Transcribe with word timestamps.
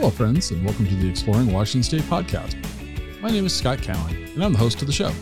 Hello, 0.00 0.08
friends, 0.08 0.50
and 0.50 0.64
welcome 0.64 0.86
to 0.86 0.94
the 0.94 1.10
Exploring 1.10 1.52
Washington 1.52 1.82
State 1.82 2.10
podcast. 2.10 2.56
My 3.20 3.28
name 3.28 3.44
is 3.44 3.54
Scott 3.54 3.82
Cowan, 3.82 4.16
and 4.34 4.42
I'm 4.42 4.52
the 4.52 4.58
host 4.58 4.80
of 4.80 4.86
the 4.86 4.94
show. 4.94 5.12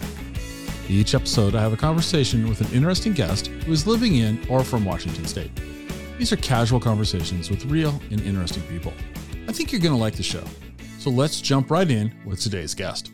Each 0.89 1.17
episode, 1.17 1.57
I 1.57 1.61
have 1.61 1.73
a 1.73 1.77
conversation 1.77 2.49
with 2.49 2.61
an 2.61 2.73
interesting 2.73 3.13
guest 3.13 3.49
who 3.49 3.73
is 3.73 3.89
living 3.89 4.15
in 4.15 4.41
or 4.49 4.63
from 4.63 4.85
Washington 4.85 5.25
State. 5.25 5.51
These 6.17 6.33
are 6.33 6.37
casual 6.37 6.79
conversations 6.79 7.51
with 7.51 7.65
real 7.65 8.01
and 8.13 8.21
interesting 8.21 8.63
people. 8.69 8.93
I 9.49 9.53
think 9.53 9.73
you're 9.73 9.81
going 9.81 9.95
to 9.95 10.01
like 10.01 10.15
the 10.15 10.23
show. 10.23 10.45
So 11.01 11.11
let's 11.11 11.41
jump 11.41 11.73
right 11.73 11.91
in 11.91 12.15
with 12.25 12.39
today's 12.39 12.73
guest. 12.73 13.11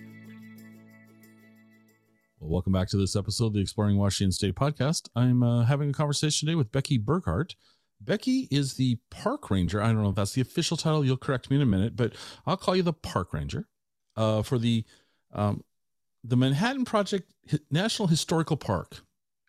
Well, 2.40 2.50
welcome 2.50 2.74
back 2.74 2.88
to 2.88 2.98
this 2.98 3.16
episode 3.16 3.46
of 3.46 3.52
the 3.54 3.60
Exploring 3.60 3.96
Washington 3.96 4.32
State 4.32 4.54
podcast. 4.54 5.08
I'm 5.16 5.42
uh, 5.42 5.64
having 5.64 5.88
a 5.88 5.94
conversation 5.94 6.44
today 6.44 6.56
with 6.56 6.72
Becky 6.72 6.98
Burghart. 6.98 7.54
Becky 8.04 8.48
is 8.50 8.74
the 8.74 8.98
park 9.10 9.50
ranger. 9.50 9.80
I 9.82 9.86
don't 9.86 10.02
know 10.02 10.10
if 10.10 10.14
that's 10.16 10.32
the 10.32 10.40
official 10.40 10.76
title. 10.76 11.04
You'll 11.04 11.16
correct 11.16 11.50
me 11.50 11.56
in 11.56 11.62
a 11.62 11.66
minute, 11.66 11.96
but 11.96 12.14
I'll 12.46 12.56
call 12.56 12.76
you 12.76 12.82
the 12.82 12.92
park 12.92 13.32
ranger 13.32 13.66
uh, 14.16 14.42
for 14.42 14.58
the 14.58 14.84
um, 15.32 15.64
the 16.22 16.36
Manhattan 16.36 16.84
Project 16.84 17.32
National 17.70 18.08
Historical 18.08 18.56
Park, 18.56 19.02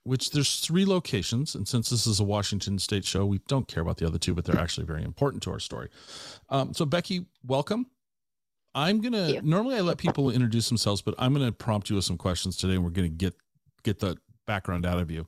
which 0.04 0.31
there's 0.31 0.59
three 0.59 0.86
locations. 0.86 1.55
And 1.55 1.68
since 1.68 1.90
this 1.90 2.05
is 2.05 2.20
a 2.20 2.23
Washington 2.23 2.80
State 2.80 3.05
show, 3.05 3.26
we 3.26 3.40
don't 3.48 3.68
care 3.68 3.81
about 3.81 3.98
the 3.98 4.08
other 4.08 4.18
two, 4.18 4.34
but 4.34 4.45
they're 4.45 4.59
actually 4.59 4.86
very 4.86 5.03
important 5.03 5.44
to 5.44 5.52
our 5.52 5.59
story. 5.59 5.90
Um, 6.50 6.73
so, 6.73 6.86
Becky, 6.86 7.26
welcome. 7.45 7.88
I'm 8.73 9.00
gonna 9.00 9.42
normally 9.42 9.78
I 9.78 9.81
let 9.81 9.98
people 9.98 10.30
introduce 10.30 10.67
themselves, 10.67 11.02
but 11.02 11.16
I'm 11.17 11.34
gonna 11.34 11.52
prompt 11.52 11.90
you 11.90 11.95
with 11.95 12.06
some 12.06 12.17
questions 12.17 12.58
today, 12.58 12.73
and 12.73 12.84
we're 12.84 12.90
gonna 12.90 13.08
get 13.08 13.34
get 13.84 14.00
the 14.00 14.17
background 14.45 14.86
out 14.86 15.00
of 15.00 15.09
you. 15.09 15.28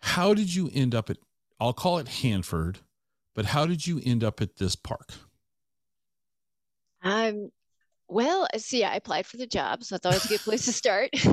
How 0.00 0.32
did 0.32 0.54
you 0.54 0.70
end 0.72 0.94
up 0.94 1.10
at 1.10 1.18
I'll 1.60 1.72
call 1.72 1.98
it 1.98 2.08
Hanford, 2.08 2.78
but 3.34 3.46
how 3.46 3.66
did 3.66 3.86
you 3.86 4.00
end 4.04 4.22
up 4.22 4.40
at 4.40 4.56
this 4.56 4.76
park? 4.76 5.10
Um, 7.02 7.50
well, 8.08 8.46
see, 8.56 8.84
I 8.84 8.96
applied 8.96 9.26
for 9.26 9.36
the 9.36 9.46
job, 9.46 9.84
so 9.84 9.96
I 9.96 9.98
thought 9.98 10.14
it 10.14 10.16
was 10.16 10.24
a 10.26 10.28
good 10.28 10.40
place 10.40 10.64
to 10.64 10.72
start. 10.72 11.10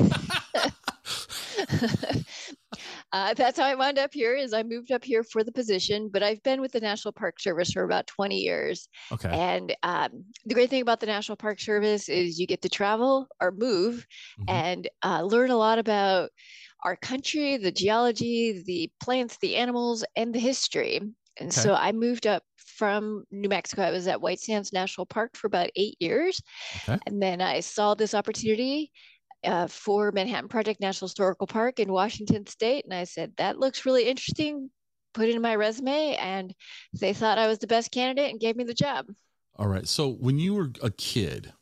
uh, 3.14 3.34
that's 3.34 3.58
how 3.58 3.66
I 3.66 3.76
wound 3.76 3.98
up 3.98 4.14
here. 4.14 4.36
Is 4.36 4.54
I 4.54 4.64
moved 4.64 4.92
up 4.92 5.04
here 5.04 5.23
for 5.23 5.44
the 5.44 5.52
position, 5.52 6.09
but 6.12 6.22
I've 6.22 6.44
been 6.44 6.60
with 6.62 6.73
the 6.73 6.82
National 6.82 7.12
Park 7.14 7.39
Service 7.39 7.72
for 7.72 7.84
about 7.84 8.08
20 8.08 8.38
years. 8.38 8.89
Okay. 9.12 9.30
And 9.30 9.76
um, 9.84 10.26
the 10.45 10.54
great 10.54 10.70
thing 10.70 10.82
about 10.82 11.00
the 11.00 11.06
National 11.06 11.38
Park 11.38 11.60
Service 11.60 12.10
is 12.10 12.39
you 12.39 12.48
get 12.48 12.62
to 12.64 12.70
travel 12.70 13.28
or 13.39 13.52
move 13.52 14.06
mm-hmm. 14.39 14.50
and 14.50 14.89
uh, 15.04 15.22
learn 15.22 15.52
a 15.52 15.58
lot 15.58 15.80
about 15.80 16.30
our 16.84 16.95
country, 16.95 17.58
the 17.58 17.72
geology, 17.72 18.64
the 18.66 18.92
plants, 19.02 19.38
the 19.42 19.56
animals, 19.56 20.04
and 20.16 20.34
the 20.34 20.40
history. 20.40 20.98
And 21.38 21.50
okay. 21.50 21.62
so 21.62 21.73
I 21.73 21.92
moved 21.92 22.28
up 22.28 22.44
from 22.56 23.23
New 23.32 23.50
Mexico. 23.50 23.84
I 23.84 23.92
was 23.92 24.08
at 24.08 24.22
White 24.22 24.40
Sands 24.40 24.72
National 24.72 25.06
Park 25.06 25.36
for 25.36 25.48
about 25.48 25.70
eight 25.76 25.95
years. 26.00 26.42
Okay. 26.88 27.00
And 27.08 27.22
then 27.22 27.42
I 27.42 27.59
saw 27.59 27.94
this 27.94 28.14
opportunity 28.14 28.92
uh, 29.44 29.67
for 29.67 30.12
Manhattan 30.12 30.50
Project 30.50 30.80
National 30.82 31.08
Historical 31.08 31.48
Park 31.48 31.80
in 31.80 31.92
Washington 31.92 32.45
State. 32.48 32.86
And 32.86 32.94
I 32.94 33.04
said, 33.04 33.34
that 33.38 33.60
looks 33.60 33.86
really 33.86 34.06
interesting. 34.08 34.70
Put 35.14 35.30
it 35.30 35.36
in 35.36 35.42
my 35.42 35.56
resume. 35.56 36.16
And 36.16 36.54
they 37.00 37.14
thought 37.14 37.38
I 37.38 37.48
was 37.48 37.60
the 37.60 37.67
best 37.67 37.92
candidate 37.92 38.32
and 38.32 38.39
gave 38.39 38.56
me 38.56 38.64
the 38.64 38.73
job. 38.73 39.06
All 39.56 39.67
right. 39.67 39.88
So 39.88 40.10
when 40.10 40.39
you 40.39 40.54
were 40.54 40.72
a 40.82 40.89
kid, 40.89 41.54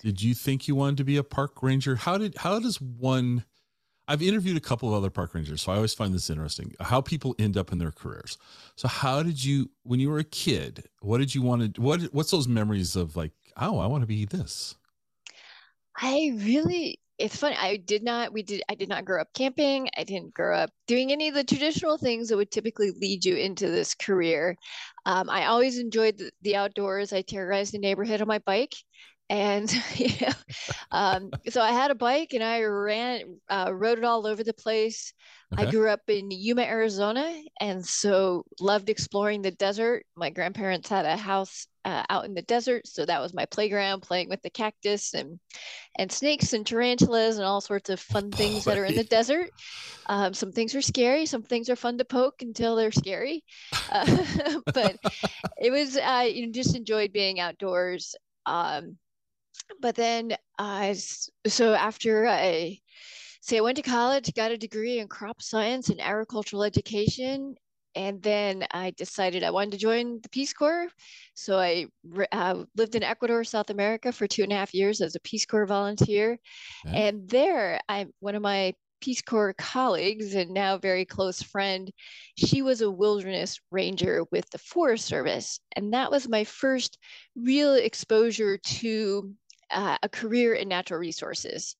did 0.00 0.22
you 0.22 0.34
think 0.34 0.68
you 0.68 0.74
wanted 0.74 0.96
to 0.98 1.04
be 1.04 1.16
a 1.16 1.24
park 1.24 1.62
ranger? 1.62 1.96
How 1.96 2.18
did, 2.18 2.36
how 2.38 2.58
does 2.60 2.80
one, 2.80 3.44
I've 4.08 4.22
interviewed 4.22 4.56
a 4.56 4.60
couple 4.60 4.88
of 4.88 4.94
other 4.94 5.10
park 5.10 5.34
rangers, 5.34 5.60
so 5.60 5.70
I 5.70 5.76
always 5.76 5.92
find 5.92 6.14
this 6.14 6.30
interesting 6.30 6.74
how 6.80 7.02
people 7.02 7.34
end 7.38 7.58
up 7.58 7.72
in 7.72 7.78
their 7.78 7.92
careers. 7.92 8.38
So, 8.74 8.88
how 8.88 9.22
did 9.22 9.44
you, 9.44 9.70
when 9.82 10.00
you 10.00 10.08
were 10.08 10.18
a 10.18 10.24
kid, 10.24 10.88
what 11.00 11.18
did 11.18 11.34
you 11.34 11.42
want 11.42 11.74
to, 11.74 11.80
what, 11.80 12.00
what's 12.12 12.30
those 12.30 12.48
memories 12.48 12.96
of 12.96 13.16
like, 13.16 13.32
oh, 13.58 13.78
I 13.78 13.86
want 13.86 14.02
to 14.02 14.06
be 14.06 14.24
this? 14.24 14.74
I 15.94 16.32
really, 16.36 17.00
it's 17.18 17.36
funny. 17.36 17.56
I 17.56 17.76
did 17.76 18.02
not, 18.02 18.32
we 18.32 18.42
did, 18.42 18.62
I 18.68 18.76
did 18.76 18.88
not 18.88 19.04
grow 19.04 19.20
up 19.20 19.28
camping. 19.34 19.88
I 19.98 20.04
didn't 20.04 20.32
grow 20.32 20.56
up 20.56 20.70
doing 20.86 21.12
any 21.12 21.28
of 21.28 21.34
the 21.34 21.44
traditional 21.44 21.98
things 21.98 22.28
that 22.28 22.36
would 22.36 22.50
typically 22.50 22.92
lead 22.92 23.24
you 23.24 23.36
into 23.36 23.68
this 23.68 23.94
career. 23.94 24.56
Um, 25.04 25.28
I 25.28 25.46
always 25.46 25.78
enjoyed 25.78 26.16
the, 26.16 26.30
the 26.42 26.56
outdoors. 26.56 27.12
I 27.12 27.22
terrorized 27.22 27.74
the 27.74 27.78
neighborhood 27.78 28.22
on 28.22 28.28
my 28.28 28.38
bike 28.38 28.74
and 29.30 29.72
you 29.96 30.10
know, 30.20 30.32
um, 30.90 31.30
so 31.48 31.60
I 31.60 31.72
had 31.72 31.90
a 31.90 31.94
bike 31.94 32.32
and 32.32 32.42
I 32.42 32.62
ran, 32.62 33.38
uh, 33.48 33.70
rode 33.72 33.98
it 33.98 34.04
all 34.04 34.26
over 34.26 34.42
the 34.42 34.54
place. 34.54 35.12
Okay. 35.54 35.66
I 35.66 35.70
grew 35.70 35.88
up 35.88 36.02
in 36.08 36.30
Yuma, 36.30 36.62
Arizona, 36.62 37.42
and 37.58 37.84
so 37.84 38.44
loved 38.60 38.90
exploring 38.90 39.40
the 39.40 39.50
desert. 39.50 40.04
My 40.14 40.28
grandparents 40.28 40.90
had 40.90 41.06
a 41.06 41.16
house 41.16 41.66
uh, 41.86 42.02
out 42.10 42.26
in 42.26 42.34
the 42.34 42.42
desert, 42.42 42.86
so 42.86 43.06
that 43.06 43.20
was 43.20 43.32
my 43.32 43.46
playground, 43.46 44.02
playing 44.02 44.28
with 44.28 44.42
the 44.42 44.50
cactus 44.50 45.14
and 45.14 45.40
and 45.98 46.12
snakes 46.12 46.52
and 46.52 46.66
tarantulas 46.66 47.38
and 47.38 47.46
all 47.46 47.62
sorts 47.62 47.88
of 47.88 47.98
fun 47.98 48.30
things 48.30 48.64
that 48.64 48.76
are 48.76 48.84
in 48.84 48.94
the 48.94 49.04
desert. 49.04 49.50
Um, 50.06 50.34
some 50.34 50.52
things 50.52 50.74
are 50.74 50.82
scary, 50.82 51.24
some 51.24 51.42
things 51.42 51.70
are 51.70 51.76
fun 51.76 51.96
to 51.96 52.04
poke 52.04 52.42
until 52.42 52.76
they're 52.76 52.92
scary. 52.92 53.42
Uh, 53.90 54.60
but 54.74 54.96
it 55.58 55.70
was 55.70 55.96
uh, 55.96 56.26
you 56.30 56.46
know 56.46 56.52
just 56.52 56.76
enjoyed 56.76 57.12
being 57.12 57.40
outdoors. 57.40 58.14
Um, 58.44 58.98
but 59.80 59.94
then 59.94 60.36
I, 60.58 60.96
so 61.46 61.74
after 61.74 62.26
I, 62.26 62.78
say 63.40 63.58
I 63.58 63.60
went 63.60 63.76
to 63.76 63.82
college, 63.82 64.34
got 64.34 64.50
a 64.50 64.58
degree 64.58 64.98
in 64.98 65.08
crop 65.08 65.42
science 65.42 65.88
and 65.88 66.00
agricultural 66.00 66.64
education, 66.64 67.54
and 67.94 68.22
then 68.22 68.66
I 68.70 68.90
decided 68.90 69.42
I 69.42 69.50
wanted 69.50 69.72
to 69.72 69.78
join 69.78 70.20
the 70.20 70.28
Peace 70.28 70.52
Corps. 70.52 70.88
So 71.34 71.58
I 71.58 71.86
uh, 72.32 72.64
lived 72.76 72.94
in 72.94 73.02
Ecuador, 73.02 73.44
South 73.44 73.70
America, 73.70 74.12
for 74.12 74.26
two 74.26 74.42
and 74.42 74.52
a 74.52 74.56
half 74.56 74.74
years 74.74 75.00
as 75.00 75.14
a 75.14 75.20
Peace 75.20 75.46
Corps 75.46 75.66
volunteer, 75.66 76.38
okay. 76.86 77.08
and 77.08 77.28
there 77.28 77.80
I 77.88 78.06
one 78.20 78.34
of 78.34 78.42
my 78.42 78.74
Peace 79.00 79.22
Corps 79.22 79.54
colleagues 79.54 80.34
and 80.34 80.50
now 80.50 80.76
very 80.76 81.04
close 81.04 81.40
friend, 81.42 81.90
she 82.36 82.62
was 82.62 82.80
a 82.80 82.90
wilderness 82.90 83.60
ranger 83.70 84.24
with 84.32 84.48
the 84.50 84.58
Forest 84.58 85.06
Service. 85.06 85.60
And 85.76 85.92
that 85.92 86.10
was 86.10 86.28
my 86.28 86.44
first 86.44 86.98
real 87.36 87.74
exposure 87.74 88.58
to 88.58 89.32
uh, 89.70 89.98
a 90.02 90.08
career 90.08 90.54
in 90.54 90.68
natural 90.68 91.00
resources. 91.00 91.76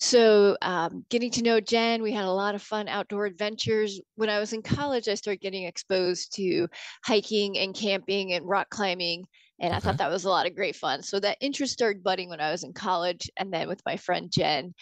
So, 0.00 0.56
um, 0.62 1.04
getting 1.10 1.30
to 1.32 1.42
know 1.42 1.60
Jen, 1.60 2.02
we 2.02 2.12
had 2.12 2.24
a 2.24 2.30
lot 2.30 2.54
of 2.54 2.62
fun 2.62 2.88
outdoor 2.88 3.26
adventures. 3.26 4.00
When 4.16 4.30
I 4.30 4.38
was 4.38 4.52
in 4.52 4.62
college, 4.62 5.08
I 5.08 5.14
started 5.14 5.40
getting 5.40 5.64
exposed 5.64 6.34
to 6.36 6.68
hiking 7.04 7.58
and 7.58 7.74
camping 7.74 8.32
and 8.32 8.48
rock 8.48 8.68
climbing. 8.70 9.24
And 9.60 9.72
I 9.72 9.78
thought 9.78 9.98
that 9.98 10.10
was 10.10 10.24
a 10.24 10.28
lot 10.28 10.46
of 10.46 10.56
great 10.56 10.74
fun. 10.74 11.04
So 11.04 11.20
that 11.20 11.38
interest 11.40 11.72
started 11.72 12.02
budding 12.02 12.28
when 12.28 12.40
I 12.40 12.50
was 12.50 12.64
in 12.64 12.72
college. 12.72 13.30
And 13.36 13.52
then 13.52 13.68
with 13.68 13.80
my 13.86 13.96
friend 13.96 14.28
Jen, 14.28 14.74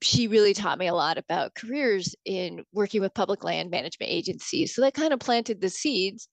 she 0.00 0.26
really 0.26 0.54
taught 0.54 0.78
me 0.78 0.86
a 0.86 0.94
lot 0.94 1.18
about 1.18 1.54
careers 1.54 2.14
in 2.24 2.64
working 2.72 3.02
with 3.02 3.12
public 3.12 3.44
land 3.44 3.70
management 3.70 4.10
agencies. 4.10 4.74
So 4.74 4.80
that 4.82 4.94
kind 4.94 5.12
of 5.12 5.20
planted 5.20 5.60
the 5.60 5.68
seeds 5.68 6.28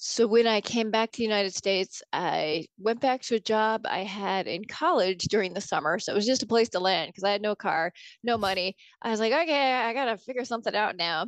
so 0.00 0.28
when 0.28 0.46
I 0.46 0.60
came 0.60 0.92
back 0.92 1.10
to 1.10 1.16
the 1.16 1.24
United 1.24 1.54
States, 1.54 2.02
I 2.12 2.66
went 2.78 3.00
back 3.00 3.20
to 3.22 3.34
a 3.34 3.40
job 3.40 3.84
I 3.84 4.04
had 4.04 4.46
in 4.46 4.64
college 4.64 5.24
during 5.24 5.52
the 5.52 5.60
summer. 5.60 5.98
So 5.98 6.12
it 6.12 6.14
was 6.14 6.24
just 6.24 6.44
a 6.44 6.46
place 6.46 6.68
to 6.70 6.78
land 6.78 7.08
because 7.08 7.24
I 7.24 7.32
had 7.32 7.42
no 7.42 7.56
car, 7.56 7.92
no 8.22 8.38
money. 8.38 8.76
I 9.02 9.10
was 9.10 9.18
like, 9.18 9.32
okay, 9.32 9.72
I 9.72 9.92
got 9.94 10.04
to 10.04 10.16
figure 10.16 10.44
something 10.44 10.74
out 10.74 10.96
now. 10.96 11.26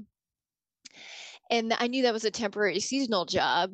And 1.51 1.75
I 1.81 1.89
knew 1.89 2.05
that 2.05 2.13
was 2.13 2.25
a 2.25 2.31
temporary 2.31 2.79
seasonal 2.79 3.25
job. 3.25 3.73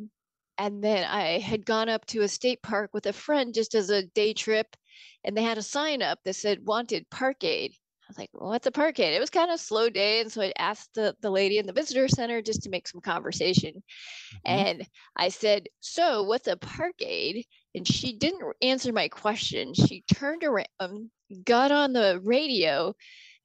And 0.57 0.83
then 0.83 1.05
I 1.05 1.41
had 1.41 1.67
gone 1.67 1.91
up 1.91 2.07
to 2.07 2.23
a 2.23 2.29
state 2.29 2.63
park 2.63 2.91
with 2.95 3.05
a 3.05 3.13
friend 3.13 3.53
just 3.53 3.75
as 3.75 3.91
a 3.91 4.07
day 4.07 4.33
trip. 4.33 4.77
And 5.25 5.37
they 5.37 5.43
had 5.43 5.59
a 5.59 5.63
sign 5.63 6.01
up 6.01 6.21
that 6.25 6.37
said 6.37 6.65
wanted 6.65 7.11
park 7.11 7.45
aid. 7.45 7.75
I 8.07 8.11
was 8.11 8.19
like, 8.19 8.31
well, 8.33 8.51
what's 8.51 8.69
a 8.69 8.71
park 8.71 9.01
aid? 9.01 9.15
It 9.15 9.21
was 9.21 9.31
kind 9.31 9.51
of 9.51 9.59
slow 9.59 9.91
day. 9.91 10.21
And 10.21 10.31
so 10.31 10.41
I 10.41 10.53
asked 10.59 10.91
the, 10.95 11.17
the 11.23 11.31
lady 11.31 11.59
in 11.59 11.67
the 11.67 11.73
visitor 11.73 12.07
center 12.07 12.41
just 12.41 12.63
to 12.63 12.71
make 12.71 12.87
some 12.87 13.01
conversation. 13.01 13.83
Mm-hmm. 14.47 14.59
And 14.59 14.87
I 15.17 15.29
said, 15.29 15.67
so 15.81 16.23
what's 16.23 16.47
a 16.47 16.57
park 16.57 16.95
aid? 17.01 17.45
And 17.75 17.87
she 17.87 18.17
didn't 18.17 18.45
answer 18.63 18.93
my 18.93 19.09
question. 19.09 19.75
She 19.75 20.05
turned 20.15 20.45
around, 20.45 20.69
um, 20.79 21.11
got 21.45 21.73
on 21.73 21.93
the 21.93 22.21
radio 22.23 22.95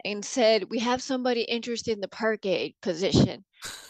and 0.05 0.23
said, 0.23 0.69
we 0.69 0.77
have 0.79 1.01
somebody 1.01 1.41
interested 1.41 1.93
in 1.93 2.01
the 2.01 2.07
park 2.07 2.45
aid 2.45 2.75
position. 2.83 3.43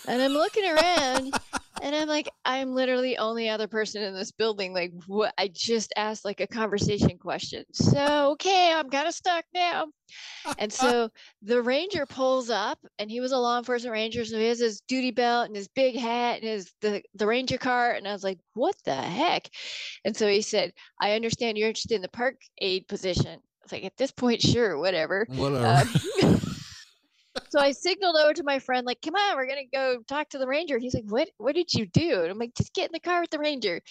And 0.07 0.21
I'm 0.21 0.31
looking 0.31 0.65
around 0.65 1.33
and 1.81 1.95
I'm 1.95 2.07
like, 2.07 2.29
I'm 2.45 2.73
literally 2.73 3.17
only 3.17 3.49
other 3.49 3.67
person 3.67 4.03
in 4.03 4.13
this 4.13 4.31
building. 4.31 4.73
Like, 4.73 4.93
what? 5.07 5.33
I 5.37 5.49
just 5.51 5.91
asked 5.97 6.23
like 6.23 6.39
a 6.39 6.47
conversation 6.47 7.17
question. 7.17 7.65
So, 7.73 8.31
okay, 8.33 8.71
I'm 8.73 8.89
kind 8.89 9.07
of 9.07 9.13
stuck 9.13 9.45
now. 9.53 9.87
And 10.59 10.71
so 10.73 11.09
the 11.41 11.61
ranger 11.61 12.05
pulls 12.05 12.49
up, 12.49 12.77
and 12.99 13.09
he 13.09 13.19
was 13.19 13.31
a 13.31 13.37
law 13.37 13.57
enforcement 13.57 13.93
ranger, 13.93 14.23
so 14.23 14.37
he 14.37 14.47
has 14.47 14.59
his 14.59 14.81
duty 14.81 15.11
belt 15.11 15.47
and 15.47 15.55
his 15.55 15.67
big 15.69 15.95
hat 15.97 16.41
and 16.41 16.49
his 16.49 16.71
the 16.81 17.01
the 17.15 17.27
ranger 17.27 17.57
car. 17.57 17.91
And 17.93 18.07
I 18.07 18.13
was 18.13 18.23
like, 18.23 18.39
what 18.53 18.75
the 18.85 18.95
heck? 18.95 19.49
And 20.05 20.15
so 20.15 20.27
he 20.27 20.41
said, 20.41 20.73
I 21.01 21.13
understand 21.13 21.57
you're 21.57 21.67
interested 21.67 21.95
in 21.95 22.01
the 22.01 22.09
park 22.09 22.35
aid 22.59 22.87
position. 22.87 23.27
I 23.27 23.63
was 23.63 23.71
like, 23.71 23.85
at 23.85 23.97
this 23.97 24.11
point, 24.11 24.41
sure, 24.41 24.77
whatever. 24.77 25.25
Whatever. 25.29 25.89
Um, 26.23 26.41
so 27.51 27.59
I 27.59 27.73
signaled 27.73 28.15
over 28.15 28.33
to 28.33 28.43
my 28.43 28.59
friend, 28.59 28.85
like, 28.87 29.01
come 29.01 29.15
on, 29.15 29.35
we're 29.35 29.45
gonna 29.45 29.63
go 29.73 29.97
talk 30.07 30.29
to 30.29 30.37
the 30.37 30.47
ranger. 30.47 30.79
He's 30.79 30.93
like, 30.93 31.03
What 31.09 31.27
what 31.37 31.53
did 31.53 31.73
you 31.73 31.85
do? 31.85 32.21
And 32.21 32.31
I'm 32.31 32.39
like, 32.39 32.55
just 32.55 32.73
get 32.73 32.85
in 32.85 32.93
the 32.93 32.99
car 33.01 33.19
with 33.19 33.29
the 33.29 33.39
ranger. 33.39 33.81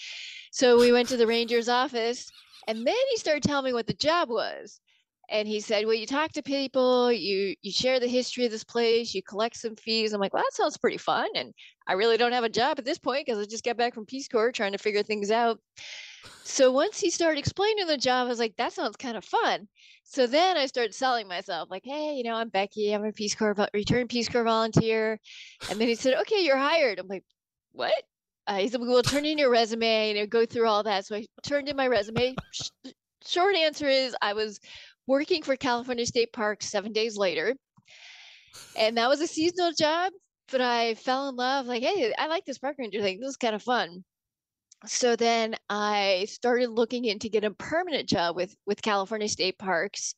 So 0.51 0.79
we 0.79 0.91
went 0.91 1.07
to 1.09 1.17
the 1.17 1.27
ranger's 1.27 1.69
office 1.69 2.27
and 2.67 2.87
then 2.87 2.95
he 3.11 3.17
started 3.17 3.43
telling 3.43 3.65
me 3.65 3.73
what 3.73 3.85
the 3.85 3.93
job 3.93 4.29
was. 4.29 4.81
And 5.31 5.47
he 5.47 5.61
said, 5.61 5.85
Well, 5.85 5.95
you 5.95 6.05
talk 6.05 6.33
to 6.33 6.43
people, 6.43 7.11
you 7.11 7.55
you 7.61 7.71
share 7.71 7.99
the 7.99 8.07
history 8.07 8.45
of 8.45 8.51
this 8.51 8.65
place, 8.65 9.15
you 9.15 9.23
collect 9.23 9.55
some 9.55 9.75
fees. 9.75 10.13
I'm 10.13 10.19
like, 10.19 10.33
Well, 10.33 10.43
that 10.43 10.53
sounds 10.53 10.77
pretty 10.77 10.97
fun. 10.97 11.29
And 11.35 11.53
I 11.87 11.93
really 11.93 12.17
don't 12.17 12.33
have 12.33 12.43
a 12.43 12.49
job 12.49 12.77
at 12.77 12.85
this 12.85 12.99
point 12.99 13.25
because 13.25 13.39
I 13.39 13.49
just 13.49 13.63
got 13.63 13.77
back 13.77 13.93
from 13.93 14.05
Peace 14.05 14.27
Corps 14.27 14.51
trying 14.51 14.73
to 14.73 14.77
figure 14.77 15.03
things 15.03 15.31
out. 15.31 15.59
So 16.43 16.71
once 16.71 16.99
he 16.99 17.09
started 17.09 17.39
explaining 17.39 17.87
the 17.87 17.97
job, 17.97 18.25
I 18.25 18.29
was 18.29 18.39
like, 18.39 18.55
that 18.57 18.73
sounds 18.73 18.97
kind 18.97 19.17
of 19.17 19.23
fun. 19.25 19.67
So 20.03 20.27
then 20.27 20.57
I 20.57 20.65
started 20.65 20.93
selling 20.93 21.27
myself, 21.27 21.69
like, 21.71 21.83
hey, 21.85 22.15
you 22.15 22.23
know, 22.23 22.35
I'm 22.35 22.49
Becky. 22.49 22.93
I'm 22.93 23.05
a 23.05 23.13
Peace 23.13 23.33
Corps 23.33 23.55
return 23.73 24.07
Peace 24.07 24.27
Corps 24.27 24.43
volunteer. 24.43 25.19
And 25.69 25.79
then 25.79 25.87
he 25.87 25.95
said, 25.95 26.15
okay, 26.21 26.43
you're 26.43 26.57
hired. 26.57 26.99
I'm 26.99 27.07
like, 27.07 27.23
what? 27.71 27.93
Uh, 28.47 28.57
he 28.57 28.67
said, 28.67 28.81
"We'll 28.81 29.03
turn 29.03 29.25
in 29.25 29.37
your 29.37 29.51
resume 29.51 30.17
and 30.17 30.29
go 30.29 30.45
through 30.45 30.67
all 30.67 30.83
that." 30.83 31.05
So 31.05 31.15
I 31.15 31.25
turned 31.43 31.69
in 31.69 31.75
my 31.75 31.87
resume. 31.87 32.35
Short 33.25 33.55
answer 33.55 33.87
is, 33.87 34.15
I 34.21 34.33
was 34.33 34.59
working 35.07 35.43
for 35.43 35.55
California 35.55 36.05
State 36.05 36.33
Parks 36.33 36.69
seven 36.69 36.91
days 36.93 37.17
later, 37.17 37.55
and 38.77 38.97
that 38.97 39.09
was 39.09 39.21
a 39.21 39.27
seasonal 39.27 39.71
job. 39.77 40.13
But 40.51 40.61
I 40.61 40.95
fell 40.95 41.29
in 41.29 41.35
love. 41.35 41.65
Like, 41.65 41.83
hey, 41.83 42.13
I 42.17 42.27
like 42.27 42.45
this 42.45 42.57
park 42.57 42.75
ranger 42.77 43.01
thing. 43.01 43.19
This 43.19 43.29
is 43.29 43.37
kind 43.37 43.55
of 43.55 43.63
fun 43.63 44.03
so 44.85 45.15
then 45.15 45.55
I 45.69 46.25
started 46.29 46.71
looking 46.71 47.05
into 47.05 47.29
get 47.29 47.43
a 47.43 47.51
permanent 47.51 48.09
job 48.09 48.35
with 48.35 48.55
with 48.65 48.81
California 48.81 49.27
State 49.29 49.57
Parks, 49.59 50.15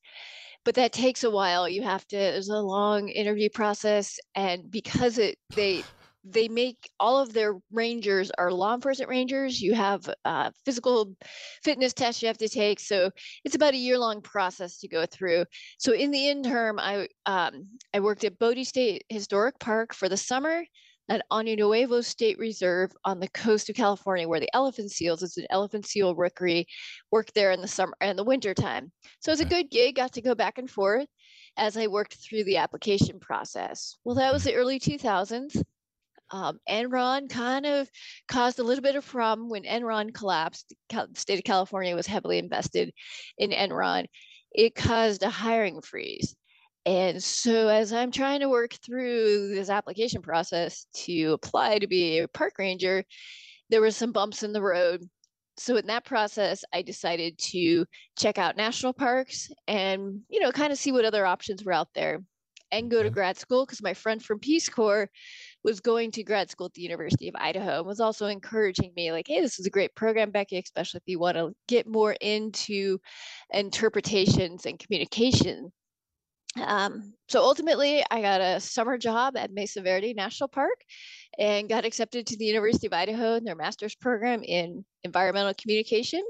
but 0.63 0.75
that 0.75 0.93
takes 0.93 1.23
a 1.23 1.29
while. 1.31 1.67
You 1.67 1.83
have 1.83 2.07
to. 2.07 2.15
There's 2.15 2.49
a 2.49 2.57
long 2.57 3.09
interview 3.09 3.49
process, 3.53 4.17
and 4.35 4.71
because 4.71 5.17
it 5.17 5.37
they 5.55 5.83
they 6.23 6.47
make 6.47 6.89
all 6.99 7.19
of 7.19 7.33
their 7.33 7.55
rangers 7.71 8.31
are 8.37 8.51
law 8.51 8.73
enforcement 8.73 9.09
rangers. 9.09 9.61
You 9.61 9.73
have 9.73 10.09
uh, 10.23 10.51
physical 10.65 11.15
fitness 11.63 11.93
tests 11.93 12.21
you 12.21 12.27
have 12.27 12.37
to 12.37 12.49
take, 12.49 12.79
so 12.79 13.11
it's 13.43 13.55
about 13.55 13.73
a 13.73 13.77
year 13.77 13.97
long 13.97 14.21
process 14.21 14.79
to 14.79 14.87
go 14.87 15.05
through. 15.05 15.45
So 15.77 15.93
in 15.93 16.11
the 16.11 16.29
interim, 16.29 16.79
I 16.79 17.07
um, 17.25 17.67
I 17.93 17.99
worked 17.99 18.23
at 18.23 18.39
Bodie 18.39 18.63
State 18.63 19.03
Historic 19.09 19.59
Park 19.59 19.93
for 19.93 20.07
the 20.07 20.17
summer 20.17 20.63
at 21.09 21.25
Año 21.31 21.57
Nuevo 21.57 22.01
State 22.01 22.37
Reserve 22.39 22.91
on 23.03 23.19
the 23.19 23.27
coast 23.29 23.69
of 23.69 23.75
California, 23.75 24.27
where 24.27 24.39
the 24.39 24.53
elephant 24.55 24.91
seals, 24.91 25.21
is 25.21 25.37
an 25.37 25.47
elephant 25.49 25.85
seal 25.85 26.15
rookery, 26.15 26.65
work 27.11 27.31
there 27.33 27.51
in 27.51 27.61
the 27.61 27.67
summer 27.67 27.93
and 27.99 28.17
the 28.17 28.23
winter 28.23 28.53
time. 28.53 28.91
So 29.19 29.31
it's 29.31 29.41
a 29.41 29.45
good 29.45 29.69
gig, 29.69 29.95
got 29.95 30.13
to 30.13 30.21
go 30.21 30.35
back 30.35 30.57
and 30.57 30.69
forth 30.69 31.07
as 31.57 31.77
I 31.77 31.87
worked 31.87 32.15
through 32.15 32.45
the 32.45 32.57
application 32.57 33.19
process. 33.19 33.97
Well, 34.03 34.15
that 34.15 34.33
was 34.33 34.43
the 34.43 34.55
early 34.55 34.79
2000s. 34.79 35.61
Um, 36.33 36.59
Enron 36.67 37.29
kind 37.29 37.67
of 37.67 37.87
caused 38.27 38.57
a 38.57 38.63
little 38.63 38.81
bit 38.81 38.95
of 38.95 39.05
problem 39.05 39.49
when 39.49 39.63
Enron 39.63 40.11
collapsed. 40.11 40.73
The 40.89 41.07
state 41.13 41.37
of 41.37 41.45
California 41.45 41.95
was 41.95 42.07
heavily 42.07 42.39
invested 42.39 42.91
in 43.37 43.51
Enron. 43.51 44.07
It 44.51 44.73
caused 44.73 45.21
a 45.21 45.29
hiring 45.29 45.79
freeze. 45.81 46.35
And 46.87 47.21
so, 47.23 47.67
as 47.67 47.93
I'm 47.93 48.11
trying 48.11 48.39
to 48.39 48.49
work 48.49 48.73
through 48.83 49.53
this 49.53 49.69
application 49.69 50.23
process 50.23 50.87
to 51.05 51.33
apply 51.33 51.77
to 51.79 51.87
be 51.87 52.19
a 52.19 52.27
park 52.27 52.55
ranger, 52.57 53.05
there 53.69 53.79
were 53.79 53.91
some 53.91 54.11
bumps 54.11 54.41
in 54.41 54.53
the 54.53 54.61
road. 54.61 55.07
So, 55.57 55.77
in 55.77 55.85
that 55.85 56.03
process, 56.03 56.65
I 56.73 56.81
decided 56.81 57.37
to 57.51 57.85
check 58.17 58.39
out 58.39 58.57
national 58.57 58.93
parks 58.93 59.49
and, 59.67 60.21
you 60.29 60.39
know, 60.39 60.51
kind 60.51 60.73
of 60.73 60.79
see 60.79 60.91
what 60.91 61.05
other 61.05 61.27
options 61.27 61.63
were 61.63 61.73
out 61.73 61.89
there 61.93 62.23
and 62.73 62.89
go 62.89 63.03
to 63.03 63.09
grad 63.11 63.37
school 63.37 63.65
because 63.65 63.83
my 63.83 63.93
friend 63.93 64.21
from 64.21 64.39
Peace 64.39 64.67
Corps 64.67 65.09
was 65.63 65.79
going 65.79 66.11
to 66.11 66.23
grad 66.23 66.49
school 66.49 66.67
at 66.67 66.73
the 66.73 66.81
University 66.81 67.27
of 67.27 67.35
Idaho 67.37 67.77
and 67.77 67.87
was 67.87 67.99
also 67.99 68.27
encouraging 68.27 68.91
me, 68.95 69.11
like, 69.11 69.27
hey, 69.27 69.41
this 69.41 69.59
is 69.59 69.65
a 69.65 69.71
great 69.71 69.95
program, 69.95 70.31
Becky, 70.31 70.57
especially 70.57 70.99
if 70.99 71.03
you 71.07 71.19
want 71.19 71.37
to 71.37 71.53
get 71.67 71.87
more 71.87 72.13
into 72.13 72.99
interpretations 73.51 74.65
and 74.65 74.79
communication 74.79 75.71
um, 76.61 77.13
so 77.29 77.41
ultimately, 77.41 78.03
I 78.11 78.21
got 78.21 78.41
a 78.41 78.59
summer 78.59 78.97
job 78.97 79.35
at 79.37 79.51
Mesa 79.51 79.81
Verde 79.81 80.13
National 80.13 80.47
Park 80.47 80.83
and 81.39 81.67
got 81.67 81.85
accepted 81.85 82.27
to 82.27 82.37
the 82.37 82.45
University 82.45 82.87
of 82.87 82.93
Idaho 82.93 83.35
in 83.35 83.43
their 83.43 83.55
master's 83.55 83.95
program 83.95 84.43
in 84.43 84.85
environmental 85.03 85.53
communication. 85.59 86.21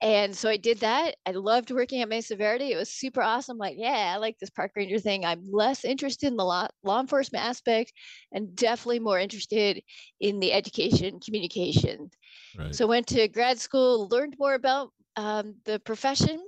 And 0.00 0.36
so 0.36 0.48
I 0.48 0.56
did 0.56 0.78
that. 0.80 1.16
I 1.26 1.32
loved 1.32 1.70
working 1.70 2.02
at 2.02 2.08
Mesa 2.08 2.36
Verde. 2.36 2.70
It 2.70 2.76
was 2.76 2.90
super 2.90 3.20
awesome. 3.20 3.58
Like, 3.58 3.74
yeah, 3.76 4.12
I 4.14 4.18
like 4.18 4.38
this 4.38 4.50
park 4.50 4.72
ranger 4.76 5.00
thing. 5.00 5.24
I'm 5.24 5.42
less 5.50 5.84
interested 5.84 6.28
in 6.28 6.36
the 6.36 6.44
law, 6.44 6.68
law 6.84 7.00
enforcement 7.00 7.44
aspect 7.44 7.92
and 8.32 8.54
definitely 8.54 9.00
more 9.00 9.18
interested 9.18 9.82
in 10.20 10.38
the 10.38 10.52
education 10.52 11.18
communication. 11.18 12.10
Right. 12.56 12.74
So 12.74 12.86
went 12.86 13.08
to 13.08 13.26
grad 13.28 13.58
school, 13.58 14.08
learned 14.08 14.36
more 14.38 14.54
about 14.54 14.90
um, 15.16 15.56
the 15.64 15.80
profession 15.80 16.40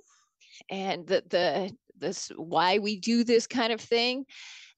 and 0.71 1.07
the, 1.07 1.25
the 1.29 1.73
this 1.99 2.31
why 2.37 2.79
we 2.79 2.99
do 2.99 3.25
this 3.25 3.47
kind 3.47 3.73
of 3.73 3.81
thing. 3.81 4.25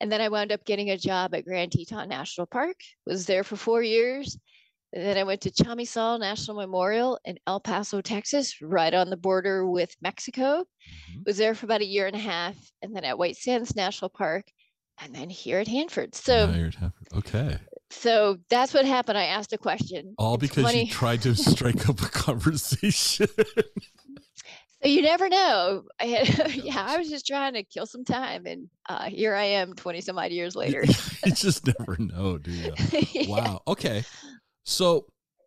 And 0.00 0.10
then 0.10 0.20
I 0.20 0.30
wound 0.30 0.50
up 0.50 0.64
getting 0.64 0.90
a 0.90 0.98
job 0.98 1.34
at 1.34 1.44
Grand 1.44 1.72
Teton 1.72 2.08
National 2.08 2.46
Park, 2.46 2.76
was 3.06 3.26
there 3.26 3.44
for 3.44 3.56
four 3.56 3.82
years. 3.82 4.36
And 4.92 5.04
then 5.04 5.16
I 5.16 5.24
went 5.24 5.40
to 5.42 5.50
Chamizal 5.50 6.20
National 6.20 6.56
Memorial 6.56 7.18
in 7.24 7.38
El 7.46 7.60
Paso, 7.60 8.00
Texas, 8.00 8.60
right 8.60 8.92
on 8.92 9.08
the 9.08 9.16
border 9.16 9.66
with 9.66 9.94
Mexico. 10.02 10.64
Mm-hmm. 10.64 11.22
Was 11.24 11.38
there 11.38 11.54
for 11.54 11.66
about 11.66 11.80
a 11.80 11.86
year 11.86 12.06
and 12.06 12.16
a 12.16 12.20
half. 12.20 12.56
And 12.82 12.94
then 12.94 13.04
at 13.04 13.18
White 13.18 13.36
Sands 13.36 13.74
National 13.74 14.10
Park, 14.10 14.44
and 15.02 15.14
then 15.14 15.30
here 15.30 15.58
at 15.58 15.68
Hanford. 15.68 16.14
So, 16.14 16.44
at 16.44 16.74
Hanford. 16.74 16.92
okay. 17.16 17.58
So 17.90 18.38
that's 18.48 18.72
what 18.72 18.86
happened. 18.86 19.18
I 19.18 19.24
asked 19.24 19.52
a 19.52 19.58
question. 19.58 20.14
All 20.16 20.34
it's 20.34 20.40
because 20.40 20.64
funny. 20.64 20.84
you 20.84 20.90
tried 20.90 21.22
to 21.22 21.34
strike 21.36 21.88
up 21.88 22.00
a 22.00 22.08
conversation. 22.08 23.28
So 24.82 24.88
you 24.88 25.02
never 25.02 25.28
know. 25.28 25.84
I 26.00 26.04
had, 26.06 26.54
yeah, 26.56 26.84
I 26.88 26.98
was 26.98 27.08
just 27.08 27.26
trying 27.26 27.54
to 27.54 27.62
kill 27.62 27.86
some 27.86 28.04
time, 28.04 28.46
and 28.46 28.68
uh, 28.88 29.04
here 29.04 29.34
I 29.34 29.44
am, 29.44 29.74
twenty 29.74 30.00
some 30.00 30.18
odd 30.18 30.32
years 30.32 30.56
later. 30.56 30.84
you 31.24 31.32
just 31.32 31.66
never 31.66 31.96
know, 31.98 32.38
do 32.38 32.50
you? 32.50 32.72
yeah. 33.12 33.28
Wow. 33.28 33.62
Okay. 33.68 34.04
So, 34.64 35.06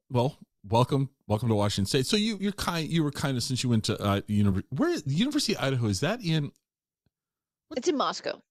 well, 0.09 0.38
welcome, 0.67 1.09
welcome 1.27 1.50
to 1.50 1.56
Washington 1.56 1.85
State. 1.85 2.06
So 2.06 2.17
you, 2.17 2.38
you're 2.39 2.51
kind, 2.51 2.88
you 2.88 3.03
were 3.03 3.12
kind 3.12 3.38
of 3.38 3.44
since 3.44 3.63
you 3.63 3.69
went 3.69 3.85
to 3.85 4.01
uh, 4.01 4.21
university. 4.27 4.67
Where 4.75 5.00
the 5.00 5.13
University 5.13 5.56
of 5.56 5.63
Idaho 5.63 5.88
is 5.88 6.01
that 6.01 6.21
in? 6.23 6.51
What? 7.67 7.77
It's 7.77 7.88
in 7.88 7.97
Moscow. 7.97 8.41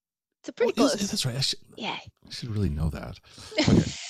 It's 0.40 0.48
a 0.48 0.52
pretty 0.52 0.72
oh, 0.72 0.88
close. 0.88 1.00
Is, 1.00 1.10
that's 1.10 1.26
right. 1.26 1.36
I 1.36 1.40
should, 1.40 1.58
yeah. 1.76 1.96
I 2.26 2.30
should 2.30 2.50
really 2.50 2.70
know 2.70 2.90
that. 2.90 3.18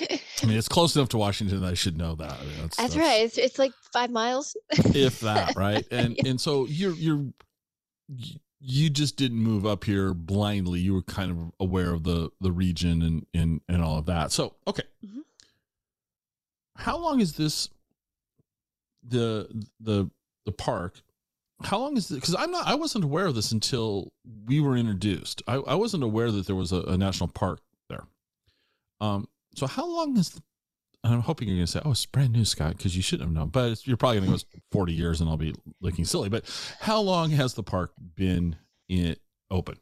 Okay. 0.00 0.18
I 0.42 0.46
mean, 0.46 0.58
it's 0.58 0.68
close 0.68 0.94
enough 0.94 1.08
to 1.10 1.18
Washington 1.18 1.60
that 1.60 1.66
I 1.66 1.74
should 1.74 1.96
know 1.96 2.16
that. 2.16 2.32
I 2.32 2.44
mean, 2.44 2.52
that's, 2.60 2.76
that's, 2.76 2.94
that's, 2.94 2.96
right. 2.96 3.22
It's, 3.22 3.38
it's 3.38 3.58
like 3.58 3.72
five 3.92 4.10
miles, 4.10 4.54
if 4.70 5.20
that, 5.20 5.56
right? 5.56 5.86
And 5.90 6.16
yeah. 6.16 6.30
and 6.30 6.40
so 6.40 6.66
you're 6.66 6.92
you're 6.92 7.24
you 8.60 8.90
just 8.90 9.16
didn't 9.16 9.38
move 9.38 9.64
up 9.64 9.84
here 9.84 10.12
blindly. 10.12 10.80
You 10.80 10.92
were 10.94 11.02
kind 11.02 11.30
of 11.30 11.38
aware 11.60 11.94
of 11.94 12.02
the 12.02 12.30
the 12.40 12.52
region 12.52 13.00
and 13.00 13.26
and 13.32 13.60
and 13.68 13.82
all 13.82 13.98
of 13.98 14.06
that. 14.06 14.32
So 14.32 14.56
okay, 14.66 14.82
mm-hmm. 15.04 15.20
How 16.76 16.98
long 16.98 17.20
is 17.20 17.36
this 17.36 17.68
the 19.02 19.48
the 19.80 20.10
the 20.44 20.52
park? 20.52 21.02
How 21.62 21.78
long 21.78 21.96
is 21.96 22.10
it? 22.10 22.16
Because 22.16 22.34
I'm 22.34 22.50
not. 22.50 22.66
I 22.66 22.74
wasn't 22.74 23.04
aware 23.04 23.26
of 23.26 23.34
this 23.34 23.52
until 23.52 24.12
we 24.46 24.60
were 24.60 24.76
introduced. 24.76 25.42
I, 25.46 25.54
I 25.54 25.74
wasn't 25.74 26.02
aware 26.02 26.30
that 26.30 26.46
there 26.46 26.56
was 26.56 26.72
a, 26.72 26.82
a 26.82 26.96
national 26.96 27.28
park 27.28 27.60
there. 27.88 28.04
Um, 29.00 29.28
so 29.54 29.66
how 29.66 29.86
long 29.86 30.18
is 30.18 30.30
the, 30.30 30.42
I'm 31.02 31.20
hoping 31.20 31.48
you're 31.48 31.64
to 31.64 31.70
say, 31.70 31.80
oh, 31.84 31.92
it's 31.92 32.04
brand 32.04 32.32
new, 32.32 32.44
Scott, 32.44 32.76
because 32.76 32.96
you 32.96 33.02
shouldn't 33.02 33.28
have 33.28 33.34
known. 33.34 33.48
But 33.48 33.86
you're 33.86 33.96
probably 33.96 34.20
going 34.20 34.38
to 34.38 34.44
go 34.44 34.60
40 34.72 34.92
years 34.92 35.20
and 35.20 35.30
I'll 35.30 35.36
be 35.36 35.54
looking 35.80 36.04
silly. 36.04 36.28
But 36.28 36.44
how 36.80 37.00
long 37.00 37.30
has 37.30 37.54
the 37.54 37.62
park 37.62 37.92
been 38.14 38.56
in 38.88 39.16
open? 39.50 39.78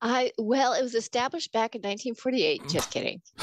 I 0.00 0.32
well, 0.38 0.74
it 0.74 0.82
was 0.82 0.94
established 0.94 1.52
back 1.52 1.74
in 1.74 1.80
1948. 1.80 2.68
Just 2.68 2.90
kidding. 2.90 3.22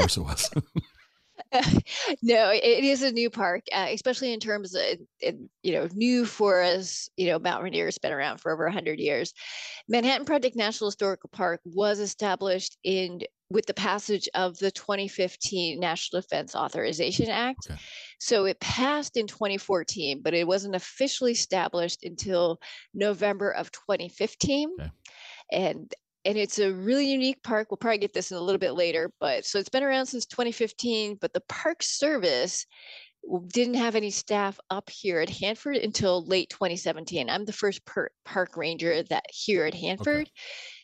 course 0.00 0.16
it 0.16 0.22
was. 0.22 0.50
no, 2.22 2.50
it 2.52 2.84
is 2.84 3.02
a 3.02 3.10
new 3.10 3.30
park, 3.30 3.64
uh, 3.72 3.88
especially 3.90 4.32
in 4.32 4.40
terms 4.40 4.74
of 4.74 4.82
you 5.62 5.72
know 5.72 5.88
new 5.94 6.24
for 6.24 6.62
us. 6.62 7.08
You 7.16 7.28
know, 7.28 7.38
Mount 7.38 7.62
Rainier 7.62 7.86
has 7.86 7.98
been 7.98 8.12
around 8.12 8.38
for 8.38 8.52
over 8.52 8.64
100 8.64 8.98
years. 8.98 9.32
Manhattan 9.88 10.26
Project 10.26 10.56
National 10.56 10.88
Historical 10.88 11.30
Park 11.32 11.60
was 11.64 11.98
established 11.98 12.76
in 12.84 13.22
with 13.50 13.66
the 13.66 13.74
passage 13.74 14.28
of 14.34 14.56
the 14.58 14.70
2015 14.70 15.80
National 15.80 16.22
Defense 16.22 16.54
Authorization 16.54 17.28
Act. 17.28 17.66
Okay. 17.68 17.80
So 18.20 18.44
it 18.44 18.60
passed 18.60 19.16
in 19.16 19.26
2014, 19.26 20.22
but 20.22 20.34
it 20.34 20.46
wasn't 20.46 20.76
officially 20.76 21.32
established 21.32 22.04
until 22.04 22.60
November 22.94 23.50
of 23.50 23.72
2015. 23.72 24.70
Okay. 24.78 24.90
And 25.50 25.92
and 26.24 26.36
it's 26.36 26.58
a 26.58 26.72
really 26.72 27.10
unique 27.10 27.42
park. 27.42 27.70
We'll 27.70 27.78
probably 27.78 27.98
get 27.98 28.12
this 28.12 28.30
in 28.30 28.36
a 28.36 28.40
little 28.40 28.58
bit 28.58 28.72
later, 28.72 29.12
but 29.20 29.44
so 29.44 29.58
it's 29.58 29.68
been 29.68 29.82
around 29.82 30.06
since 30.06 30.26
2015. 30.26 31.18
But 31.20 31.32
the 31.32 31.42
Park 31.48 31.82
Service 31.82 32.66
didn't 33.48 33.74
have 33.74 33.96
any 33.96 34.10
staff 34.10 34.58
up 34.70 34.88
here 34.90 35.20
at 35.20 35.30
Hanford 35.30 35.76
until 35.76 36.24
late 36.24 36.50
2017. 36.50 37.28
I'm 37.28 37.44
the 37.44 37.52
first 37.52 37.84
per- 37.84 38.10
park 38.24 38.56
ranger 38.56 39.02
that 39.04 39.24
here 39.30 39.64
at 39.64 39.74
Hanford. 39.74 40.22
Okay. 40.22 40.30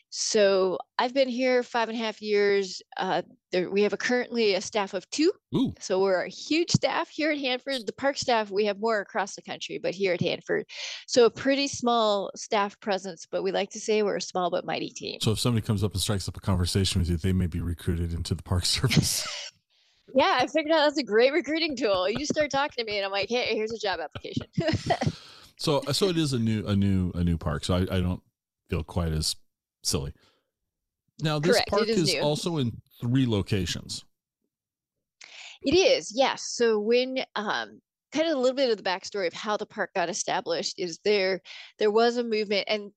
So 0.09 0.77
I've 0.97 1.13
been 1.13 1.27
here 1.27 1.63
five 1.63 1.89
and 1.89 1.97
a 1.97 2.01
half 2.01 2.21
years. 2.21 2.81
Uh, 2.95 3.23
there, 3.51 3.69
we 3.69 3.81
have 3.83 3.93
a 3.93 3.97
currently 3.97 4.55
a 4.55 4.61
staff 4.61 4.93
of 4.93 5.09
two. 5.09 5.31
Ooh. 5.55 5.73
So 5.79 5.99
we're 5.99 6.23
a 6.23 6.29
huge 6.29 6.71
staff 6.71 7.09
here 7.09 7.31
at 7.31 7.37
Hanford. 7.37 7.85
The 7.85 7.93
park 7.93 8.17
staff, 8.17 8.49
we 8.49 8.65
have 8.65 8.79
more 8.79 9.01
across 9.01 9.35
the 9.35 9.41
country, 9.41 9.79
but 9.81 9.93
here 9.93 10.13
at 10.13 10.21
Hanford. 10.21 10.65
So 11.07 11.25
a 11.25 11.29
pretty 11.29 11.67
small 11.67 12.31
staff 12.35 12.79
presence, 12.79 13.27
but 13.29 13.43
we 13.43 13.51
like 13.51 13.69
to 13.71 13.79
say 13.79 14.01
we're 14.01 14.17
a 14.17 14.21
small 14.21 14.49
but 14.49 14.65
mighty 14.65 14.89
team. 14.89 15.19
So 15.21 15.31
if 15.31 15.39
somebody 15.39 15.65
comes 15.65 15.83
up 15.83 15.91
and 15.93 16.01
strikes 16.01 16.27
up 16.27 16.37
a 16.37 16.41
conversation 16.41 17.01
with 17.01 17.09
you, 17.09 17.17
they 17.17 17.33
may 17.33 17.47
be 17.47 17.59
recruited 17.59 18.13
into 18.13 18.33
the 18.33 18.43
park 18.43 18.65
service. 18.65 19.27
yeah, 20.15 20.37
I 20.39 20.47
figured 20.47 20.73
out 20.73 20.85
that's 20.85 20.97
a 20.97 21.03
great 21.03 21.33
recruiting 21.33 21.75
tool. 21.75 22.09
You 22.09 22.25
start 22.25 22.49
talking 22.49 22.85
to 22.85 22.89
me 22.89 22.97
and 22.97 23.05
I'm 23.05 23.11
like, 23.11 23.29
hey, 23.29 23.55
here's 23.55 23.73
a 23.73 23.79
job 23.79 23.99
application. 23.99 24.47
so 25.57 25.81
so 25.91 26.07
it 26.07 26.17
is 26.17 26.31
a 26.31 26.39
new 26.39 26.65
a 26.65 26.75
new 26.75 27.11
a 27.13 27.23
new 27.25 27.37
park. 27.37 27.65
So 27.65 27.75
I, 27.75 27.81
I 27.81 27.99
don't 27.99 28.21
feel 28.69 28.83
quite 28.83 29.11
as 29.11 29.35
silly. 29.87 30.13
Now, 31.21 31.39
this 31.39 31.53
Correct. 31.53 31.69
park 31.69 31.87
is, 31.87 32.13
is 32.13 32.21
also 32.21 32.57
in 32.57 32.71
three 33.01 33.25
locations. 33.25 34.05
It 35.63 35.73
is, 35.73 36.11
yes. 36.15 36.43
So 36.53 36.79
when 36.79 37.19
um, 37.35 37.81
kind 38.13 38.27
of 38.27 38.37
a 38.37 38.39
little 38.39 38.55
bit 38.55 38.69
of 38.69 38.77
the 38.77 38.83
backstory 38.83 39.27
of 39.27 39.33
how 39.33 39.57
the 39.57 39.65
park 39.65 39.91
got 39.95 40.09
established 40.09 40.75
is 40.77 40.99
there 41.03 41.41
there 41.79 41.91
was 41.91 42.17
a 42.17 42.23
movement 42.23 42.65
and 42.67 42.91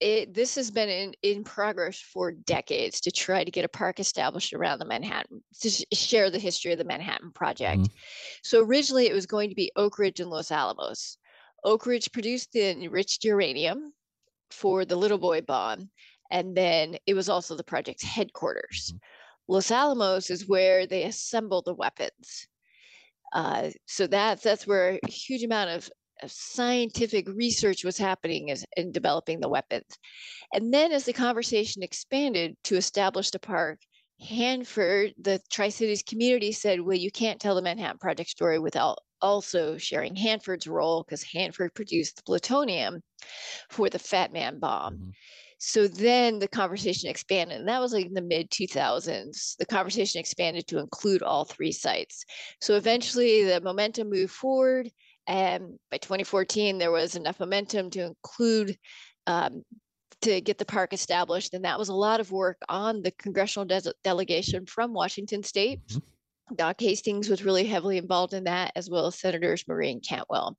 it, 0.00 0.34
this 0.34 0.56
has 0.56 0.70
been 0.70 0.88
in, 0.88 1.14
in 1.22 1.44
progress 1.44 2.00
for 2.00 2.32
decades 2.32 3.00
to 3.02 3.12
try 3.12 3.44
to 3.44 3.50
get 3.52 3.64
a 3.64 3.68
park 3.68 4.00
established 4.00 4.52
around 4.52 4.80
the 4.80 4.84
Manhattan, 4.84 5.44
to 5.60 5.70
sh- 5.70 5.84
share 5.92 6.28
the 6.28 6.40
history 6.40 6.72
of 6.72 6.78
the 6.78 6.84
Manhattan 6.84 7.30
Project. 7.30 7.82
Mm-hmm. 7.82 7.96
So 8.42 8.64
originally 8.64 9.06
it 9.06 9.12
was 9.12 9.26
going 9.26 9.48
to 9.50 9.54
be 9.54 9.70
Oak 9.76 10.00
Ridge 10.00 10.18
and 10.18 10.28
Los 10.28 10.50
Alamos. 10.50 11.18
Oak 11.62 11.86
Ridge 11.86 12.10
produced 12.10 12.50
the 12.50 12.70
enriched 12.70 13.22
uranium 13.22 13.92
for 14.50 14.84
the 14.84 14.96
Little 14.96 15.18
Boy 15.18 15.40
bomb, 15.40 15.88
and 16.32 16.56
then 16.56 16.96
it 17.06 17.14
was 17.14 17.28
also 17.28 17.54
the 17.54 17.62
project's 17.62 18.02
headquarters. 18.02 18.90
Mm-hmm. 18.92 19.52
Los 19.52 19.70
Alamos 19.70 20.30
is 20.30 20.48
where 20.48 20.86
they 20.86 21.04
assemble 21.04 21.62
the 21.62 21.74
weapons. 21.74 22.48
Uh, 23.32 23.70
so 23.86 24.06
that's 24.06 24.42
that's 24.42 24.66
where 24.66 24.98
a 25.06 25.10
huge 25.10 25.42
amount 25.42 25.70
of, 25.70 25.90
of 26.22 26.32
scientific 26.32 27.28
research 27.28 27.84
was 27.84 27.98
happening 27.98 28.50
as, 28.50 28.64
in 28.76 28.92
developing 28.92 29.40
the 29.40 29.48
weapons. 29.48 29.98
And 30.52 30.72
then 30.72 30.90
as 30.92 31.04
the 31.04 31.12
conversation 31.12 31.82
expanded 31.82 32.56
to 32.64 32.76
establish 32.76 33.30
the 33.30 33.38
park, 33.38 33.78
Hanford, 34.20 35.14
the 35.20 35.40
Tri 35.50 35.68
Cities 35.68 36.02
community 36.02 36.52
said, 36.52 36.80
well, 36.80 36.96
you 36.96 37.10
can't 37.10 37.40
tell 37.40 37.54
the 37.54 37.62
Manhattan 37.62 37.98
Project 37.98 38.30
story 38.30 38.58
without 38.58 38.98
also 39.20 39.76
sharing 39.76 40.14
Hanford's 40.14 40.66
role 40.66 41.02
because 41.02 41.22
Hanford 41.22 41.74
produced 41.74 42.16
the 42.16 42.22
plutonium 42.22 43.02
for 43.70 43.90
the 43.90 43.98
Fat 43.98 44.32
Man 44.32 44.58
bomb. 44.58 44.94
Mm-hmm. 44.94 45.10
So 45.64 45.86
then 45.86 46.40
the 46.40 46.48
conversation 46.48 47.08
expanded, 47.08 47.60
and 47.60 47.68
that 47.68 47.80
was 47.80 47.92
like 47.92 48.06
in 48.06 48.14
the 48.14 48.20
mid 48.20 48.50
2000s. 48.50 49.56
The 49.58 49.64
conversation 49.64 50.18
expanded 50.18 50.66
to 50.66 50.80
include 50.80 51.22
all 51.22 51.44
three 51.44 51.70
sites. 51.70 52.24
So 52.60 52.74
eventually 52.74 53.44
the 53.44 53.60
momentum 53.60 54.10
moved 54.10 54.32
forward. 54.32 54.90
And 55.28 55.78
by 55.88 55.98
2014, 55.98 56.78
there 56.78 56.90
was 56.90 57.14
enough 57.14 57.38
momentum 57.38 57.90
to 57.90 58.02
include 58.02 58.76
um, 59.28 59.62
to 60.22 60.40
get 60.40 60.58
the 60.58 60.64
park 60.64 60.92
established. 60.92 61.54
And 61.54 61.64
that 61.64 61.78
was 61.78 61.90
a 61.90 61.94
lot 61.94 62.18
of 62.18 62.32
work 62.32 62.58
on 62.68 63.02
the 63.02 63.12
congressional 63.12 63.64
de- 63.64 63.94
delegation 64.02 64.66
from 64.66 64.92
Washington 64.92 65.44
State. 65.44 65.86
Mm-hmm. 65.86 66.56
Doc 66.56 66.80
Hastings 66.80 67.28
was 67.28 67.44
really 67.44 67.66
heavily 67.66 67.98
involved 67.98 68.34
in 68.34 68.44
that, 68.44 68.72
as 68.74 68.90
well 68.90 69.06
as 69.06 69.14
Senators 69.14 69.62
Murray 69.68 69.92
and 69.92 70.02
Cantwell. 70.02 70.56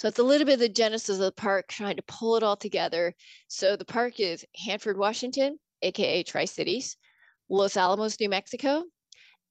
So 0.00 0.08
it's 0.08 0.18
a 0.18 0.22
little 0.22 0.46
bit 0.46 0.54
of 0.54 0.60
the 0.60 0.68
genesis 0.70 1.16
of 1.16 1.24
the 1.26 1.32
park, 1.32 1.68
trying 1.68 1.96
to 1.96 2.02
pull 2.04 2.34
it 2.36 2.42
all 2.42 2.56
together. 2.56 3.14
So 3.48 3.76
the 3.76 3.84
park 3.84 4.18
is 4.18 4.46
Hanford, 4.56 4.96
Washington, 4.96 5.58
aka 5.82 6.22
Tri 6.22 6.46
Cities, 6.46 6.96
Los 7.50 7.76
Alamos, 7.76 8.18
New 8.18 8.30
Mexico, 8.30 8.84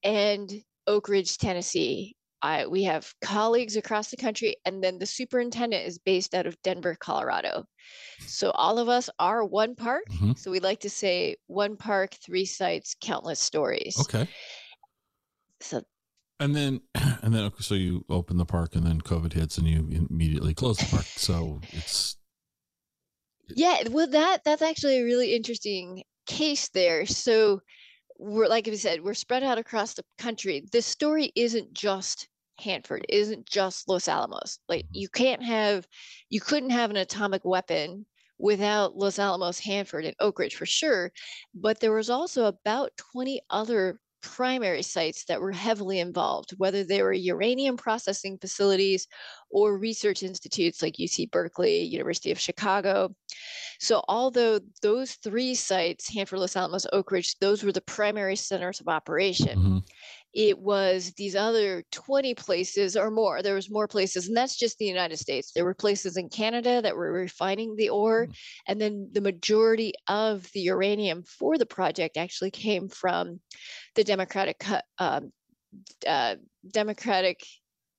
and 0.02 0.50
Oak 0.88 1.08
Ridge, 1.08 1.38
Tennessee. 1.38 2.16
I, 2.42 2.66
we 2.66 2.82
have 2.82 3.14
colleagues 3.22 3.76
across 3.76 4.10
the 4.10 4.16
country, 4.16 4.56
and 4.64 4.82
then 4.82 4.98
the 4.98 5.06
superintendent 5.06 5.86
is 5.86 5.98
based 5.98 6.34
out 6.34 6.48
of 6.48 6.60
Denver, 6.62 6.96
Colorado. 6.98 7.64
So 8.26 8.50
all 8.50 8.80
of 8.80 8.88
us 8.88 9.08
are 9.20 9.44
one 9.44 9.76
park. 9.76 10.02
Mm-hmm. 10.10 10.32
So 10.32 10.50
we 10.50 10.58
like 10.58 10.80
to 10.80 10.90
say 10.90 11.36
one 11.46 11.76
park, 11.76 12.16
three 12.26 12.44
sites, 12.44 12.96
countless 13.00 13.38
stories. 13.38 13.96
Okay. 14.00 14.28
So 15.60 15.82
and 16.40 16.56
then, 16.56 16.80
and 17.22 17.34
then, 17.34 17.50
so 17.60 17.74
you 17.74 18.04
open 18.08 18.38
the 18.38 18.44
park, 18.44 18.74
and 18.74 18.84
then 18.84 19.00
COVID 19.00 19.32
hits, 19.32 19.58
and 19.58 19.68
you 19.68 20.06
immediately 20.10 20.54
close 20.54 20.78
the 20.78 20.86
park. 20.86 21.04
So 21.04 21.60
it's 21.70 22.16
yeah. 23.48 23.82
Well, 23.88 24.08
that 24.08 24.42
that's 24.44 24.62
actually 24.62 24.98
a 24.98 25.04
really 25.04 25.34
interesting 25.34 26.02
case 26.26 26.68
there. 26.68 27.06
So 27.06 27.60
we're 28.18 28.48
like 28.48 28.66
I 28.66 28.74
said, 28.74 29.02
we're 29.02 29.14
spread 29.14 29.42
out 29.42 29.58
across 29.58 29.94
the 29.94 30.04
country. 30.18 30.64
This 30.72 30.86
story 30.86 31.32
isn't 31.36 31.72
just 31.72 32.28
Hanford, 32.60 33.04
is 33.08 33.28
isn't 33.28 33.46
just 33.46 33.88
Los 33.88 34.08
Alamos. 34.08 34.58
Like 34.68 34.84
mm-hmm. 34.84 34.94
you 34.98 35.08
can't 35.08 35.42
have, 35.42 35.86
you 36.28 36.40
couldn't 36.40 36.70
have 36.70 36.90
an 36.90 36.96
atomic 36.96 37.44
weapon 37.44 38.06
without 38.38 38.96
Los 38.96 39.18
Alamos, 39.18 39.58
Hanford, 39.58 40.04
and 40.04 40.16
Oak 40.20 40.38
Ridge 40.38 40.56
for 40.56 40.66
sure. 40.66 41.12
But 41.54 41.80
there 41.80 41.92
was 41.92 42.10
also 42.10 42.46
about 42.46 42.92
20 43.12 43.40
other 43.50 44.00
primary 44.22 44.82
sites 44.82 45.24
that 45.24 45.40
were 45.40 45.52
heavily 45.52 46.00
involved, 46.00 46.52
whether 46.58 46.84
they 46.84 47.02
were 47.02 47.12
uranium 47.12 47.76
processing 47.76 48.38
facilities 48.38 49.06
or 49.50 49.78
research 49.78 50.22
institutes 50.22 50.82
like 50.82 50.94
UC 50.94 51.30
Berkeley, 51.30 51.82
University 51.82 52.30
of 52.30 52.40
Chicago. 52.40 53.14
So, 53.78 54.02
although 54.08 54.60
those 54.82 55.14
three 55.14 55.54
sites, 55.54 56.12
Hanford, 56.12 56.40
Los 56.40 56.56
Alamos, 56.56 56.86
Oak 56.92 57.10
Ridge, 57.10 57.38
those 57.38 57.62
were 57.62 57.72
the 57.72 57.80
primary 57.80 58.36
centers 58.36 58.80
of 58.80 58.88
operation. 58.88 59.58
Mm-hmm 59.58 59.78
it 60.32 60.58
was 60.58 61.12
these 61.16 61.34
other 61.34 61.82
20 61.90 62.34
places 62.34 62.96
or 62.96 63.10
more 63.10 63.42
there 63.42 63.54
was 63.54 63.70
more 63.70 63.88
places 63.88 64.28
and 64.28 64.36
that's 64.36 64.56
just 64.56 64.78
the 64.78 64.84
united 64.84 65.16
states 65.16 65.52
there 65.52 65.64
were 65.64 65.74
places 65.74 66.16
in 66.16 66.28
canada 66.28 66.80
that 66.82 66.96
were 66.96 67.12
refining 67.12 67.74
the 67.76 67.88
ore 67.88 68.26
mm. 68.26 68.34
and 68.68 68.80
then 68.80 69.08
the 69.12 69.20
majority 69.20 69.92
of 70.08 70.48
the 70.52 70.60
uranium 70.60 71.22
for 71.24 71.58
the 71.58 71.66
project 71.66 72.16
actually 72.16 72.50
came 72.50 72.88
from 72.88 73.40
the 73.96 74.04
democratic 74.04 74.64
um, 74.98 75.32
uh, 76.06 76.36
democratic 76.72 77.40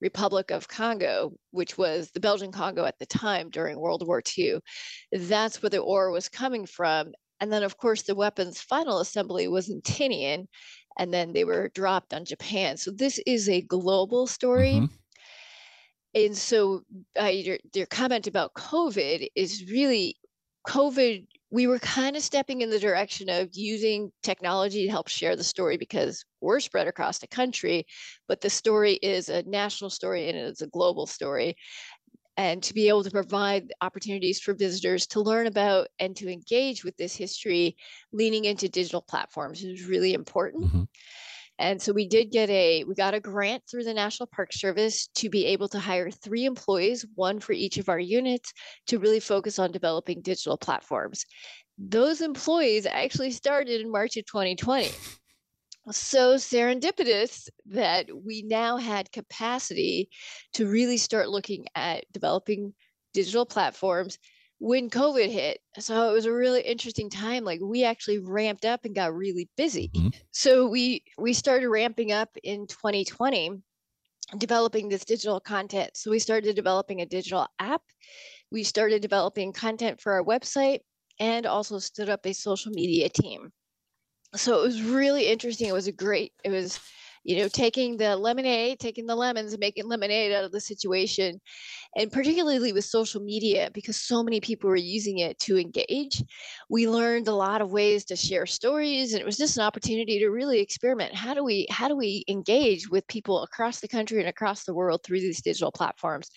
Republic 0.02 0.50
of 0.52 0.68
Congo, 0.68 1.32
which 1.52 1.78
was 1.78 2.10
the 2.12 2.20
Belgian 2.20 2.52
Congo 2.52 2.86
at 2.86 2.98
the 3.00 3.06
time 3.06 3.50
during 3.50 3.80
World 3.80 4.06
War 4.06 4.22
II. 4.38 4.60
That's 5.12 5.62
where 5.62 5.70
the 5.70 5.78
ore 5.78 6.12
was 6.12 6.28
coming 6.28 6.66
from. 6.66 7.14
And 7.40 7.52
then, 7.52 7.64
of 7.64 7.78
course, 7.78 8.04
the 8.04 8.16
weapons 8.16 8.62
final 8.62 9.00
assembly 9.00 9.48
was 9.48 9.70
in 9.70 9.82
Tinian, 9.82 10.48
and 10.98 11.14
then 11.14 11.34
they 11.34 11.44
were 11.44 11.70
dropped 11.70 12.14
on 12.14 12.26
Japan. 12.26 12.78
So 12.78 12.92
this 12.92 13.20
is 13.26 13.50
a 13.50 13.62
global 13.62 14.28
story. 14.28 14.74
Mm-hmm. 14.74 14.96
And 16.14 16.38
so 16.38 16.82
uh, 17.20 17.26
your, 17.26 17.58
your 17.74 17.86
comment 17.86 18.28
about 18.28 18.54
COVID 18.54 19.28
is 19.36 19.70
really 19.72 20.18
COVID. 20.68 21.26
We 21.52 21.68
were 21.68 21.80
kind 21.80 22.16
of 22.16 22.22
stepping 22.22 22.62
in 22.62 22.70
the 22.70 22.80
direction 22.80 23.30
of 23.30 23.50
using 23.54 24.12
technology 24.24 24.86
to 24.86 24.92
help 24.92 25.08
share 25.08 25.36
the 25.36 25.44
story 25.44 25.78
because 25.78 26.24
we're 26.42 26.60
spread 26.60 26.88
across 26.88 27.20
the 27.20 27.28
country, 27.28 27.86
but 28.28 28.42
the 28.42 28.50
story 28.50 28.94
is 28.94 29.30
a 29.30 29.44
national 29.44 29.90
story 29.90 30.30
and 30.30 30.38
it's 30.38 30.62
a 30.62 30.68
global 30.68 31.06
story 31.08 31.56
and 32.38 32.64
to 32.64 32.74
be 32.74 32.88
able 32.88 33.04
to 33.04 33.12
provide 33.12 33.74
opportunities 33.82 34.40
for 34.40 34.54
visitors 34.54 35.06
to 35.08 35.22
learn 35.22 35.48
about 35.48 35.88
and 36.00 36.16
to 36.16 36.32
engage 36.32 36.84
with 36.84 36.96
this 36.98 37.16
history 37.16 37.76
leaning 38.14 38.46
into 38.46 38.70
digital 38.70 39.02
platforms 39.02 39.64
is 39.64 39.86
really 39.86 40.14
important. 40.14 40.66
Mm-hmm. 40.66 40.84
and 41.60 41.82
so 41.82 41.92
we 41.92 42.08
did 42.08 42.32
get 42.32 42.50
a 42.50 42.84
we 42.86 42.96
got 42.96 43.14
a 43.14 43.20
grant 43.20 43.64
through 43.70 43.84
the 43.84 43.94
national 43.94 44.28
park 44.28 44.54
service 44.54 45.08
to 45.16 45.30
be 45.30 45.46
able 45.46 45.68
to 45.70 45.80
hire 45.80 46.10
three 46.10 46.46
employees 46.46 47.06
one 47.16 47.40
for 47.40 47.54
each 47.54 47.78
of 47.78 47.90
our 47.90 48.00
units 48.00 48.54
to 48.88 49.00
really 49.00 49.20
focus 49.20 49.60
on 49.60 49.72
developing 49.72 50.22
digital 50.22 50.58
platforms. 50.58 51.26
Those 51.78 52.22
employees 52.22 52.86
actually 52.86 53.32
started 53.32 53.82
in 53.82 53.92
march 53.92 54.16
of 54.18 54.26
2020 54.26 54.92
so 55.90 56.36
serendipitous 56.36 57.50
that 57.68 58.08
we 58.24 58.44
now 58.44 58.78
had 58.78 59.12
capacity 59.12 60.10
to 60.54 60.68
really 60.68 60.98
start 60.98 61.30
looking 61.30 61.66
at 61.76 62.06
developing 62.12 62.74
digital 63.14 63.46
platforms 63.46 64.20
when 64.60 64.92
COVID 64.92 65.30
hit. 65.30 65.60
So 65.80 66.10
it 66.10 66.14
was 66.14 66.26
a 66.26 66.34
really 66.34 66.62
interesting 66.62 67.10
time. 67.10 67.44
Like 67.44 67.60
we 67.64 67.84
actually 67.84 68.20
ramped 68.20 68.64
up 68.64 68.86
and 68.86 68.94
got 68.94 69.16
really 69.16 69.50
busy. 69.58 69.90
Mm-hmm. 69.96 70.10
So 70.32 70.68
we 70.68 71.04
we 71.18 71.34
started 71.34 71.68
ramping 71.68 72.12
up 72.12 72.30
in 72.44 72.68
2020 72.68 73.62
developing 74.38 74.88
this 74.88 75.04
digital 75.04 75.40
content. 75.40 75.92
So 75.96 76.12
we 76.12 76.20
started 76.20 76.56
developing 76.56 77.02
a 77.02 77.06
digital 77.06 77.48
app. 77.60 77.82
We 78.52 78.64
started 78.64 79.02
developing 79.02 79.52
content 79.52 80.00
for 80.00 80.14
our 80.14 80.24
website 80.24 80.82
and 81.20 81.46
also 81.46 81.80
stood 81.80 82.10
up 82.10 82.26
a 82.26 82.34
social 82.34 82.72
media 82.72 83.10
team 83.10 83.52
so 84.36 84.60
it 84.60 84.64
was 84.64 84.82
really 84.82 85.28
interesting. 85.28 85.68
It 85.68 85.74
was 85.74 85.88
a 85.88 85.92
great, 85.92 86.34
it 86.44 86.52
was 86.52 86.80
you 87.24 87.38
know, 87.38 87.48
taking 87.48 87.98
the 87.98 88.16
lemonade, 88.16 88.80
taking 88.80 89.06
the 89.06 89.16
lemons, 89.16 89.54
and 89.54 89.60
making 89.60 89.88
lemonade 89.88 90.32
out 90.32 90.44
of 90.44 90.52
the 90.52 90.60
situation. 90.60 91.40
And 91.96 92.12
particularly 92.12 92.74
with 92.74 92.86
social 92.86 93.22
media, 93.22 93.70
because 93.74 93.98
so 93.98 94.24
many 94.24 94.40
people 94.42 94.70
were 94.70 94.76
using 94.76 95.20
it 95.20 95.38
to 95.40 95.58
engage, 95.58 96.24
we 96.70 96.88
learned 96.88 97.28
a 97.28 97.36
lot 97.36 97.62
of 97.62 97.72
ways 97.72 98.06
to 98.06 98.16
share 98.16 98.46
stories. 98.46 99.14
And 99.14 99.22
it 99.22 99.26
was 99.26 99.38
just 99.38 99.58
an 99.58 99.64
opportunity 99.64 100.18
to 100.20 100.30
really 100.30 100.60
experiment. 100.60 101.14
How 101.14 101.34
do 101.34 101.44
we 101.44 101.68
how 101.70 101.88
do 101.88 101.96
we 101.96 102.24
engage 102.28 102.90
with 102.90 103.08
people 103.08 103.44
across 103.44 103.82
the 103.82 103.88
country 103.88 104.20
and 104.20 104.30
across 104.30 104.64
the 104.64 104.74
world 104.74 105.02
through 105.04 105.20
these 105.20 105.42
digital 105.42 105.72
platforms? 105.72 106.30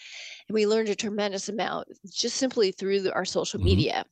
And 0.49 0.55
we 0.55 0.67
learned 0.67 0.91
a 0.91 0.95
tremendous 0.95 1.49
amount 1.49 1.89
just 2.13 2.37
simply 2.37 2.73
through 2.73 3.11
our 3.13 3.25
social 3.25 3.59
mm-hmm. 3.59 3.67
media. 3.67 4.05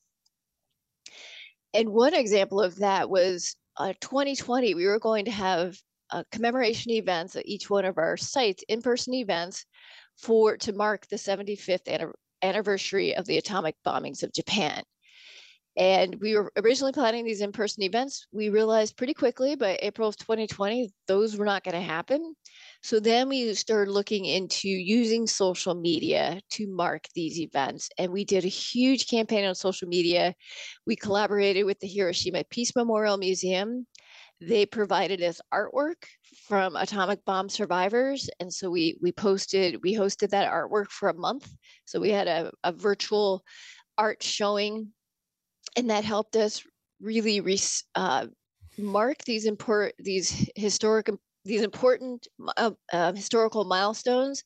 And 1.74 1.90
one 1.90 2.14
example 2.14 2.60
of 2.60 2.76
that 2.76 3.08
was 3.08 3.56
uh, 3.76 3.92
2020, 4.00 4.74
we 4.74 4.86
were 4.86 4.98
going 4.98 5.24
to 5.24 5.30
have 5.30 5.76
uh, 6.10 6.22
commemoration 6.30 6.92
events 6.92 7.36
at 7.36 7.46
each 7.46 7.70
one 7.70 7.84
of 7.84 7.98
our 7.98 8.16
sites, 8.16 8.64
in-person 8.68 9.14
events 9.14 9.64
for 10.18 10.56
to 10.58 10.72
mark 10.72 11.06
the 11.08 11.16
75th 11.16 12.12
anniversary 12.42 13.16
of 13.16 13.24
the 13.26 13.38
atomic 13.38 13.76
bombings 13.86 14.22
of 14.22 14.32
Japan. 14.32 14.82
And 15.76 16.16
we 16.20 16.36
were 16.36 16.52
originally 16.56 16.92
planning 16.92 17.24
these 17.24 17.40
in-person 17.40 17.82
events. 17.82 18.26
We 18.30 18.50
realized 18.50 18.96
pretty 18.96 19.14
quickly 19.14 19.54
by 19.54 19.78
April 19.80 20.08
of 20.08 20.18
2020, 20.18 20.92
those 21.08 21.36
were 21.36 21.46
not 21.46 21.64
going 21.64 21.74
to 21.74 21.80
happen. 21.80 22.34
So 22.82 22.98
then 22.98 23.28
we 23.28 23.54
started 23.54 23.92
looking 23.92 24.24
into 24.24 24.68
using 24.68 25.26
social 25.26 25.74
media 25.74 26.40
to 26.50 26.66
mark 26.66 27.04
these 27.14 27.38
events. 27.38 27.88
And 27.96 28.12
we 28.12 28.24
did 28.24 28.44
a 28.44 28.48
huge 28.48 29.08
campaign 29.08 29.44
on 29.44 29.54
social 29.54 29.88
media. 29.88 30.34
We 30.86 30.96
collaborated 30.96 31.64
with 31.64 31.78
the 31.80 31.86
Hiroshima 31.86 32.44
Peace 32.50 32.74
Memorial 32.74 33.16
Museum 33.16 33.86
they 34.48 34.66
provided 34.66 35.22
us 35.22 35.40
artwork 35.54 36.04
from 36.48 36.74
atomic 36.74 37.24
bomb 37.24 37.48
survivors 37.48 38.28
and 38.40 38.52
so 38.52 38.68
we 38.68 38.98
we 39.00 39.12
posted 39.12 39.80
we 39.82 39.94
hosted 39.94 40.30
that 40.30 40.50
artwork 40.50 40.88
for 40.88 41.08
a 41.08 41.14
month 41.14 41.48
so 41.84 42.00
we 42.00 42.10
had 42.10 42.26
a, 42.26 42.50
a 42.64 42.72
virtual 42.72 43.44
art 43.96 44.22
showing 44.22 44.88
and 45.76 45.90
that 45.90 46.04
helped 46.04 46.34
us 46.34 46.62
really 47.00 47.40
re, 47.40 47.58
uh, 47.94 48.26
mark 48.78 49.18
these 49.24 49.44
important 49.44 49.94
these 49.98 50.50
historic 50.56 51.08
these 51.44 51.62
important 51.62 52.26
uh, 52.56 52.72
uh, 52.92 53.12
historical 53.12 53.64
milestones 53.64 54.42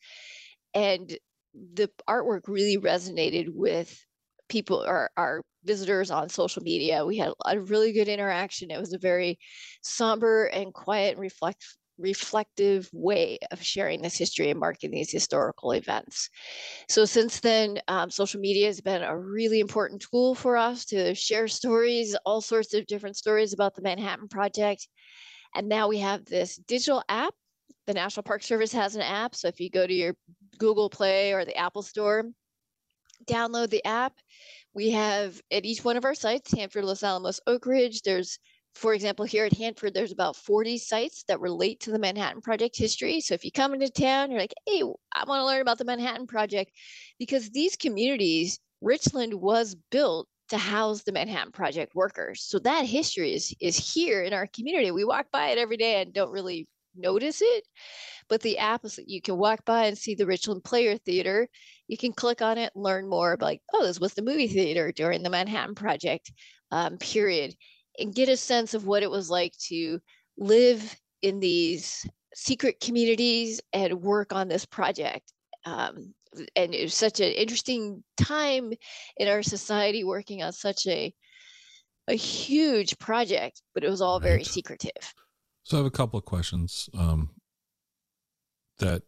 and 0.75 1.17
the 1.55 1.91
artwork 2.09 2.43
really 2.49 2.77
resonated 2.77 3.49
with 3.49 3.99
people 4.49 4.85
our 5.17 5.43
visitors 5.65 6.11
on 6.11 6.29
social 6.29 6.63
media. 6.63 7.05
We 7.05 7.17
had 7.17 7.33
a 7.45 7.59
really 7.59 7.93
good 7.93 8.09
interaction. 8.09 8.71
It 8.71 8.79
was 8.79 8.93
a 8.93 8.99
very 8.99 9.39
somber 9.83 10.47
and 10.47 10.73
quiet 10.73 11.13
and 11.13 11.21
reflect 11.21 11.65
reflective 11.99 12.91
way 12.93 13.39
of 13.51 13.63
sharing 13.63 14.03
this 14.03 14.19
history 14.19 14.51
and 14.51 14.61
marking 14.61 14.91
these 14.91 15.11
historical 15.11 15.73
events. 15.73 16.29
So 16.91 17.07
since 17.07 17.41
then, 17.41 17.81
um, 17.89 18.11
social 18.11 18.39
media 18.39 18.67
has 18.67 18.83
been 18.83 19.03
a 19.03 19.19
really 19.19 19.61
important 19.61 20.05
tool 20.11 20.35
for 20.35 20.59
us 20.59 20.85
to 20.87 21.15
share 21.15 21.49
stories, 21.49 22.15
all 22.27 22.43
sorts 22.43 22.75
of 22.75 22.87
different 22.87 23.17
stories 23.17 23.55
about 23.55 23.75
the 23.75 23.83
Manhattan 23.83 24.29
Project. 24.29 24.87
And 25.57 25.69
now 25.69 25.89
we 25.89 25.99
have 25.99 26.25
this 26.25 26.57
digital 26.57 27.03
app. 27.09 27.35
The 27.87 27.95
National 27.95 28.23
Park 28.23 28.43
Service 28.43 28.73
has 28.73 28.95
an 28.95 29.03
app. 29.03 29.35
So 29.35 29.49
if 29.49 29.59
you 29.59 29.71
go 29.71 29.87
to 29.87 29.93
your 29.93 30.15
Google 30.59 30.91
Play 30.91 31.33
or 31.33 31.45
the 31.45 31.57
Apple 31.57 31.83
Store, 31.83 32.25
download 33.27 33.71
the 33.71 33.85
app 33.85 34.13
we 34.77 34.91
have 34.91 35.41
at 35.51 35.65
each 35.65 35.83
one 35.83 35.97
of 35.97 36.05
our 36.05 36.15
sites, 36.15 36.53
Hanford, 36.53 36.85
Los 36.85 37.03
Alamos, 37.03 37.41
Oak 37.47 37.65
Ridge, 37.65 38.03
there's, 38.03 38.39
for 38.75 38.93
example, 38.93 39.25
here 39.25 39.47
at 39.47 39.55
Hanford, 39.55 39.95
there's 39.95 40.13
about 40.13 40.37
40 40.37 40.77
sites 40.77 41.25
that 41.29 41.41
relate 41.41 41.81
to 41.81 41.91
the 41.91 41.99
Manhattan 41.99 42.43
Project 42.43 42.77
history. 42.77 43.23
So 43.23 43.33
if 43.33 43.43
you 43.43 43.51
come 43.51 43.73
into 43.73 43.89
town, 43.89 44.31
you're 44.31 44.39
like, 44.39 44.53
hey, 44.67 44.83
I 45.15 45.25
want 45.27 45.41
to 45.41 45.47
learn 45.47 45.63
about 45.63 45.79
the 45.79 45.87
Manhattan 45.87 46.27
Project, 46.27 46.73
because 47.19 47.49
these 47.49 47.75
communities, 47.75 48.61
Richland 48.83 49.33
was 49.33 49.75
built 49.91 50.29
to 50.49 50.59
house 50.59 51.03
the 51.03 51.13
Manhattan 51.13 51.53
Project 51.53 51.95
workers. 51.95 52.43
So 52.43 52.59
that 52.61 52.87
history 52.87 53.35
is 53.35 53.55
is 53.61 53.77
here 53.77 54.23
in 54.23 54.33
our 54.33 54.47
community. 54.47 54.91
We 54.91 55.05
walk 55.05 55.27
by 55.33 55.49
it 55.49 55.59
every 55.59 55.77
day 55.77 56.01
and 56.01 56.13
don't 56.13 56.31
really 56.31 56.69
notice 56.95 57.41
it. 57.43 57.65
But 58.29 58.43
the 58.43 58.59
app 58.59 58.85
is 58.85 58.99
you 59.07 59.21
can 59.21 59.37
walk 59.37 59.65
by 59.65 59.87
and 59.87 59.97
see 59.97 60.15
the 60.15 60.27
Richland 60.27 60.65
Player 60.65 60.97
Theater 60.99 61.49
you 61.89 61.97
can 61.97 62.13
click 62.13 62.43
on 62.43 62.59
it, 62.59 62.73
learn 62.75 63.09
more 63.09 63.33
about, 63.33 63.47
like, 63.47 63.63
oh, 63.73 63.87
this 63.87 64.01
was 64.01 64.15
the 64.15 64.23
movie 64.23 64.49
theater 64.49 64.93
during 64.93 65.23
the 65.23 65.31
Manhattan 65.31 65.75
Project 65.75 66.33
um, 66.71 66.99
period, 66.99 67.55
and 67.99 68.15
get 68.15 68.29
a 68.29 68.37
sense 68.37 68.75
of 68.75 68.87
what 68.87 69.03
it 69.03 69.11
was 69.11 69.31
like 69.31 69.53
to 69.69 70.01
live 70.37 70.97
in 71.23 71.41
these 71.41 72.07
secret 72.35 72.81
communities 72.81 73.61
and 73.73 74.03
work 74.03 74.33
on 74.33 74.49
this 74.49 74.67
project. 74.67 75.33
Um, 75.65 76.15
and 76.55 76.75
it 76.75 76.83
was 76.83 76.95
such 76.95 77.21
an 77.21 77.33
interesting 77.33 78.03
time 78.17 78.73
in 79.17 79.29
our 79.29 79.43
society 79.43 80.05
working 80.05 80.43
on 80.43 80.53
such 80.53 80.87
a 80.87 81.13
a 82.09 82.15
huge 82.15 82.99
project, 82.99 83.63
but 83.75 83.83
it 83.83 83.91
was 83.91 84.01
all 84.01 84.21
right. 84.21 84.29
very 84.29 84.45
secretive. 84.45 85.15
So 85.65 85.77
I 85.77 85.79
have 85.79 85.87
a 85.87 85.91
couple 85.91 86.19
of 86.19 86.25
questions 86.25 86.89
um, 86.97 87.31
that 88.79 89.03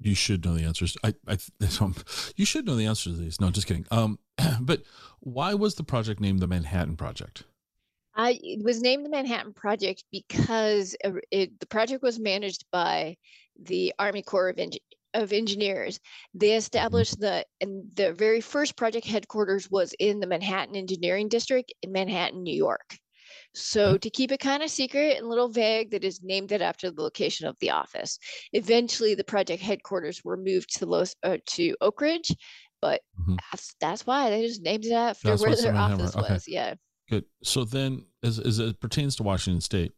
you 0.00 0.14
should 0.14 0.44
know 0.44 0.54
the 0.54 0.64
answers. 0.64 0.96
I, 1.04 1.14
I, 1.28 1.38
you 2.36 2.44
should 2.44 2.66
know 2.66 2.76
the 2.76 2.86
answers 2.86 3.14
to 3.14 3.20
these. 3.20 3.40
No, 3.40 3.50
just 3.50 3.66
kidding. 3.66 3.86
Um, 3.90 4.18
but 4.60 4.82
why 5.20 5.54
was 5.54 5.76
the 5.76 5.84
project 5.84 6.20
named 6.20 6.40
the 6.40 6.48
Manhattan 6.48 6.96
Project? 6.96 7.44
I, 8.16 8.38
it 8.42 8.62
was 8.62 8.80
named 8.80 9.04
the 9.04 9.10
Manhattan 9.10 9.52
Project 9.54 10.04
because 10.12 10.96
it, 11.30 11.58
the 11.58 11.66
project 11.66 12.02
was 12.02 12.18
managed 12.18 12.64
by 12.70 13.16
the 13.60 13.92
Army 13.98 14.22
Corps 14.22 14.50
of, 14.50 14.58
of 15.14 15.32
Engineers. 15.32 15.98
They 16.34 16.48
mm-hmm. 16.48 16.58
established 16.58 17.20
the 17.20 17.46
and 17.60 17.84
the 17.94 18.12
very 18.12 18.40
first 18.40 18.76
project 18.76 19.06
headquarters 19.06 19.70
was 19.70 19.94
in 19.98 20.20
the 20.20 20.26
Manhattan 20.26 20.76
Engineering 20.76 21.28
District 21.28 21.72
in 21.82 21.92
Manhattan, 21.92 22.42
New 22.42 22.54
York. 22.54 22.98
So 23.54 23.96
to 23.96 24.10
keep 24.10 24.32
it 24.32 24.40
kind 24.40 24.62
of 24.62 24.70
secret 24.70 25.16
and 25.16 25.26
a 25.26 25.28
little 25.28 25.48
vague, 25.48 25.92
that 25.92 26.04
is 26.04 26.22
named 26.22 26.50
it 26.50 26.60
after 26.60 26.90
the 26.90 27.02
location 27.02 27.46
of 27.46 27.56
the 27.60 27.70
office. 27.70 28.18
Eventually, 28.52 29.14
the 29.14 29.24
project 29.24 29.62
headquarters 29.62 30.22
were 30.24 30.36
moved 30.36 30.76
to 30.78 30.86
Los 30.86 31.14
uh, 31.22 31.38
to 31.50 31.76
Oak 31.80 32.00
Ridge, 32.00 32.34
but 32.82 33.00
mm-hmm. 33.20 33.36
that's 33.50 33.74
that's 33.80 34.06
why 34.06 34.30
they 34.30 34.46
just 34.46 34.62
named 34.62 34.84
it 34.84 34.92
after 34.92 35.28
that's 35.28 35.42
where 35.42 35.54
their 35.54 35.74
office 35.74 36.16
okay. 36.16 36.34
was. 36.34 36.48
Yeah. 36.48 36.74
Good. 37.08 37.24
So 37.42 37.64
then, 37.64 38.06
as 38.22 38.38
as 38.38 38.58
it 38.58 38.80
pertains 38.80 39.16
to 39.16 39.22
Washington 39.22 39.60
State, 39.60 39.92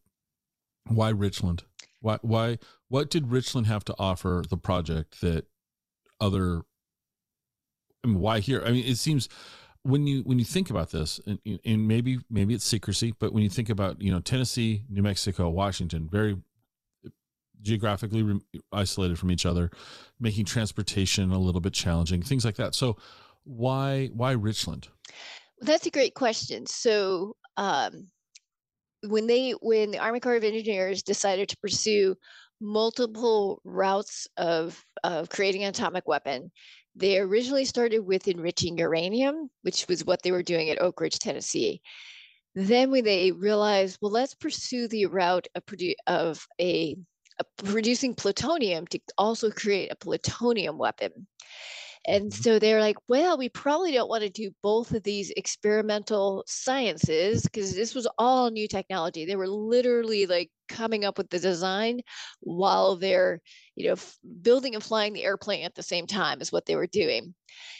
why 0.89 1.09
Richland? 1.11 1.65
Why 2.01 2.19
why 2.23 2.59
what 2.88 3.11
did 3.11 3.31
Richland 3.31 3.66
have 3.66 3.85
to 3.87 3.94
offer 3.99 4.42
the 4.49 4.57
project 4.57 5.20
that 5.20 5.46
other? 6.20 6.62
I 8.05 8.09
mean, 8.09 8.20
why 8.20 8.40
here? 8.40 8.62
I 8.64 8.70
mean, 8.70 8.85
it 8.85 8.96
seems 8.96 9.29
when 9.87 10.07
you 10.07 10.22
when 10.22 10.38
you 10.38 10.44
think 10.44 10.68
about 10.68 10.90
this 10.90 11.20
and, 11.27 11.38
and, 11.64 11.87
maybe 11.87 12.18
maybe 12.29 12.55
it's 12.55 12.64
secrecy 12.64 13.14
but 13.18 13.33
when 13.33 13.44
you 13.44 13.49
think 13.49 13.68
about 13.68 14.01
you 14.03 14.11
know 14.11 14.18
tennessee 14.18 14.83
new 14.88 15.03
mexico 15.03 15.49
washington 15.49 16.09
very 16.11 16.37
geographically 17.62 18.22
re- 18.22 18.40
isolated 18.72 19.16
from 19.16 19.31
each 19.31 19.46
other 19.46 19.70
making 20.18 20.44
transportation 20.44 21.31
a 21.31 21.38
little 21.38 21.61
bit 21.61 21.72
challenging 21.72 22.20
things 22.20 22.44
like 22.44 22.57
that 22.57 22.75
so 22.75 22.96
why 23.44 24.11
why 24.12 24.33
richland 24.33 24.88
well, 25.61 25.66
that's 25.66 25.87
a 25.87 25.90
great 25.90 26.14
question 26.14 26.66
so 26.66 27.37
um, 27.57 28.09
when 29.05 29.27
they 29.27 29.53
when 29.62 29.92
the 29.92 29.99
army 29.99 30.20
corps 30.20 30.37
of 30.37 30.44
engineers 30.44 31.03
decided 31.03 31.49
to 31.49 31.57
pursue 31.59 32.16
multiple 32.61 33.61
routes 33.64 34.29
of 34.37 34.83
of 35.05 35.29
creating 35.29 35.62
an 35.62 35.71
atomic 35.71 36.07
weapon 36.09 36.51
they 36.97 37.19
originally 37.19 37.66
started 37.66 38.01
with 38.01 38.27
enriching 38.27 38.79
uranium, 38.79 39.51
which 39.62 39.87
was 39.87 40.05
what 40.05 40.23
they 40.23 40.33
were 40.33 40.42
doing 40.42 40.71
at 40.71 40.81
Oak 40.81 41.01
Ridge, 41.01 41.19
Tennessee. 41.19 41.83
Then 42.55 42.90
when 42.90 43.05
they 43.05 43.33
realized, 43.33 43.99
well, 44.01 44.11
let's 44.11 44.35
pursue 44.35 44.88
the 44.88 45.05
route 45.07 45.47
of, 45.55 45.66
produ- 45.66 45.95
of 46.07 46.47
a, 46.59 46.97
a 47.38 47.45
producing 47.62 48.14
plutonium 48.14 48.87
to 48.88 49.01
also 49.19 49.51
create 49.51 49.92
a 49.92 49.97
plutonium 49.97 50.79
weapon. 50.79 51.27
And 52.07 52.31
mm-hmm. 52.31 52.42
so 52.42 52.59
they're 52.59 52.81
like, 52.81 52.97
well, 53.09 53.37
we 53.37 53.49
probably 53.49 53.92
don't 53.92 54.09
want 54.09 54.23
to 54.23 54.31
do 54.31 54.51
both 54.62 54.92
of 54.92 55.03
these 55.03 55.31
experimental 55.37 56.45
sciences 56.47 57.42
because 57.42 57.75
this 57.75 57.95
was 57.95 58.07
all 58.19 58.51
new 58.51 58.69
technology. 58.69 59.25
They 59.25 59.37
were 59.37 59.49
literally 59.49 60.27
like 60.27 60.51
coming 60.69 61.05
up 61.05 61.19
with 61.19 61.31
the 61.31 61.38
design 61.38 62.01
while 62.40 62.97
they're, 62.97 63.40
you 63.75 63.87
know, 63.87 63.92
f- 63.92 64.16
building 64.42 64.75
and 64.75 64.85
flying 64.85 65.12
the 65.12 65.25
airplane 65.25 65.64
at 65.64 65.75
the 65.75 65.83
same 65.83 66.07
time 66.07 66.40
is 66.40 66.53
what 66.53 66.66
they 66.66 66.77
were 66.77 66.87
doing. 66.87 67.35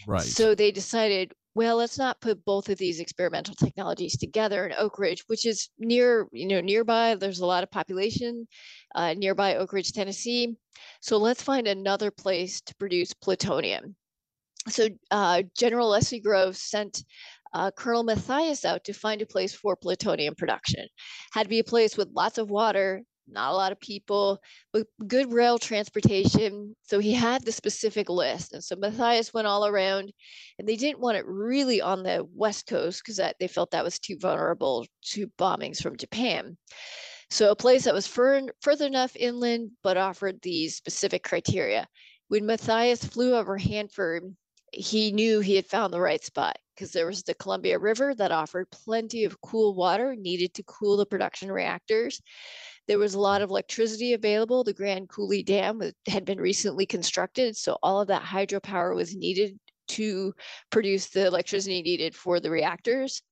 Right. 0.07 0.23
So 0.23 0.55
they 0.55 0.73
decided, 0.73 1.33
well, 1.55 1.77
let's 1.77 1.99
not 1.99 2.21
put 2.21 2.45
both 2.45 2.69
of 2.69 2.79
these 2.79 2.99
experimental 2.99 3.55
technologies 3.55 4.17
together 4.17 4.67
in 4.67 4.75
Oak 4.77 4.99
Ridge, 4.99 5.23
which 5.29 5.47
is 5.47 5.71
near, 5.79 6.27
you 6.33 6.49
know, 6.49 6.61
nearby. 6.61 7.15
There's 7.15 7.41
a 7.41 7.47
lot 7.47 7.63
of 7.63 7.71
population 7.71 8.49
uh, 8.95 9.15
nearby 9.15 9.57
Oak 9.57 9.73
Ridge, 9.73 9.93
Tennessee. 9.93 10.57
So 11.01 11.17
let's 11.17 11.43
find 11.43 11.67
another 11.67 12.11
place 12.11 12.61
to 12.63 12.75
produce 12.75 13.15
plutonium 13.15 13.95
so 14.69 14.89
uh, 15.11 15.43
General 15.57 15.89
Leslie 15.89 16.21
Groves 16.21 16.61
sent 16.61 17.05
uh, 17.55 17.71
Colonel 17.71 18.03
Matthias 18.03 18.65
out 18.65 18.85
to 18.85 18.93
find 18.93 19.23
a 19.23 19.27
place 19.27 19.55
for 19.55 19.77
plutonium 19.77 20.35
production. 20.35 20.87
Had 21.33 21.45
to 21.45 21.49
be 21.49 21.61
a 21.61 21.65
place 21.65 21.97
with 21.97 22.09
lots 22.13 22.39
of 22.39 22.51
water 22.51 23.03
not 23.29 23.53
a 23.53 23.57
lot 23.57 23.73
of 23.73 23.81
people, 23.81 24.41
but 24.73 24.87
good 25.07 25.33
rail 25.33 25.59
transportation. 25.59 26.75
So 26.83 26.99
he 26.99 27.13
had 27.13 27.45
the 27.45 27.53
specific 27.53 28.09
list. 28.09 28.53
And 28.53 28.63
so 28.63 28.77
Matthias 28.77 29.35
went 29.35 29.47
all 29.47 29.67
around 29.67 30.13
and 30.59 30.69
they 30.69 30.77
didn't 30.77 31.01
want 31.01 31.17
it 31.17 31.27
really 31.27 31.81
on 31.81 32.03
the 32.03 32.27
West 32.35 32.67
Coast 32.67 33.03
because 33.05 33.21
they 33.39 33.49
felt 33.49 33.71
that 33.73 33.85
was 33.85 33.99
too 33.99 34.17
vulnerable 34.19 34.87
to 35.13 35.27
bombings 35.39 35.83
from 35.83 35.97
Japan. 35.97 36.57
So 37.31 37.51
a 37.51 37.57
place 37.57 37.85
that 37.85 37.95
was 37.95 38.07
fur- 38.07 38.53
further 38.61 38.87
enough 38.87 39.17
inland 39.17 39.73
but 39.83 39.97
offered 39.97 40.41
these 40.43 40.77
specific 40.77 41.25
criteria. 41.25 41.87
When 42.29 42.47
Matthias 42.47 43.05
flew 43.05 43.35
over 43.35 43.57
Hanford, 43.57 44.35
he 44.73 45.13
knew 45.13 45.41
he 45.41 45.57
had 45.57 45.67
found 45.67 45.93
the 45.93 46.01
right 46.01 46.23
spot 46.23 46.59
because 46.75 46.93
there 46.93 47.07
was 47.07 47.23
the 47.23 47.35
Columbia 47.35 47.79
River 47.79 48.15
that 48.15 48.33
offered 48.33 48.71
plenty 48.71 49.25
of 49.25 49.41
cool 49.41 49.75
water 49.75 50.15
needed 50.15 50.55
to 50.55 50.63
cool 50.65 50.97
the 50.97 51.07
production 51.07 51.51
reactors. 51.51 52.21
There 52.87 52.99
was 52.99 53.15
a 53.15 53.21
lot 53.21 53.43
of 53.43 53.51
electricity 53.51 54.13
available. 54.13 54.63
The 54.63 54.73
Grand 54.73 55.09
Coulee 55.09 55.43
Dam 55.43 55.81
had 56.07 56.25
been 56.25 56.41
recently 56.41 56.87
constructed, 56.87 57.57
so 57.57 57.79
all 57.83 58.01
of 58.01 58.09
that 58.09 58.23
hydropower 58.23 58.95
was 58.95 59.17
needed 59.17 59.59
to 59.89 60.35
produce 60.71 61.07
the 61.07 61.27
electricity 61.27 61.83
needed 61.83 62.15
for 62.15 62.41
the 62.41 62.51
reactors. 62.51 63.23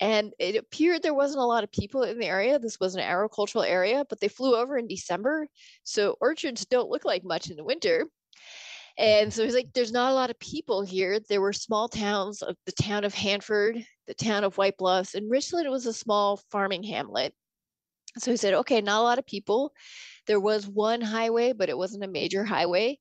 And 0.00 0.32
it 0.38 0.54
appeared 0.54 1.02
there 1.02 1.14
wasn't 1.14 1.42
a 1.42 1.46
lot 1.46 1.64
of 1.64 1.72
people 1.72 2.04
in 2.04 2.18
the 2.18 2.26
area. 2.26 2.58
This 2.58 2.78
was 2.78 2.94
an 2.94 3.00
agricultural 3.00 3.64
area, 3.64 4.04
but 4.08 4.20
they 4.20 4.28
flew 4.28 4.54
over 4.54 4.78
in 4.78 4.86
December. 4.86 5.48
So 5.82 6.16
orchards 6.20 6.66
don't 6.66 6.90
look 6.90 7.04
like 7.04 7.24
much 7.24 7.50
in 7.50 7.56
the 7.56 7.64
winter. 7.64 8.06
And 8.98 9.32
so 9.32 9.44
he's 9.44 9.54
like, 9.54 9.72
there's 9.74 9.92
not 9.92 10.10
a 10.10 10.14
lot 10.14 10.30
of 10.30 10.38
people 10.40 10.82
here. 10.82 11.20
There 11.28 11.40
were 11.40 11.52
small 11.52 11.88
towns 11.88 12.42
of 12.42 12.56
the 12.66 12.72
town 12.72 13.04
of 13.04 13.14
Hanford, 13.14 13.84
the 14.08 14.14
town 14.14 14.42
of 14.42 14.58
White 14.58 14.76
Bluffs, 14.76 15.14
and 15.14 15.30
Richland 15.30 15.70
was 15.70 15.86
a 15.86 15.92
small 15.92 16.40
farming 16.50 16.82
hamlet. 16.82 17.32
So 18.18 18.32
he 18.32 18.36
said, 18.36 18.54
okay, 18.54 18.80
not 18.80 19.00
a 19.00 19.04
lot 19.04 19.20
of 19.20 19.26
people. 19.26 19.72
There 20.26 20.40
was 20.40 20.66
one 20.66 21.00
highway, 21.00 21.52
but 21.52 21.68
it 21.68 21.78
wasn't 21.78 22.04
a 22.04 22.08
major 22.08 22.44
highway. 22.44 22.98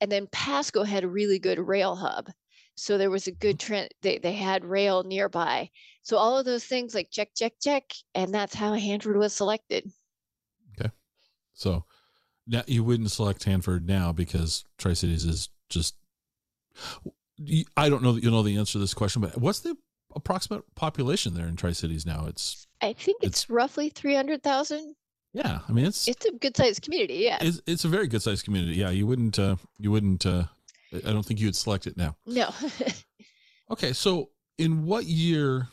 And 0.00 0.10
then 0.10 0.28
Pasco 0.32 0.82
had 0.82 1.04
a 1.04 1.08
really 1.08 1.38
good 1.38 1.58
rail 1.58 1.94
hub. 1.94 2.30
So 2.76 2.96
there 2.96 3.10
was 3.10 3.26
a 3.26 3.32
good 3.32 3.58
mm-hmm. 3.58 3.66
trend. 3.66 3.88
They, 4.00 4.18
they 4.18 4.32
had 4.32 4.64
rail 4.64 5.04
nearby. 5.04 5.68
So 6.02 6.16
all 6.16 6.38
of 6.38 6.46
those 6.46 6.64
things 6.64 6.94
like 6.94 7.08
check, 7.10 7.30
check, 7.36 7.52
check. 7.60 7.84
And 8.14 8.32
that's 8.32 8.54
how 8.54 8.72
Hanford 8.72 9.16
was 9.16 9.34
selected. 9.34 9.90
Okay. 10.80 10.90
So 11.52 11.84
now 12.46 12.62
you 12.66 12.84
wouldn't 12.84 13.10
select 13.10 13.44
Hanford 13.44 13.86
now 13.86 14.12
because 14.12 14.64
Tri 14.78 14.92
Cities 14.92 15.24
is 15.24 15.48
just. 15.68 15.94
I 17.76 17.88
don't 17.88 18.02
know 18.02 18.12
that 18.12 18.22
you'll 18.22 18.32
know 18.32 18.42
the 18.42 18.56
answer 18.58 18.72
to 18.72 18.78
this 18.78 18.94
question, 18.94 19.22
but 19.22 19.36
what's 19.38 19.60
the 19.60 19.76
approximate 20.14 20.62
population 20.76 21.34
there 21.34 21.46
in 21.46 21.56
Tri 21.56 21.72
Cities 21.72 22.06
now? 22.06 22.26
It's. 22.26 22.66
I 22.80 22.92
think 22.92 23.22
it's, 23.22 23.42
it's 23.42 23.50
roughly 23.50 23.88
three 23.88 24.14
hundred 24.14 24.42
thousand. 24.42 24.94
Yeah, 25.32 25.60
I 25.68 25.72
mean 25.72 25.86
it's 25.86 26.06
it's 26.06 26.24
a 26.26 26.32
good 26.32 26.56
sized 26.56 26.82
community. 26.82 27.14
Yeah, 27.14 27.38
it's, 27.40 27.60
it's 27.66 27.84
a 27.84 27.88
very 27.88 28.06
good 28.06 28.22
sized 28.22 28.44
community. 28.44 28.76
Yeah, 28.76 28.90
you 28.90 29.06
wouldn't 29.06 29.38
uh, 29.38 29.56
you 29.78 29.90
wouldn't 29.90 30.24
uh, 30.24 30.44
I 30.92 31.12
don't 31.12 31.24
think 31.24 31.40
you 31.40 31.48
would 31.48 31.56
select 31.56 31.86
it 31.86 31.96
now. 31.96 32.16
No. 32.26 32.50
okay, 33.70 33.92
so 33.92 34.30
in 34.58 34.86
what 34.86 35.06
year 35.06 35.68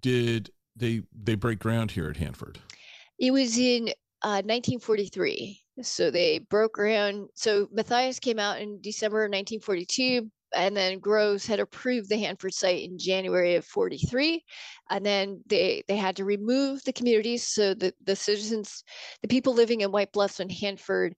did 0.00 0.50
they 0.74 1.02
they 1.12 1.36
break 1.36 1.60
ground 1.60 1.92
here 1.92 2.08
at 2.08 2.16
Hanford? 2.16 2.58
It 3.18 3.32
was 3.32 3.58
in 3.58 3.90
uh, 4.22 4.42
1943. 4.42 5.60
So 5.82 6.10
they 6.10 6.38
broke 6.38 6.74
ground. 6.74 7.28
So 7.34 7.68
Matthias 7.72 8.18
came 8.18 8.38
out 8.38 8.60
in 8.60 8.80
December 8.80 9.20
1942, 9.20 10.30
and 10.54 10.76
then 10.76 10.98
Groves 10.98 11.46
had 11.46 11.60
approved 11.60 12.08
the 12.08 12.18
Hanford 12.18 12.54
site 12.54 12.82
in 12.82 12.98
January 12.98 13.54
of 13.54 13.64
43. 13.64 14.44
And 14.90 15.06
then 15.06 15.42
they 15.46 15.82
they 15.88 15.96
had 15.96 16.16
to 16.16 16.24
remove 16.24 16.82
the 16.84 16.92
communities 16.92 17.46
so 17.46 17.74
the, 17.74 17.94
the 18.04 18.16
citizens, 18.16 18.84
the 19.22 19.28
people 19.28 19.54
living 19.54 19.80
in 19.80 19.92
White 19.92 20.12
Bluffs 20.12 20.40
and 20.40 20.50
Hanford 20.50 21.14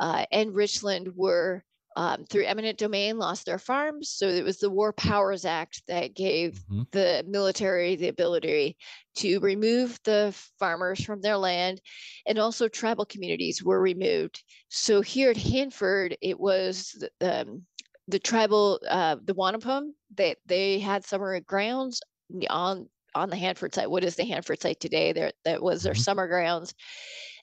uh, 0.00 0.26
and 0.32 0.54
Richland 0.54 1.08
were 1.14 1.64
um, 1.96 2.24
through 2.24 2.44
eminent 2.44 2.78
domain 2.78 3.18
lost 3.18 3.46
their 3.46 3.58
farms. 3.58 4.10
So 4.10 4.28
it 4.28 4.44
was 4.44 4.58
the 4.58 4.70
War 4.70 4.92
Powers 4.92 5.44
Act 5.44 5.82
that 5.88 6.14
gave 6.14 6.54
mm-hmm. 6.70 6.82
the 6.92 7.24
military 7.28 7.96
the 7.96 8.08
ability 8.08 8.76
to 9.16 9.40
remove 9.40 9.98
the 10.04 10.34
farmers 10.58 11.04
from 11.04 11.20
their 11.20 11.36
land, 11.36 11.80
and 12.26 12.38
also 12.38 12.68
tribal 12.68 13.04
communities 13.04 13.62
were 13.62 13.80
removed. 13.80 14.42
So 14.68 15.00
here 15.00 15.30
at 15.30 15.36
Hanford, 15.36 16.16
it 16.22 16.38
was 16.38 17.04
um, 17.20 17.62
the 18.08 18.18
tribal, 18.18 18.80
uh, 18.88 19.16
the 19.22 19.34
Wanapum. 19.34 19.90
They 20.14 20.36
they 20.46 20.78
had 20.78 21.04
summer 21.04 21.38
grounds 21.40 22.00
on 22.48 22.88
on 23.14 23.28
the 23.28 23.36
Hanford 23.36 23.74
site. 23.74 23.90
What 23.90 24.04
is 24.04 24.16
the 24.16 24.24
Hanford 24.24 24.62
site 24.62 24.80
today? 24.80 25.12
There 25.12 25.32
that 25.44 25.62
was 25.62 25.82
their 25.82 25.92
mm-hmm. 25.92 26.00
summer 26.00 26.26
grounds, 26.28 26.74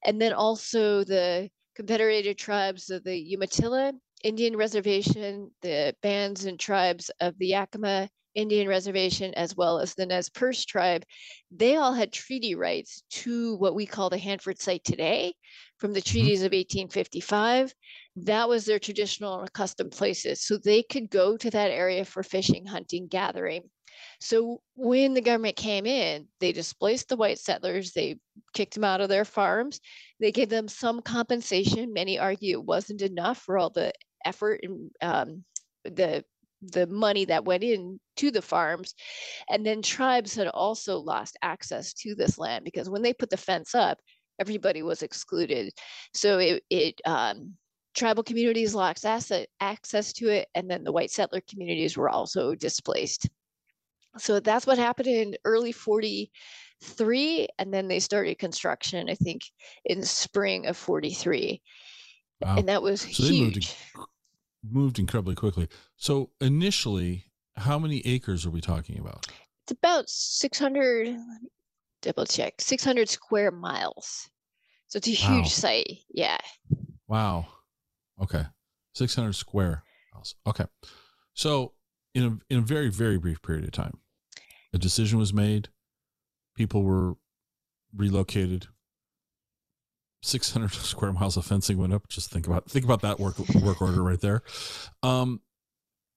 and 0.04 0.20
then 0.22 0.34
also 0.34 1.04
the 1.04 1.50
Confederated 1.80 2.38
tribes 2.38 2.90
of 2.90 3.06
the 3.06 3.18
Umatilla 3.18 3.94
Indian 4.24 4.58
Reservation, 4.58 5.52
the 5.62 5.96
bands 6.02 6.46
and 6.46 6.60
tribes 6.60 7.10
of 7.22 7.38
the 7.38 7.48
Yakima 7.48 8.10
Indian 8.36 8.68
Reservation, 8.68 9.34
as 9.34 9.56
well 9.56 9.80
as 9.80 9.96
the 9.96 10.06
Nez 10.06 10.30
Perce 10.30 10.64
tribe, 10.66 11.04
they 11.52 11.76
all 11.78 11.94
had 11.94 12.14
treaty 12.14 12.56
rights 12.56 13.04
to 13.10 13.56
what 13.56 13.76
we 13.76 13.86
call 13.86 14.10
the 14.10 14.18
Hanford 14.18 14.60
site 14.60 14.84
today 14.84 15.34
from 15.78 15.94
the 15.94 16.00
mm-hmm. 16.00 16.12
treaties 16.12 16.42
of 16.42 16.52
1855. 16.52 17.74
That 18.18 18.48
was 18.48 18.66
their 18.66 18.80
traditional 18.80 19.40
and 19.40 19.48
accustomed 19.48 19.92
places. 19.92 20.42
So 20.42 20.58
they 20.58 20.84
could 20.84 21.10
go 21.10 21.38
to 21.38 21.50
that 21.52 21.72
area 21.72 22.06
for 22.06 22.22
fishing, 22.22 22.66
hunting, 22.66 23.08
gathering. 23.08 23.64
So 24.22 24.62
when 24.76 25.14
the 25.14 25.22
government 25.22 25.56
came 25.56 25.86
in, 25.86 26.28
they 26.40 26.52
displaced 26.52 27.10
the 27.10 27.18
white 27.18 27.40
settlers, 27.40 27.92
they 27.92 28.20
kicked 28.54 28.76
them 28.76 28.84
out 28.84 29.02
of 29.02 29.10
their 29.10 29.26
farms, 29.26 29.80
they 30.20 30.32
gave 30.32 30.50
them 30.50 30.68
some 30.68 31.02
compensation. 31.02 31.94
Many 31.94 32.20
argue 32.20 32.60
it 32.60 32.66
wasn't 32.66 33.02
enough 33.02 33.40
for 33.40 33.58
all 33.58 33.70
the 33.70 33.92
effort 34.26 34.62
and 34.64 34.92
um, 35.02 35.44
the 35.84 36.24
the 36.62 36.88
money 36.88 37.26
that 37.26 37.46
went 37.46 37.64
in 37.64 38.00
to 38.18 38.32
the 38.32 38.42
farms. 38.42 38.94
And 39.50 39.66
then 39.66 39.82
tribes 39.82 40.36
had 40.36 40.48
also 40.48 40.98
lost 40.98 41.38
access 41.42 41.94
to 41.94 42.16
this 42.16 42.38
land 42.38 42.66
because 42.66 42.90
when 42.90 43.02
they 43.02 43.14
put 43.14 43.30
the 43.30 43.38
fence 43.38 43.74
up 43.74 43.98
everybody 44.40 44.82
was 44.82 45.04
excluded. 45.04 45.72
So 46.14 46.40
it, 46.40 46.64
it 46.70 47.02
um, 47.06 47.56
tribal 47.94 48.24
communities 48.24 48.74
lost 48.74 49.06
asset, 49.06 49.50
access 49.60 50.14
to 50.14 50.30
it 50.30 50.48
and 50.56 50.70
then 50.70 50.84
the 50.84 50.92
white 50.92 51.12
settler 51.12 51.42
communities 51.50 51.98
were 51.98 52.10
also 52.10 52.56
displaced. 52.56 53.30
So 54.18 54.40
that's 54.40 54.66
what 54.66 54.78
happened 54.78 55.08
in 55.08 55.36
early 55.46 55.72
43 55.72 57.48
and 57.60 57.74
then 57.74 57.88
they 57.88 58.00
started 58.00 58.40
construction 58.40 59.10
i 59.10 59.14
think 59.14 59.44
in 59.86 60.02
spring 60.02 60.66
of 60.66 60.78
43 60.78 61.62
Wow. 62.42 62.58
And 62.58 62.70
that 62.70 62.82
was 62.82 63.02
so 63.02 63.08
huge. 63.08 63.28
They 63.30 63.40
moved, 63.44 63.76
moved 64.72 65.00
incredibly 65.00 65.36
quickly. 65.36 65.68
So 65.98 66.32
initially, 66.40 67.26
how 67.56 67.78
many 67.78 68.06
acres 68.06 68.46
are 68.46 68.50
we 68.50 68.62
talking 68.62 69.00
about? 69.00 69.28
It's 69.64 69.72
about 69.72 70.10
600, 70.10 71.18
double 72.02 72.26
check, 72.26 72.56
600 72.60 73.10
square 73.10 73.52
miles. 73.52 74.30
So 74.88 74.98
it's 74.98 75.08
a 75.08 75.12
huge 75.12 75.44
wow. 75.44 75.44
site. 75.44 75.98
Yeah. 76.12 76.38
Wow. 77.08 77.48
Okay. 78.22 78.44
600 78.94 79.34
square 79.34 79.84
miles. 80.14 80.36
Okay. 80.48 80.66
So 81.34 81.74
in 82.16 82.24
a, 82.24 82.54
in 82.54 82.60
a 82.60 82.66
very, 82.66 82.90
very 82.90 83.18
brief 83.18 83.42
period 83.42 83.66
of 83.66 83.72
time, 83.72 84.00
a 84.74 84.78
decision 84.78 85.20
was 85.20 85.34
made. 85.34 85.70
People 86.56 86.84
were 86.84 87.16
relocated 87.96 88.68
600 90.22 90.72
square 90.74 91.14
miles 91.14 91.38
of 91.38 91.46
fencing 91.46 91.78
went 91.78 91.94
up. 91.94 92.08
Just 92.08 92.32
think 92.32 92.48
about 92.48 92.70
think 92.70 92.86
about 92.86 93.02
that 93.02 93.20
work 93.20 93.38
work 93.56 93.82
order 93.82 94.04
right 94.04 94.22
there. 94.22 94.42
Um, 95.04 95.42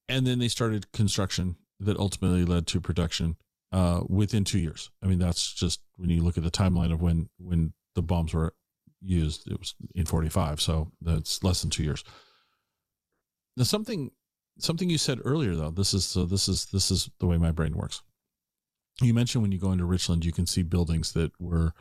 and 0.08 0.26
then 0.26 0.38
they 0.38 0.48
started 0.48 0.92
construction 0.92 1.56
that 1.80 1.96
ultimately 1.96 2.44
led 2.44 2.66
to 2.68 2.80
production 2.80 3.36
uh, 3.72 4.02
within 4.08 4.44
two 4.44 4.58
years. 4.58 4.90
I 5.02 5.06
mean, 5.06 5.18
that's 5.18 5.52
just 5.52 5.80
when 5.96 6.10
you 6.10 6.22
look 6.22 6.36
at 6.36 6.44
the 6.44 6.50
timeline 6.50 6.92
of 6.92 7.00
when 7.00 7.28
when 7.38 7.72
the 7.94 8.02
bombs 8.02 8.34
were 8.34 8.54
used. 9.00 9.50
It 9.50 9.58
was 9.58 9.74
in 9.94 10.06
45, 10.06 10.60
so 10.60 10.92
that's 11.00 11.42
less 11.42 11.62
than 11.62 11.70
two 11.70 11.82
years. 11.82 12.04
Now, 13.56 13.64
something 13.64 14.10
something 14.58 14.90
you 14.90 14.98
said 14.98 15.20
earlier 15.24 15.54
though. 15.54 15.70
This 15.70 15.94
is 15.94 16.04
so 16.04 16.24
this 16.24 16.48
is 16.48 16.66
this 16.66 16.90
is 16.90 17.10
the 17.18 17.26
way 17.26 17.38
my 17.38 17.50
brain 17.50 17.76
works. 17.76 18.02
You 19.00 19.14
mentioned 19.14 19.42
when 19.42 19.52
you 19.52 19.58
go 19.58 19.72
into 19.72 19.84
Richland, 19.84 20.24
you 20.24 20.32
can 20.32 20.46
see 20.46 20.62
buildings 20.62 21.12
that 21.12 21.32
were 21.40 21.72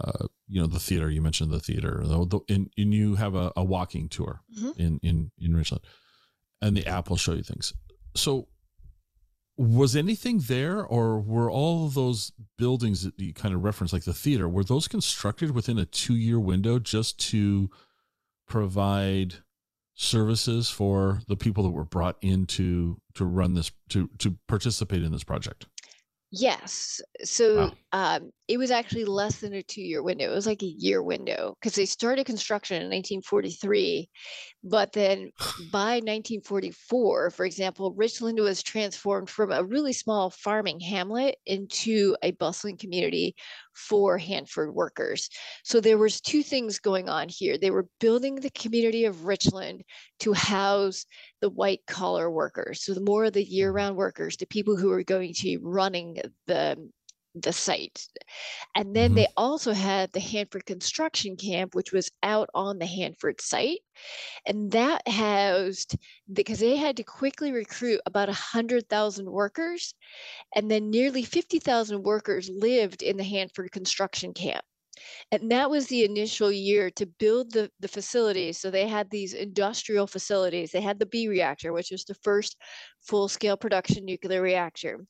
uh, 0.00 0.26
you 0.48 0.60
know 0.60 0.66
the 0.66 0.80
theater 0.80 1.10
you 1.10 1.22
mentioned 1.22 1.50
the 1.50 1.60
theater 1.60 2.00
the, 2.04 2.26
the, 2.26 2.40
and, 2.48 2.70
and 2.76 2.94
you 2.94 3.16
have 3.16 3.34
a, 3.34 3.52
a 3.56 3.64
walking 3.64 4.08
tour 4.08 4.40
mm-hmm. 4.56 4.80
in 4.80 5.00
in 5.02 5.30
in 5.38 5.56
richland 5.56 5.82
and 6.60 6.76
the 6.76 6.86
app 6.86 7.10
will 7.10 7.16
show 7.16 7.32
you 7.32 7.42
things 7.42 7.72
so 8.14 8.48
was 9.56 9.94
anything 9.94 10.38
there 10.40 10.82
or 10.82 11.20
were 11.20 11.50
all 11.50 11.88
those 11.88 12.32
buildings 12.56 13.02
that 13.02 13.18
you 13.18 13.34
kind 13.34 13.54
of 13.54 13.62
referenced 13.62 13.92
like 13.92 14.04
the 14.04 14.14
theater 14.14 14.48
were 14.48 14.64
those 14.64 14.88
constructed 14.88 15.50
within 15.52 15.78
a 15.78 15.84
two 15.84 16.16
year 16.16 16.40
window 16.40 16.78
just 16.78 17.18
to 17.18 17.70
provide 18.48 19.36
services 19.94 20.70
for 20.70 21.20
the 21.28 21.36
people 21.36 21.64
that 21.64 21.70
were 21.70 21.84
brought 21.84 22.16
in 22.22 22.46
to 22.46 23.00
to 23.14 23.24
run 23.24 23.54
this 23.54 23.70
to 23.88 24.08
to 24.18 24.36
participate 24.48 25.02
in 25.02 25.12
this 25.12 25.24
project 25.24 25.66
yes 26.32 27.00
so 27.22 27.56
wow 27.56 27.72
um, 27.92 28.30
it 28.48 28.56
was 28.56 28.70
actually 28.70 29.04
less 29.04 29.40
than 29.40 29.52
a 29.52 29.62
two 29.62 29.82
year 29.82 30.02
window. 30.02 30.30
It 30.30 30.34
was 30.34 30.46
like 30.46 30.62
a 30.62 30.66
year 30.66 31.02
window 31.02 31.56
because 31.60 31.74
they 31.74 31.84
started 31.84 32.24
construction 32.26 32.76
in 32.76 32.88
1943. 32.88 34.08
But 34.64 34.92
then 34.92 35.32
by 35.72 35.94
1944, 35.94 37.30
for 37.30 37.44
example, 37.44 37.92
Richland 37.94 38.38
was 38.38 38.62
transformed 38.62 39.28
from 39.28 39.50
a 39.50 39.64
really 39.64 39.92
small 39.92 40.30
farming 40.30 40.78
hamlet 40.78 41.36
into 41.46 42.16
a 42.22 42.30
bustling 42.32 42.76
community 42.76 43.34
for 43.74 44.18
Hanford 44.18 44.72
workers. 44.72 45.28
So 45.64 45.80
there 45.80 45.98
was 45.98 46.20
two 46.20 46.44
things 46.44 46.78
going 46.78 47.08
on 47.08 47.28
here. 47.28 47.58
They 47.58 47.72
were 47.72 47.88
building 47.98 48.36
the 48.36 48.50
community 48.50 49.04
of 49.04 49.24
Richland 49.24 49.82
to 50.20 50.32
house 50.32 51.06
the 51.40 51.50
white 51.50 51.80
collar 51.88 52.30
workers. 52.30 52.84
So 52.84 52.94
the 52.94 53.00
more 53.00 53.24
of 53.24 53.32
the 53.32 53.44
year 53.44 53.68
mm-hmm. 53.68 53.76
round 53.76 53.96
workers, 53.96 54.36
the 54.36 54.46
people 54.46 54.76
who 54.76 54.90
were 54.90 55.02
going 55.02 55.34
to 55.34 55.42
be 55.42 55.56
running 55.56 56.18
the 56.46 56.76
the 57.34 57.52
site. 57.52 58.06
And 58.74 58.94
then 58.94 59.10
mm-hmm. 59.10 59.16
they 59.16 59.26
also 59.36 59.72
had 59.72 60.12
the 60.12 60.20
Hanford 60.20 60.66
construction 60.66 61.36
camp, 61.36 61.74
which 61.74 61.92
was 61.92 62.10
out 62.22 62.50
on 62.54 62.78
the 62.78 62.86
Hanford 62.86 63.40
site. 63.40 63.80
And 64.46 64.70
that 64.72 65.06
housed, 65.08 65.96
because 66.32 66.58
they 66.58 66.76
had 66.76 66.96
to 66.98 67.04
quickly 67.04 67.52
recruit 67.52 68.00
about 68.06 68.28
100,000 68.28 69.30
workers. 69.30 69.94
And 70.54 70.70
then 70.70 70.90
nearly 70.90 71.22
50,000 71.22 72.02
workers 72.02 72.50
lived 72.50 73.02
in 73.02 73.16
the 73.16 73.24
Hanford 73.24 73.72
construction 73.72 74.32
camp. 74.32 74.64
And 75.30 75.50
that 75.50 75.70
was 75.70 75.86
the 75.86 76.04
initial 76.04 76.52
year 76.52 76.90
to 76.90 77.06
build 77.06 77.52
the, 77.52 77.70
the 77.80 77.88
facilities. 77.88 78.58
So 78.58 78.70
they 78.70 78.86
had 78.86 79.10
these 79.10 79.32
industrial 79.32 80.06
facilities. 80.06 80.70
They 80.70 80.82
had 80.82 80.98
the 80.98 81.06
B 81.06 81.28
reactor, 81.28 81.72
which 81.72 81.90
was 81.90 82.04
the 82.04 82.14
first 82.22 82.56
full 83.00 83.28
scale 83.28 83.56
production 83.56 84.04
nuclear 84.04 84.42
reactor. 84.42 85.00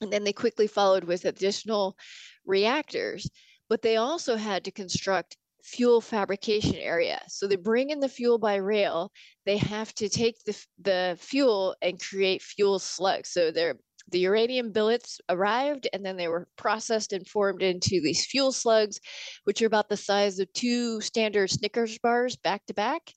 And 0.00 0.12
then 0.12 0.24
they 0.24 0.32
quickly 0.32 0.66
followed 0.66 1.04
with 1.04 1.24
additional 1.24 1.96
reactors, 2.44 3.28
but 3.68 3.82
they 3.82 3.96
also 3.96 4.36
had 4.36 4.64
to 4.64 4.70
construct 4.70 5.36
fuel 5.62 6.00
fabrication 6.00 6.76
area. 6.76 7.22
So 7.28 7.46
they 7.46 7.56
bring 7.56 7.90
in 7.90 8.00
the 8.00 8.08
fuel 8.08 8.38
by 8.38 8.56
rail. 8.56 9.10
They 9.46 9.56
have 9.56 9.94
to 9.94 10.08
take 10.08 10.36
the, 10.44 10.66
the 10.82 11.16
fuel 11.20 11.74
and 11.80 12.00
create 12.00 12.42
fuel 12.42 12.78
slugs. 12.78 13.30
So 13.30 13.50
they're 13.50 13.76
the 14.08 14.18
uranium 14.18 14.70
billets 14.70 15.18
arrived 15.30 15.88
and 15.92 16.04
then 16.04 16.16
they 16.16 16.28
were 16.28 16.46
processed 16.56 17.12
and 17.12 17.26
formed 17.26 17.62
into 17.62 18.00
these 18.02 18.26
fuel 18.26 18.52
slugs, 18.52 19.00
which 19.44 19.62
are 19.62 19.66
about 19.66 19.88
the 19.88 19.96
size 19.96 20.38
of 20.38 20.52
two 20.52 21.00
standard 21.00 21.50
Snickers 21.50 21.98
bars 21.98 22.36
back 22.36 22.66
to 22.66 22.74
back. 22.74 23.12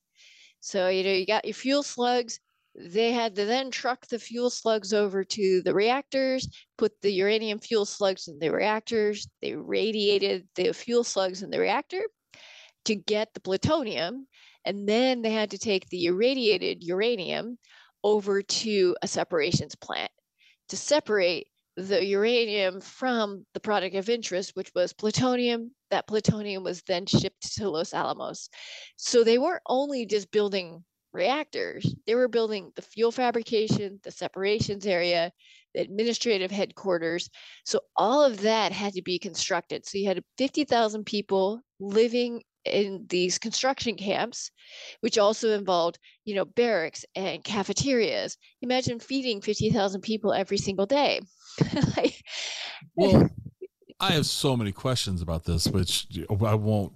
So, 0.61 0.87
you 0.87 1.03
know, 1.03 1.11
you 1.11 1.25
got 1.25 1.45
your 1.45 1.53
fuel 1.53 1.83
slugs, 1.83 2.39
they 2.77 3.11
had 3.11 3.35
to 3.35 3.45
then 3.45 3.71
truck 3.71 4.05
the 4.07 4.19
fuel 4.19 4.51
slugs 4.51 4.93
over 4.93 5.23
to 5.23 5.61
the 5.63 5.73
reactors, 5.73 6.47
put 6.77 7.01
the 7.01 7.11
uranium 7.11 7.57
fuel 7.59 7.85
slugs 7.85 8.27
in 8.27 8.37
the 8.37 8.49
reactors. 8.49 9.27
They 9.41 9.55
radiated 9.55 10.47
the 10.55 10.73
fuel 10.73 11.03
slugs 11.03 11.41
in 11.41 11.49
the 11.49 11.59
reactor 11.59 12.03
to 12.85 12.95
get 12.95 13.33
the 13.33 13.39
plutonium. 13.39 14.27
And 14.63 14.87
then 14.87 15.23
they 15.23 15.31
had 15.31 15.51
to 15.51 15.57
take 15.57 15.89
the 15.89 16.05
irradiated 16.05 16.83
uranium 16.83 17.57
over 18.03 18.43
to 18.43 18.95
a 19.01 19.07
separations 19.07 19.75
plant 19.75 20.11
to 20.69 20.77
separate 20.77 21.47
the 21.77 22.03
uranium 22.05 22.79
from 22.81 23.45
the 23.53 23.59
product 23.59 23.95
of 23.95 24.09
interest, 24.09 24.51
which 24.55 24.71
was 24.75 24.93
plutonium. 24.93 25.71
That 25.89 26.07
plutonium 26.07 26.63
was 26.63 26.83
then 26.83 27.05
shipped 27.07 27.55
to 27.55 27.69
Los 27.69 27.93
Alamos. 27.93 28.49
So 28.97 29.23
they 29.23 29.37
weren't 29.39 29.63
only 29.67 30.05
just 30.05 30.31
building 30.31 30.83
reactors. 31.13 31.95
They 32.05 32.15
were 32.15 32.27
building 32.27 32.71
the 32.75 32.81
fuel 32.81 33.11
fabrication, 33.11 33.99
the 34.03 34.11
separations 34.11 34.85
area, 34.85 35.31
the 35.73 35.81
administrative 35.81 36.51
headquarters. 36.51 37.29
So 37.65 37.81
all 37.95 38.23
of 38.23 38.41
that 38.41 38.71
had 38.71 38.93
to 38.93 39.01
be 39.01 39.19
constructed. 39.19 39.85
So 39.85 39.97
you 39.97 40.07
had 40.07 40.23
50,000 40.37 41.05
people 41.05 41.61
living 41.79 42.43
in 42.65 43.05
these 43.09 43.37
construction 43.37 43.95
camps, 43.95 44.51
which 44.99 45.17
also 45.17 45.51
involved, 45.51 45.99
you 46.25 46.35
know, 46.35 46.45
barracks 46.45 47.05
and 47.15 47.43
cafeterias. 47.43 48.37
Imagine 48.61 48.99
feeding 48.99 49.41
50,000 49.41 50.01
people 50.01 50.33
every 50.33 50.57
single 50.57 50.85
day. 50.85 51.21
like, 51.97 52.21
well, 52.95 53.29
I 53.99 54.11
have 54.11 54.25
so 54.25 54.55
many 54.55 54.71
questions 54.71 55.21
about 55.21 55.45
this, 55.45 55.67
which 55.67 56.07
I 56.29 56.53
won't 56.53 56.93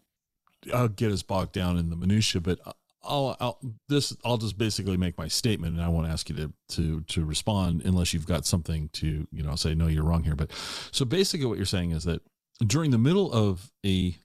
I'll 0.74 0.88
get 0.88 1.12
us 1.12 1.24
bogged 1.24 1.54
down 1.54 1.78
in 1.78 1.90
the 1.90 1.96
minutia, 1.96 2.42
but 2.42 2.60
uh, 2.66 2.74
I'll, 3.04 3.36
I'll 3.40 3.60
this 3.90 4.16
I'll 4.24 4.38
just 4.38 4.58
basically 4.58 4.98
make 4.98 5.18
my 5.18 5.28
statement, 5.28 5.76
and 5.76 5.84
I 5.84 5.90
won't 5.90 6.08
ask 6.08 6.30
you 6.30 6.36
to 6.36 6.54
to 6.70 7.02
to 7.02 7.26
respond 7.26 7.82
unless 7.84 8.14
you've 8.14 8.28
got 8.28 8.46
something 8.46 8.90
to 8.94 9.28
you 9.32 9.44
know 9.44 9.56
say 9.56 9.74
no, 9.74 9.88
you're 9.88 10.04
wrong 10.04 10.24
here. 10.24 10.36
But 10.36 10.52
so 10.92 11.06
basically, 11.06 11.48
what 11.48 11.58
you're 11.58 11.66
saying 11.66 11.92
is 11.92 12.04
that 12.04 12.22
during 12.66 12.92
the 12.92 12.98
middle 12.98 13.32
of 13.32 13.72
a 13.86 14.18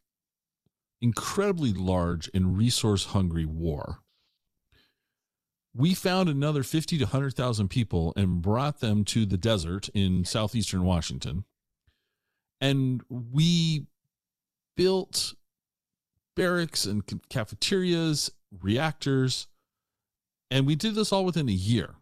incredibly 1.00 1.72
large 1.72 2.30
and 2.34 2.56
resource 2.56 3.06
hungry 3.06 3.46
war, 3.46 4.00
we 5.74 5.94
found 5.94 6.28
another 6.28 6.62
fifty 6.62 6.98
to 6.98 7.06
hundred 7.06 7.34
thousand 7.34 7.68
people 7.68 8.12
and 8.14 8.42
brought 8.42 8.80
them 8.80 9.04
to 9.06 9.24
the 9.24 9.38
desert 9.38 9.88
in 9.94 10.24
southeastern 10.26 10.84
Washington, 10.84 11.44
and 12.60 13.02
we 13.08 13.86
built 14.76 15.34
barracks 16.34 16.84
and 16.84 17.02
cafeterias 17.30 18.30
reactors, 18.60 19.46
and 20.50 20.66
we 20.66 20.74
did 20.74 20.94
this 20.94 21.12
all 21.12 21.24
within 21.24 21.48
a 21.48 21.52
year. 21.52 21.96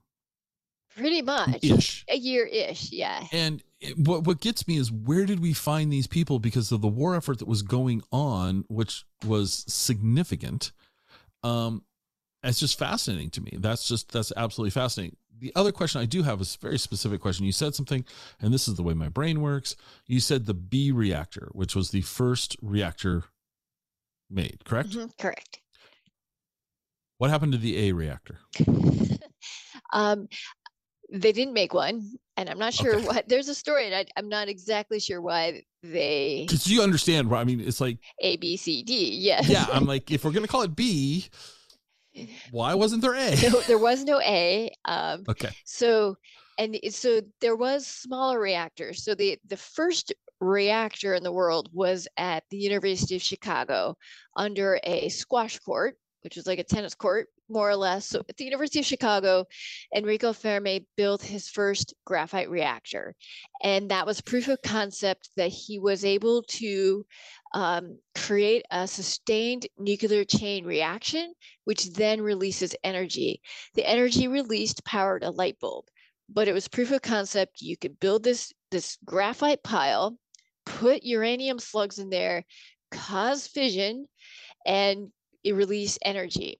Pretty 0.96 1.22
much, 1.22 1.64
ish. 1.64 2.04
a 2.08 2.16
year 2.16 2.46
ish, 2.46 2.92
yeah. 2.92 3.26
And 3.32 3.62
it, 3.80 3.98
what 3.98 4.24
what 4.24 4.40
gets 4.40 4.68
me 4.68 4.76
is 4.76 4.92
where 4.92 5.26
did 5.26 5.40
we 5.40 5.52
find 5.52 5.92
these 5.92 6.06
people 6.06 6.38
because 6.38 6.70
of 6.70 6.82
the 6.82 6.88
war 6.88 7.16
effort 7.16 7.40
that 7.40 7.48
was 7.48 7.62
going 7.62 8.02
on, 8.12 8.64
which 8.68 9.04
was 9.26 9.64
significant. 9.66 10.70
Um, 11.42 11.82
it's 12.44 12.60
just 12.60 12.78
fascinating 12.78 13.30
to 13.30 13.40
me. 13.40 13.56
That's 13.58 13.88
just 13.88 14.12
that's 14.12 14.32
absolutely 14.36 14.70
fascinating. 14.70 15.16
The 15.36 15.52
other 15.56 15.72
question 15.72 16.00
I 16.00 16.04
do 16.04 16.22
have 16.22 16.40
is 16.40 16.54
a 16.54 16.64
very 16.64 16.78
specific 16.78 17.20
question. 17.20 17.44
You 17.44 17.52
said 17.52 17.74
something, 17.74 18.04
and 18.40 18.54
this 18.54 18.68
is 18.68 18.76
the 18.76 18.84
way 18.84 18.94
my 18.94 19.08
brain 19.08 19.40
works. 19.40 19.74
You 20.06 20.20
said 20.20 20.46
the 20.46 20.54
B 20.54 20.92
reactor, 20.92 21.48
which 21.52 21.74
was 21.74 21.90
the 21.90 22.02
first 22.02 22.56
reactor 22.62 23.24
made, 24.30 24.64
correct? 24.64 24.90
Mm-hmm, 24.90 25.06
correct. 25.18 25.58
What 27.18 27.30
happened 27.30 27.52
to 27.52 27.58
the 27.58 27.88
A 27.88 27.92
reactor? 27.92 28.38
um, 29.92 30.28
they 31.12 31.32
didn't 31.32 31.54
make 31.54 31.72
one, 31.72 32.02
and 32.36 32.50
I'm 32.50 32.58
not 32.58 32.74
sure 32.74 32.96
okay. 32.96 33.06
what. 33.06 33.28
There's 33.28 33.48
a 33.48 33.54
story, 33.54 33.86
and 33.86 33.94
I, 33.94 34.06
am 34.18 34.28
not 34.28 34.48
exactly 34.48 34.98
sure 34.98 35.20
why 35.20 35.62
they. 35.82 36.44
Because 36.46 36.66
you 36.66 36.82
understand, 36.82 37.32
I 37.32 37.44
mean, 37.44 37.60
it's 37.60 37.80
like 37.80 37.98
A, 38.20 38.36
B, 38.36 38.56
C, 38.56 38.82
D. 38.82 39.16
Yes. 39.16 39.48
Yeah, 39.48 39.66
I'm 39.72 39.84
like, 39.84 40.10
if 40.10 40.24
we're 40.24 40.32
gonna 40.32 40.48
call 40.48 40.62
it 40.62 40.74
B, 40.74 41.26
why 42.50 42.74
wasn't 42.74 43.02
there 43.02 43.14
A? 43.14 43.36
No, 43.42 43.60
there 43.60 43.78
was 43.78 44.04
no 44.04 44.20
A. 44.20 44.72
Um, 44.84 45.24
okay. 45.28 45.50
So, 45.64 46.16
and 46.58 46.78
so 46.90 47.20
there 47.40 47.56
was 47.56 47.86
smaller 47.86 48.40
reactors. 48.40 49.04
So 49.04 49.14
the 49.14 49.38
the 49.46 49.56
first 49.56 50.12
reactor 50.40 51.14
in 51.14 51.22
the 51.22 51.32
world 51.32 51.68
was 51.72 52.08
at 52.16 52.42
the 52.50 52.56
University 52.56 53.16
of 53.16 53.22
Chicago 53.22 53.96
under 54.36 54.80
a 54.82 55.08
squash 55.08 55.58
court 55.60 55.96
which 56.24 56.36
was 56.36 56.46
like 56.46 56.58
a 56.58 56.64
tennis 56.64 56.94
court, 56.94 57.28
more 57.50 57.68
or 57.68 57.76
less. 57.76 58.06
So 58.06 58.22
at 58.28 58.38
the 58.38 58.44
University 58.46 58.80
of 58.80 58.86
Chicago, 58.86 59.44
Enrico 59.94 60.32
Fermi 60.32 60.86
built 60.96 61.22
his 61.22 61.50
first 61.50 61.92
graphite 62.06 62.48
reactor. 62.48 63.14
And 63.62 63.90
that 63.90 64.06
was 64.06 64.22
proof 64.22 64.48
of 64.48 64.62
concept 64.62 65.28
that 65.36 65.50
he 65.50 65.78
was 65.78 66.02
able 66.02 66.42
to 66.42 67.04
um, 67.52 67.98
create 68.16 68.64
a 68.70 68.88
sustained 68.88 69.66
nuclear 69.78 70.24
chain 70.24 70.64
reaction, 70.64 71.34
which 71.64 71.92
then 71.92 72.22
releases 72.22 72.74
energy. 72.82 73.42
The 73.74 73.88
energy 73.88 74.26
released 74.26 74.84
powered 74.86 75.24
a 75.24 75.30
light 75.30 75.60
bulb, 75.60 75.84
but 76.28 76.48
it 76.48 76.54
was 76.54 76.68
proof 76.68 76.90
of 76.90 77.02
concept. 77.02 77.60
You 77.60 77.76
could 77.76 78.00
build 78.00 78.24
this, 78.24 78.52
this 78.70 78.96
graphite 79.04 79.62
pile, 79.62 80.16
put 80.64 81.02
uranium 81.02 81.58
slugs 81.58 81.98
in 81.98 82.08
there, 82.08 82.44
cause 82.90 83.46
fission, 83.46 84.08
and 84.64 85.12
it 85.44 85.54
released 85.54 85.98
energy. 86.04 86.58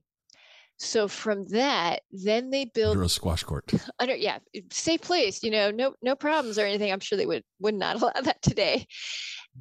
So 0.76 1.06
from 1.08 1.46
that, 1.46 2.02
then 2.10 2.50
they 2.50 2.64
build 2.66 2.92
under 2.92 3.04
a 3.04 3.08
squash 3.08 3.44
court. 3.44 3.72
Under 4.00 4.14
yeah, 4.14 4.38
safe 4.70 5.00
place. 5.02 5.42
You 5.42 5.50
know, 5.50 5.70
no 5.70 5.94
no 6.02 6.16
problems 6.16 6.58
or 6.58 6.66
anything. 6.66 6.92
I'm 6.92 7.00
sure 7.00 7.16
they 7.16 7.26
would 7.26 7.44
would 7.60 7.74
not 7.74 7.96
allow 8.02 8.20
that 8.22 8.42
today. 8.42 8.86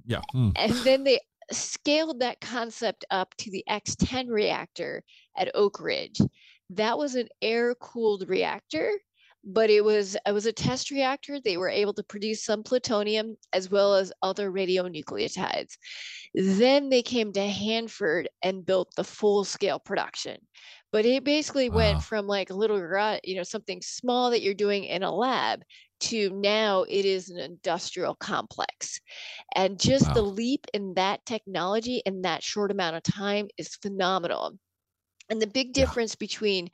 Yeah. 0.06 0.22
Hmm. 0.32 0.50
And 0.56 0.74
then 0.78 1.04
they 1.04 1.20
scaled 1.52 2.20
that 2.22 2.42
concept 2.42 3.06
up 3.12 3.36
to 3.38 3.52
the 3.52 3.64
X10 3.70 4.30
reactor 4.30 5.04
at 5.38 5.52
Oak 5.54 5.80
Ridge. 5.80 6.20
That 6.72 6.98
was 6.98 7.16
an 7.16 7.30
air 7.42 7.76
cooled 7.76 8.28
reactor 8.28 8.92
but 9.44 9.70
it 9.70 9.84
was 9.84 10.16
it 10.26 10.32
was 10.32 10.46
a 10.46 10.54
test 10.54 10.90
reactor. 10.92 11.40
They 11.40 11.58
were 11.58 11.70
able 11.70 11.94
to 11.96 12.04
produce 12.04 12.44
some 12.44 12.64
plutonium 12.64 13.36
as 13.52 13.70
well 13.70 13.96
as 13.96 14.14
other 14.22 14.52
radionuclides. 14.52 15.78
Then 16.34 16.90
they 16.90 17.02
came 17.02 17.34
to 17.34 17.48
Hanford 17.48 18.30
and 18.42 18.66
built 18.66 18.94
the 18.96 19.04
full 19.04 19.44
scale 19.44 19.80
production. 19.80 20.38
But 20.92 21.06
it 21.06 21.24
basically 21.24 21.70
wow. 21.70 21.78
went 21.78 22.04
from 22.04 22.28
like 22.28 22.52
a 22.52 22.56
little 22.56 22.80
garage, 22.80 23.22
you 23.24 23.36
know, 23.36 23.44
something 23.44 23.82
small 23.82 24.30
that 24.30 24.42
you're 24.42 24.54
doing 24.54 24.84
in 24.84 25.04
a 25.04 25.14
lab 25.14 25.64
to 26.02 26.30
now 26.32 26.84
it 26.84 27.06
is 27.06 27.30
an 27.30 27.40
industrial 27.40 28.16
complex. 28.16 29.00
And 29.56 29.80
just 29.80 30.08
wow. 30.08 30.14
the 30.14 30.22
leap 30.22 30.68
in 30.74 30.94
that 30.94 31.26
technology 31.26 32.02
in 32.06 32.22
that 32.22 32.44
short 32.44 32.72
amount 32.72 32.96
of 32.96 33.04
time 33.04 33.48
is 33.58 33.76
phenomenal. 33.76 34.58
And 35.30 35.42
the 35.42 35.48
big 35.48 35.74
difference 35.74 36.14
yeah. 36.14 36.26
between 36.28 36.70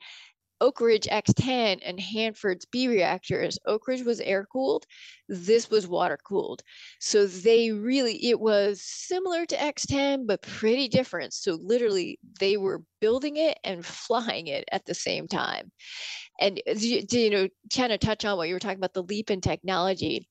Oak 0.60 0.80
Ridge 0.80 1.06
X10 1.10 1.80
and 1.82 1.98
Hanford's 1.98 2.66
B 2.66 2.88
reactors, 2.88 3.58
Oak 3.66 3.88
Ridge 3.88 4.02
was 4.02 4.20
air 4.20 4.46
cooled, 4.52 4.84
this 5.28 5.70
was 5.70 5.86
water 5.86 6.18
cooled. 6.22 6.62
So 7.00 7.26
they 7.26 7.70
really, 7.70 8.28
it 8.28 8.38
was 8.38 8.82
similar 8.82 9.46
to 9.46 9.56
X10, 9.56 10.26
but 10.26 10.42
pretty 10.42 10.88
different. 10.88 11.32
So 11.32 11.58
literally, 11.62 12.18
they 12.38 12.56
were 12.56 12.82
building 13.00 13.36
it 13.36 13.58
and 13.64 13.84
flying 13.84 14.48
it 14.48 14.64
at 14.72 14.84
the 14.84 14.94
same 14.94 15.28
time. 15.28 15.70
And 16.40 16.60
you, 16.66 17.02
you 17.10 17.30
know, 17.30 17.48
kind 17.74 17.92
of 17.92 18.00
touch 18.00 18.24
on 18.24 18.36
what 18.36 18.48
you 18.48 18.54
were 18.54 18.60
talking 18.60 18.78
about 18.78 18.94
the 18.94 19.02
leap 19.02 19.30
in 19.30 19.40
technology. 19.40 20.28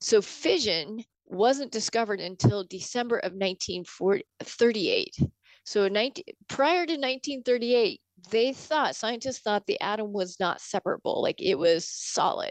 So 0.00 0.20
fission 0.22 1.04
wasn't 1.26 1.72
discovered 1.72 2.20
until 2.20 2.64
December 2.64 3.18
of 3.18 3.32
1938. 3.32 5.16
So 5.64 5.88
19, 5.88 6.24
prior 6.48 6.86
to 6.86 6.92
1938, 6.92 8.00
they 8.30 8.52
thought 8.52 8.96
scientists 8.96 9.40
thought 9.40 9.66
the 9.66 9.80
atom 9.80 10.12
was 10.12 10.38
not 10.40 10.60
separable 10.60 11.22
like 11.22 11.40
it 11.40 11.58
was 11.58 11.88
solid 11.88 12.50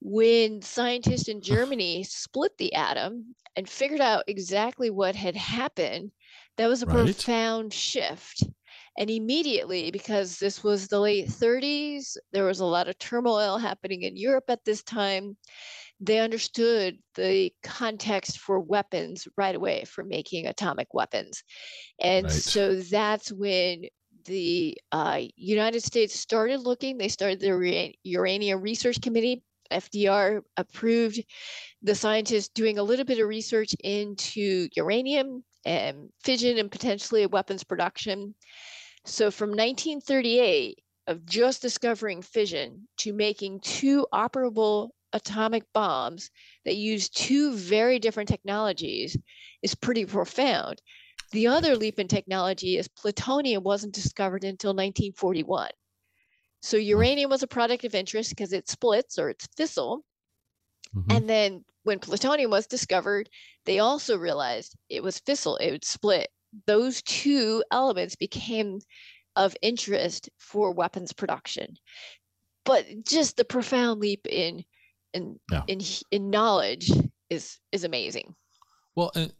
when 0.00 0.60
scientists 0.60 1.28
in 1.28 1.40
germany 1.40 2.04
split 2.04 2.52
the 2.58 2.72
atom 2.74 3.34
and 3.56 3.68
figured 3.68 4.00
out 4.00 4.24
exactly 4.26 4.90
what 4.90 5.14
had 5.14 5.36
happened 5.36 6.10
that 6.56 6.68
was 6.68 6.82
a 6.82 6.86
right. 6.86 7.06
profound 7.06 7.72
shift 7.72 8.44
and 8.98 9.10
immediately 9.10 9.90
because 9.90 10.38
this 10.38 10.62
was 10.62 10.86
the 10.88 11.00
late 11.00 11.28
30s 11.28 12.16
there 12.32 12.44
was 12.44 12.60
a 12.60 12.64
lot 12.64 12.88
of 12.88 12.98
turmoil 12.98 13.58
happening 13.58 14.02
in 14.02 14.16
europe 14.16 14.44
at 14.48 14.64
this 14.64 14.82
time 14.82 15.36
they 16.00 16.18
understood 16.18 16.98
the 17.14 17.50
context 17.62 18.38
for 18.38 18.60
weapons 18.60 19.26
right 19.36 19.54
away 19.54 19.84
for 19.84 20.04
making 20.04 20.46
atomic 20.46 20.88
weapons 20.92 21.42
and 22.00 22.24
right. 22.24 22.32
so 22.32 22.76
that's 22.76 23.32
when 23.32 23.84
the 24.24 24.76
uh, 24.92 25.20
United 25.36 25.82
States 25.82 26.18
started 26.18 26.60
looking. 26.60 26.98
They 26.98 27.08
started 27.08 27.40
the 27.40 27.92
Uranium 28.04 28.60
Research 28.60 29.00
Committee. 29.00 29.42
FDR 29.70 30.42
approved 30.56 31.24
the 31.82 31.94
scientists 31.94 32.48
doing 32.48 32.78
a 32.78 32.82
little 32.82 33.04
bit 33.04 33.18
of 33.18 33.26
research 33.26 33.74
into 33.82 34.68
uranium 34.76 35.42
and 35.64 36.10
fission 36.22 36.58
and 36.58 36.70
potentially 36.70 37.26
weapons 37.26 37.64
production. 37.64 38.34
So 39.04 39.30
from 39.30 39.50
1938 39.50 40.78
of 41.06 41.26
just 41.26 41.62
discovering 41.62 42.22
fission 42.22 42.88
to 42.98 43.12
making 43.12 43.60
two 43.60 44.06
operable 44.12 44.90
atomic 45.12 45.64
bombs 45.72 46.30
that 46.64 46.76
use 46.76 47.08
two 47.08 47.54
very 47.54 47.98
different 47.98 48.28
technologies 48.28 49.16
is 49.62 49.74
pretty 49.74 50.04
profound. 50.04 50.80
The 51.34 51.48
other 51.48 51.74
leap 51.74 51.98
in 51.98 52.06
technology 52.06 52.78
is 52.78 52.86
plutonium 52.86 53.64
wasn't 53.64 53.92
discovered 53.92 54.44
until 54.44 54.70
1941. 54.70 55.68
So 56.62 56.76
uranium 56.76 57.28
was 57.28 57.42
a 57.42 57.48
product 57.48 57.84
of 57.84 57.92
interest 57.92 58.30
because 58.30 58.52
it 58.52 58.68
splits 58.68 59.18
or 59.18 59.30
it's 59.30 59.48
fissile. 59.48 60.02
Mm-hmm. 60.94 61.10
And 61.10 61.28
then 61.28 61.64
when 61.82 61.98
plutonium 61.98 62.52
was 62.52 62.68
discovered, 62.68 63.28
they 63.66 63.80
also 63.80 64.16
realized 64.16 64.76
it 64.88 65.02
was 65.02 65.18
fissile, 65.18 65.60
it 65.60 65.72
would 65.72 65.84
split. 65.84 66.28
Those 66.68 67.02
two 67.02 67.64
elements 67.72 68.14
became 68.14 68.78
of 69.34 69.56
interest 69.60 70.30
for 70.38 70.72
weapons 70.72 71.12
production. 71.12 71.74
But 72.64 72.86
just 73.04 73.36
the 73.36 73.44
profound 73.44 73.98
leap 73.98 74.24
in 74.30 74.64
in 75.12 75.40
yeah. 75.50 75.62
in 75.66 75.80
in 76.12 76.30
knowledge 76.30 76.92
is 77.28 77.58
is 77.72 77.82
amazing. 77.82 78.36
Well, 78.94 79.10
and 79.16 79.32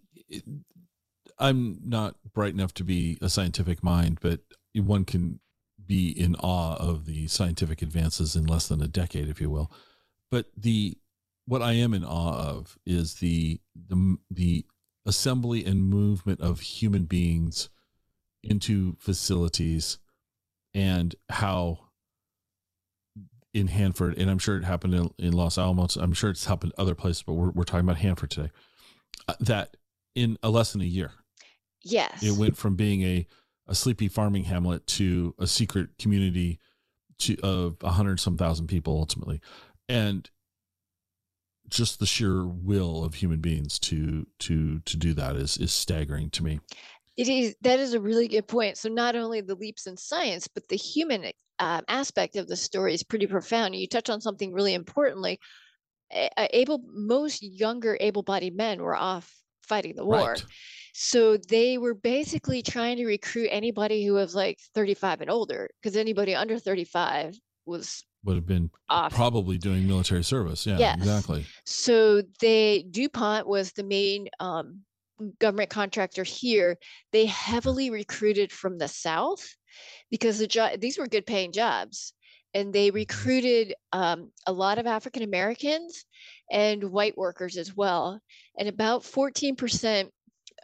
I'm 1.39 1.81
not 1.85 2.17
bright 2.33 2.55
enough 2.55 2.75
to 2.75 2.85
be 2.85 3.19
a 3.21 3.29
scientific 3.29 3.83
mind, 3.83 4.19
but 4.21 4.41
one 4.75 5.05
can 5.05 5.41
be 5.85 6.09
in 6.09 6.37
awe 6.37 6.77
of 6.77 7.07
the 7.07 7.27
scientific 7.29 7.83
advances 7.83 8.37
in 8.37 8.47
less 8.47 8.69
than 8.69 8.83
a 8.83 8.89
decade, 8.89 9.29
if 9.29 9.41
you 9.41 9.51
will. 9.51 9.71
But 10.31 10.47
the 10.57 10.97
what 11.47 11.63
I 11.63 11.73
am 11.73 11.93
in 11.93 12.05
awe 12.05 12.39
of 12.39 12.79
is 12.87 13.15
the 13.17 13.61
the 13.75 14.17
the 14.31 14.65
assembly 15.07 15.65
and 15.65 15.85
movement 15.85 16.41
of 16.41 16.61
human 16.61 17.05
beings 17.05 17.69
into 18.43 18.97
facilities 18.99 19.99
and 20.73 21.15
how 21.29 21.81
in 23.53 23.69
Hanford, 23.69 24.19
and 24.19 24.29
I'm 24.29 24.39
sure 24.39 24.57
it 24.57 24.65
happened 24.65 24.95
in, 24.95 25.11
in 25.19 25.33
Los 25.33 25.57
Alamos. 25.57 25.97
I'm 25.97 26.13
sure 26.13 26.31
it's 26.31 26.47
happened 26.47 26.73
other 26.77 26.97
places, 26.97 27.23
but 27.23 27.35
we're, 27.35 27.51
we're 27.51 27.65
talking 27.65 27.87
about 27.87 27.99
Hanford 27.99 28.31
today. 28.31 28.51
Uh, 29.29 29.35
that 29.41 29.77
in 30.17 30.37
a 30.43 30.51
less 30.51 30.73
than 30.73 30.81
a 30.81 30.87
year, 30.87 31.13
Yes. 31.85 32.23
It 32.23 32.39
went 32.39 32.57
from 32.57 32.75
being 32.77 33.03
a, 33.03 33.27
a 33.69 33.75
sleepy 33.75 34.09
farming 34.09 34.45
hamlet 34.45 34.87
to 34.89 35.35
a 35.39 35.47
secret 35.47 35.99
community 35.99 36.59
to 37.19 37.39
of 37.43 37.77
a 37.83 37.91
hundred 37.91 38.19
some 38.21 38.37
thousand 38.37 38.67
people 38.67 38.97
ultimately. 38.99 39.41
And 39.89 40.29
just 41.69 41.99
the 41.99 42.07
sheer 42.07 42.47
will 42.47 43.05
of 43.05 43.15
human 43.15 43.41
beings 43.41 43.79
to 43.79 44.27
to 44.39 44.81
to 44.81 44.97
do 44.97 45.15
that 45.15 45.37
is 45.37 45.57
is 45.57 45.73
staggering 45.73 46.31
to 46.31 46.43
me. 46.43 46.61
It 47.17 47.29
is 47.29 47.55
that 47.63 47.79
is 47.79 47.95
a 47.95 48.01
really 48.01 48.29
good 48.29 48.47
point. 48.47 48.77
So 48.77 48.89
not 48.89 49.17
only 49.17 49.41
the 49.41 49.55
leaps 49.55 49.87
in 49.87 49.97
science, 49.97 50.49
but 50.49 50.69
the 50.69 50.77
human 50.77 51.33
uh, 51.59 51.81
aspect 51.89 52.37
of 52.37 52.49
the 52.49 52.57
story 52.57 52.95
is 52.95 53.03
pretty 53.03 53.27
profound. 53.27 53.77
You 53.77 53.87
touch 53.87 54.11
on 54.11 54.21
something 54.21 54.53
really 54.53 54.75
importantly. 54.75 55.39
Able 56.37 56.83
most 56.93 57.43
younger 57.43 57.97
able-bodied 58.01 58.57
men 58.57 58.83
were 58.83 58.97
off 58.97 59.35
fighting 59.63 59.95
the 59.97 60.05
war. 60.05 60.33
Right. 60.33 60.45
So 60.97 61.37
they 61.37 61.77
were 61.77 61.95
basically 61.95 62.63
trying 62.63 62.99
to 62.99 63.07
recruit 63.07 63.49
anybody 63.51 64.07
who 64.07 64.15
was 64.15 64.33
like 64.33 64.61
35 64.75 65.23
and 65.23 65.31
older, 65.31 65.69
because 65.83 65.97
anybody 65.97 66.37
under 66.37 66.57
35 66.59 67.37
was 67.67 68.05
would 68.25 68.37
have 68.37 68.47
been 68.47 68.71
off. 68.89 69.13
probably 69.13 69.59
doing 69.59 69.89
military 69.89 70.23
service. 70.23 70.65
Yeah, 70.65 70.79
yes. 70.79 70.97
exactly. 70.99 71.47
So 71.67 72.23
they 72.41 72.85
DuPont 72.91 73.47
was 73.47 73.73
the 73.73 73.83
main 73.83 74.29
um, 74.39 74.83
government 75.41 75.69
contractor 75.69 76.23
here. 76.23 76.79
They 77.13 77.27
heavily 77.27 77.91
recruited 77.91 78.53
from 78.53 78.79
the 78.79 78.89
South 78.89 79.45
because 80.13 80.39
the 80.39 80.79
these 80.81 80.97
were 80.97 81.09
good 81.09 81.27
paying 81.27 81.51
jobs. 81.51 82.13
And 82.55 82.73
they 82.73 82.89
mm-hmm. 82.89 82.97
recruited 82.97 83.75
um, 83.93 84.31
a 84.47 84.53
lot 84.53 84.79
of 84.79 84.87
African 84.87 85.25
Americans 85.25 86.05
and 86.53 86.85
white 86.85 87.19
workers 87.19 87.57
as 87.57 87.75
well. 87.77 88.21
And 88.57 88.69
about 88.69 89.03
14% 89.03 90.09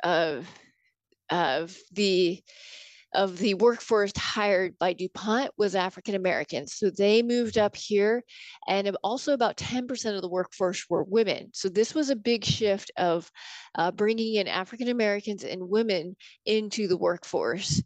of 0.02 0.48
of 1.30 1.76
the 1.92 2.42
of 3.14 3.38
the 3.38 3.54
workforce 3.54 4.12
hired 4.16 4.78
by 4.78 4.92
DuPont 4.92 5.50
was 5.58 5.74
African 5.74 6.14
Americans. 6.14 6.74
So 6.74 6.90
they 6.90 7.22
moved 7.22 7.58
up 7.58 7.74
here, 7.74 8.22
and 8.68 8.96
also 9.02 9.32
about 9.32 9.56
10% 9.56 10.14
of 10.14 10.22
the 10.22 10.28
workforce 10.28 10.86
were 10.88 11.02
women. 11.02 11.50
So 11.52 11.68
this 11.68 11.94
was 11.94 12.10
a 12.10 12.16
big 12.16 12.44
shift 12.44 12.90
of 12.96 13.30
uh, 13.74 13.90
bringing 13.90 14.36
in 14.36 14.46
African 14.46 14.88
Americans 14.88 15.42
and 15.42 15.68
women 15.68 16.16
into 16.46 16.86
the 16.86 16.96
workforce. 16.96 17.82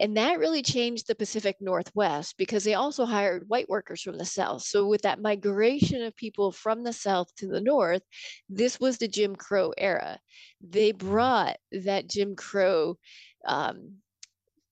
And 0.00 0.16
that 0.16 0.38
really 0.38 0.62
changed 0.62 1.06
the 1.06 1.14
Pacific 1.14 1.56
Northwest 1.60 2.36
because 2.38 2.64
they 2.64 2.74
also 2.74 3.04
hired 3.04 3.48
white 3.48 3.68
workers 3.68 4.00
from 4.00 4.16
the 4.16 4.24
South. 4.24 4.62
So, 4.62 4.86
with 4.86 5.02
that 5.02 5.20
migration 5.20 6.02
of 6.02 6.14
people 6.16 6.52
from 6.52 6.84
the 6.84 6.92
South 6.92 7.34
to 7.36 7.48
the 7.48 7.60
North, 7.60 8.02
this 8.48 8.78
was 8.78 8.98
the 8.98 9.08
Jim 9.08 9.34
Crow 9.34 9.72
era. 9.76 10.20
They 10.60 10.92
brought 10.92 11.56
that 11.72 12.08
Jim 12.08 12.36
Crow 12.36 12.96
um, 13.44 13.94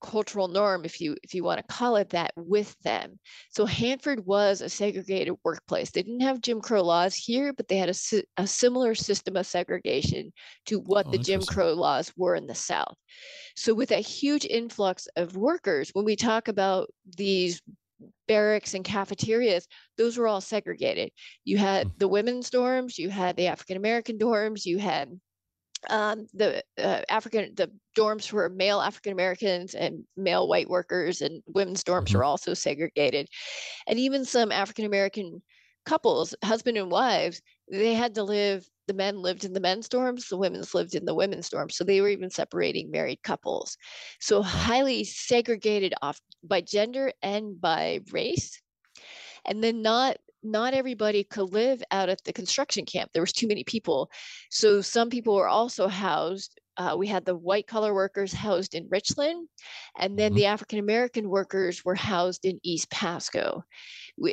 cultural 0.00 0.48
norm 0.48 0.84
if 0.84 1.00
you 1.00 1.16
if 1.22 1.34
you 1.34 1.42
want 1.42 1.58
to 1.58 1.74
call 1.74 1.96
it 1.96 2.10
that 2.10 2.32
with 2.36 2.76
them. 2.82 3.18
So 3.50 3.64
hanford 3.64 4.24
was 4.26 4.60
a 4.60 4.68
segregated 4.68 5.34
workplace. 5.44 5.90
They 5.90 6.02
didn't 6.02 6.20
have 6.20 6.40
jim 6.40 6.60
crow 6.60 6.82
laws 6.82 7.14
here 7.14 7.52
but 7.52 7.68
they 7.68 7.76
had 7.76 7.90
a, 7.90 8.22
a 8.36 8.46
similar 8.46 8.94
system 8.94 9.36
of 9.36 9.46
segregation 9.46 10.32
to 10.66 10.80
what 10.80 11.06
oh, 11.06 11.10
the 11.10 11.18
jim 11.18 11.42
crow 11.42 11.72
laws 11.72 12.12
were 12.16 12.34
in 12.34 12.46
the 12.46 12.54
south. 12.54 12.96
So 13.56 13.74
with 13.74 13.90
a 13.90 13.96
huge 13.96 14.44
influx 14.44 15.08
of 15.16 15.36
workers 15.36 15.90
when 15.92 16.04
we 16.04 16.16
talk 16.16 16.48
about 16.48 16.88
these 17.16 17.60
barracks 18.28 18.74
and 18.74 18.84
cafeterias 18.84 19.66
those 19.96 20.18
were 20.18 20.28
all 20.28 20.40
segregated. 20.40 21.10
You 21.44 21.58
had 21.58 21.86
hmm. 21.86 21.92
the 21.98 22.08
women's 22.08 22.50
dorms 22.50 22.98
you 22.98 23.08
had 23.08 23.36
the 23.36 23.46
african 23.46 23.76
american 23.76 24.18
dorms 24.18 24.66
you 24.66 24.78
had 24.78 25.18
um, 25.90 26.26
the 26.34 26.62
uh, 26.78 27.02
African 27.08 27.54
the 27.54 27.70
dorms 27.96 28.32
were 28.32 28.48
male 28.48 28.80
African 28.80 29.12
Americans 29.12 29.74
and 29.74 30.04
male 30.16 30.48
white 30.48 30.68
workers, 30.68 31.22
and 31.22 31.42
women's 31.46 31.84
dorms 31.84 32.06
mm-hmm. 32.06 32.18
were 32.18 32.24
also 32.24 32.54
segregated, 32.54 33.28
and 33.86 33.98
even 33.98 34.24
some 34.24 34.52
African 34.52 34.84
American 34.84 35.42
couples, 35.86 36.34
husband 36.44 36.76
and 36.76 36.90
wives, 36.90 37.40
they 37.70 37.94
had 37.94 38.14
to 38.16 38.22
live. 38.22 38.68
The 38.88 38.94
men 38.94 39.20
lived 39.20 39.44
in 39.44 39.52
the 39.52 39.60
men's 39.60 39.88
dorms, 39.88 40.28
the 40.28 40.36
women's 40.36 40.72
lived 40.72 40.94
in 40.94 41.04
the 41.04 41.14
women's 41.14 41.50
dorms. 41.50 41.72
So 41.72 41.82
they 41.82 42.00
were 42.00 42.08
even 42.08 42.30
separating 42.30 42.90
married 42.90 43.20
couples. 43.24 43.76
So 44.20 44.42
highly 44.42 45.02
segregated 45.02 45.92
off 46.02 46.20
by 46.44 46.60
gender 46.60 47.12
and 47.20 47.60
by 47.60 48.00
race. 48.12 48.60
And 49.44 49.62
then 49.62 49.82
not 49.82 50.18
not 50.46 50.74
everybody 50.74 51.24
could 51.24 51.52
live 51.52 51.82
out 51.90 52.08
at 52.08 52.22
the 52.24 52.32
construction 52.32 52.84
camp. 52.86 53.10
There 53.12 53.22
was 53.22 53.32
too 53.32 53.48
many 53.48 53.64
people. 53.64 54.10
So 54.50 54.80
some 54.82 55.10
people 55.10 55.34
were 55.36 55.48
also 55.48 55.88
housed. 55.88 56.58
Uh, 56.78 56.94
we 56.98 57.06
had 57.08 57.24
the 57.24 57.36
white 57.36 57.66
collar 57.66 57.94
workers 57.94 58.32
housed 58.32 58.74
in 58.74 58.88
Richland, 58.90 59.48
and 59.98 60.18
then 60.18 60.32
Mhm. 60.32 60.36
the 60.36 60.46
African 60.46 60.78
American 60.78 61.28
workers 61.30 61.84
were 61.84 61.94
housed 61.94 62.44
in 62.44 62.60
East 62.62 62.90
Pasco 62.90 63.64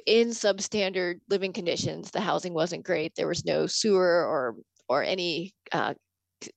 in 0.05 0.29
substandard 0.29 1.19
living 1.29 1.53
conditions. 1.53 2.11
The 2.11 2.21
housing 2.21 2.53
wasn't 2.53 2.85
great. 2.85 3.15
There 3.15 3.27
was 3.27 3.45
no 3.45 3.67
sewer 3.67 4.25
or 4.25 4.55
or 4.89 5.03
any 5.03 5.55
uh, 5.71 5.93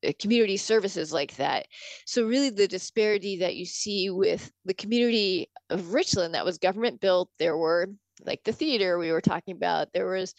uh, 0.07 0.13
community 0.21 0.57
services 0.57 1.13
like 1.13 1.37
that. 1.37 1.67
So 2.07 2.27
really, 2.27 2.51
the 2.51 2.69
disparity 2.69 3.39
that 3.39 3.57
you 3.57 3.67
see 3.67 4.11
with 4.11 4.51
the 4.65 4.75
community 4.75 5.51
of 5.71 5.95
Richland 5.95 6.35
that 6.35 6.45
was 6.45 6.59
government 6.59 7.01
built, 7.01 7.31
there 7.39 7.57
were 7.57 7.89
like 8.25 8.45
the 8.45 8.53
theater 8.53 8.99
we 8.99 9.13
were 9.13 9.21
talking 9.21 9.55
about. 9.57 9.93
There 9.93 10.07
was 10.09 10.35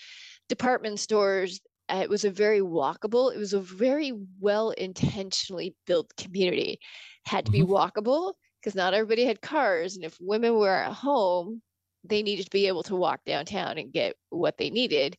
department 0.49 0.99
stores. 0.99 1.59
uh, 1.89 2.01
It 2.03 2.09
was 2.09 2.25
a 2.25 2.32
very 2.32 2.59
walkable. 2.61 3.34
It 3.34 3.38
was 3.38 3.53
a 3.53 3.61
very 3.61 4.13
well 4.39 4.71
intentionally 4.71 5.75
built 5.86 6.15
community. 6.17 6.80
Had 7.25 7.45
to 7.45 7.51
be 7.51 7.61
Mhm. 7.61 7.67
walkable 7.69 8.34
because 8.61 8.75
not 8.75 8.93
everybody 8.93 9.25
had 9.25 9.41
cars, 9.41 9.95
and 9.95 10.05
if 10.05 10.17
women 10.19 10.55
were 10.55 10.75
at 10.75 10.93
home, 10.93 11.61
they 12.03 12.23
needed 12.23 12.45
to 12.45 12.51
be 12.51 12.67
able 12.67 12.84
to 12.84 12.95
walk 12.95 13.21
downtown 13.25 13.78
and 13.78 13.91
get 13.93 14.15
what 14.30 14.57
they 14.57 14.69
needed. 14.69 15.17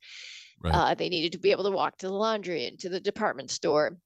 Right. 0.60 0.74
Uh, 0.74 0.94
they 0.94 1.08
needed 1.08 1.32
to 1.32 1.38
be 1.38 1.50
able 1.50 1.64
to 1.64 1.70
walk 1.70 1.98
to 1.98 2.06
the 2.06 2.12
laundry 2.12 2.66
and 2.66 2.78
to 2.80 2.88
the 2.88 3.00
department 3.00 3.50
store 3.50 3.98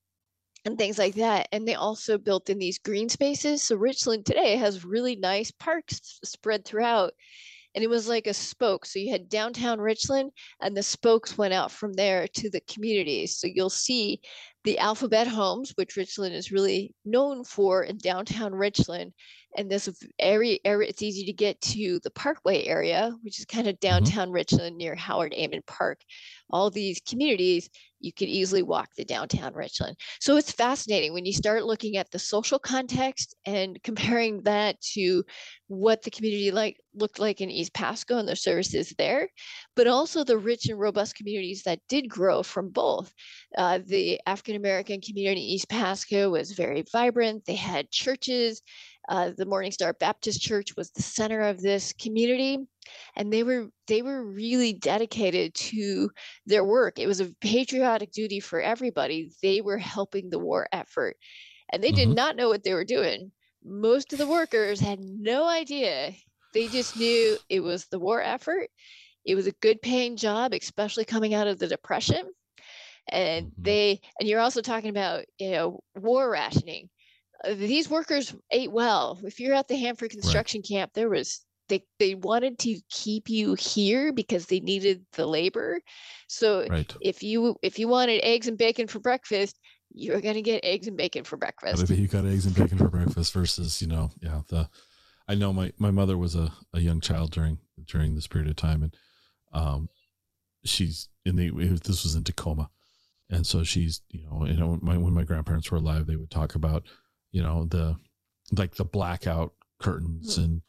and 0.65 0.79
things 0.79 0.99
like 0.99 1.15
that. 1.17 1.49
And 1.53 1.67
they 1.67 1.75
also 1.75 2.19
built 2.19 2.51
in 2.51 2.59
these 2.59 2.79
green 2.79 3.09
spaces. 3.09 3.63
So 3.63 3.77
Richland 3.77 4.27
today 4.27 4.57
has 4.57 4.85
really 4.85 5.17
nice 5.17 5.51
parks 5.51 6.21
spread 6.25 6.65
throughout. 6.65 7.15
And 7.75 7.83
it 7.83 7.89
was 7.89 8.09
like 8.09 8.27
a 8.27 8.35
spoke. 8.35 8.85
So 8.85 8.99
you 8.99 9.11
had 9.11 9.29
downtown 9.29 9.81
Richland, 9.81 10.33
and 10.61 10.77
the 10.77 10.83
spokes 10.83 11.39
went 11.39 11.55
out 11.55 11.71
from 11.71 11.93
there 11.95 12.27
to 12.29 12.51
the 12.51 12.61
communities. 12.63 13.39
So 13.39 13.47
you'll 13.47 13.71
see 13.71 14.21
the 14.65 14.79
alphabet 14.79 15.27
homes, 15.27 15.73
which 15.77 15.97
Richland 15.97 16.35
is 16.35 16.53
really 16.53 16.95
known 17.05 17.45
for 17.45 17.85
in 17.85 17.99
downtown 17.99 18.55
Richland. 18.55 19.13
And 19.57 19.71
this 19.71 19.89
area, 20.19 20.59
area 20.65 20.89
it's 20.89 21.03
easy 21.03 21.25
to 21.27 21.33
get 21.33 21.61
to 21.63 22.01
the 22.03 22.11
Parkway 22.11 22.65
area, 22.65 23.13
which 23.23 23.39
is 23.39 23.45
kind 23.45 23.69
of 23.69 23.75
mm-hmm. 23.75 23.89
downtown 23.89 24.31
Richland 24.31 24.77
near 24.77 24.95
Howard 24.95 25.35
Amon 25.35 25.63
Park. 25.67 26.01
All 26.51 26.71
these 26.71 27.01
communities, 27.07 27.69
you 28.03 28.13
could 28.13 28.29
easily 28.29 28.63
walk 28.63 28.89
the 28.97 29.05
downtown 29.05 29.55
Richland. 29.55 29.97
So 30.21 30.37
it's 30.37 30.53
fascinating 30.53 31.13
when 31.13 31.25
you 31.25 31.33
start 31.33 31.65
looking 31.65 31.97
at 31.97 32.11
the 32.11 32.19
social 32.19 32.59
context 32.59 33.35
and 33.47 33.83
comparing 33.83 34.43
that 34.43 34.81
to 34.95 35.25
what 35.69 36.03
the 36.03 36.11
community 36.11 36.51
like 36.51 36.79
looked 36.95 37.19
like 37.19 37.41
in 37.41 37.51
East 37.51 37.73
Pasco 37.73 38.19
and 38.19 38.29
the 38.29 38.37
services 38.37 38.95
there, 38.99 39.29
but 39.75 39.87
also 39.87 40.23
the 40.23 40.37
rich 40.37 40.69
and 40.69 40.79
robust 40.79 41.15
communities 41.15 41.63
that 41.63 41.81
did 41.89 42.09
grow 42.09 42.43
from 42.43 42.69
both. 42.69 43.13
Uh, 43.57 43.79
the 43.87 44.21
African 44.27 44.57
American 44.57 45.01
community 45.01 45.41
in 45.41 45.49
East 45.49 45.69
Pasco 45.69 46.31
was 46.31 46.53
very 46.53 46.85
vibrant. 46.93 47.45
They 47.47 47.55
had 47.55 47.91
churches. 47.91 48.61
Uh, 49.09 49.33
the 49.37 49.47
Morning 49.47 49.73
Star 49.73 49.93
Baptist 49.95 50.41
Church 50.41 50.77
was 50.77 50.91
the 50.93 51.03
center 51.03 51.41
of 51.41 51.61
this 51.61 51.93
community, 51.93 52.59
and 53.17 53.33
they 53.33 53.43
were 53.43 53.69
they 53.89 54.03
were 54.03 54.25
really 54.25 54.73
dedicated 54.73 55.55
to 55.55 56.11
their 56.47 56.65
work. 56.65 56.99
It 56.99 57.07
was 57.09 57.21
a 57.21 57.33
patriotic 57.41 58.13
duty 58.13 58.41
for 58.41 58.61
everybody. 58.61 59.31
They 59.43 59.61
were 59.61 59.79
helping 59.79 60.31
the 60.31 60.39
war 60.39 60.69
effort, 60.73 61.17
and 61.73 61.83
they 61.83 61.93
did 61.93 62.09
Mhm. 62.09 62.15
not 62.15 62.37
know 62.37 62.49
what 62.49 62.65
they 62.65 62.75
were 62.75 62.85
doing. 62.85 63.33
Most 63.65 64.13
of 64.13 64.19
the 64.19 64.27
workers 64.29 64.81
had 64.81 65.01
no 65.01 65.47
idea. 65.49 66.15
They 66.55 66.69
just 66.69 66.97
knew 66.97 67.39
it 67.49 67.61
was 67.61 67.87
the 67.89 68.01
war 68.01 68.23
effort. 68.23 68.71
It 69.25 69.35
was 69.37 69.47
a 69.49 69.53
good 69.53 69.83
paying 69.83 70.17
job, 70.17 70.53
especially 70.55 71.05
coming 71.07 71.35
out 71.35 71.49
of 71.49 71.59
the 71.61 71.69
depression. 71.69 72.33
And 73.09 73.53
Mhm. 73.57 73.63
they 73.65 74.01
and 74.19 74.29
you're 74.29 74.41
also 74.41 74.63
talking 74.63 74.91
about, 74.91 75.25
you 75.39 75.51
know, 75.51 75.81
war 75.97 76.31
rationing. 76.31 76.91
Uh, 77.45 77.55
these 77.55 77.89
workers 77.91 78.35
ate 78.51 78.73
well. 78.73 79.19
If 79.25 79.41
you're 79.41 79.55
at 79.55 79.69
the 79.69 79.77
Hanford 79.77 80.11
construction 80.11 80.63
camp, 80.63 80.93
there 80.95 81.09
was 81.09 81.45
they 81.69 81.85
they 81.99 82.15
wanted 82.15 82.59
to 82.61 82.81
keep 82.91 83.29
you 83.29 83.55
here 83.55 84.13
because 84.13 84.47
they 84.47 84.61
needed 84.61 85.05
the 85.13 85.27
labor. 85.27 85.81
So 86.29 86.67
Right. 86.69 86.95
if 87.01 87.23
you 87.23 87.57
if 87.63 87.79
you 87.79 87.89
wanted 87.89 88.23
eggs 88.23 88.49
and 88.49 88.59
bacon 88.59 88.87
for 88.87 88.99
breakfast, 88.99 89.59
you're 89.93 90.21
gonna 90.21 90.43
get 90.43 90.65
eggs 90.65 90.87
and 90.87 90.97
bacon 90.97 91.25
for 91.25 91.37
breakfast. 91.37 91.89
you 91.91 92.09
got 92.09 92.27
eggs 92.27 92.47
and 92.47 92.55
bacon 92.55 92.79
for 92.79 92.89
breakfast 92.89 93.33
versus, 93.33 93.81
you 93.81 93.89
know, 93.89 94.11
yeah, 94.21 94.43
the 94.49 94.69
I 95.29 95.35
know 95.35 95.53
my 95.53 95.73
my 95.79 95.91
mother 95.91 96.19
was 96.19 96.35
a, 96.35 96.53
a 96.73 96.81
young 96.81 97.01
child 97.01 97.31
during 97.31 97.59
during 97.87 98.15
this 98.15 98.27
period 98.27 98.51
of 98.51 98.57
time 98.57 98.83
and 98.83 98.97
um 99.53 99.89
she's 100.65 101.09
in 101.25 101.37
the 101.37 101.51
this 101.51 102.05
was 102.05 102.15
in 102.15 102.25
Tacoma. 102.25 102.71
And 103.31 103.47
so 103.47 103.65
she's, 103.65 104.03
you 104.11 104.23
know, 104.25 104.45
you 104.45 104.55
know, 104.55 104.79
my, 104.83 104.99
when 104.99 105.15
my 105.15 105.25
grandparents 105.25 105.71
were 105.71 105.79
alive, 105.79 106.07
they 106.07 106.17
would 106.17 106.31
talk 106.31 106.55
about, 106.55 106.85
you 107.33 107.43
know, 107.43 107.65
the 107.65 107.97
like 108.57 108.77
the 108.77 108.85
blackout 108.85 109.55
curtains 109.81 110.37
Hmm. 110.37 110.43
and 110.43 110.63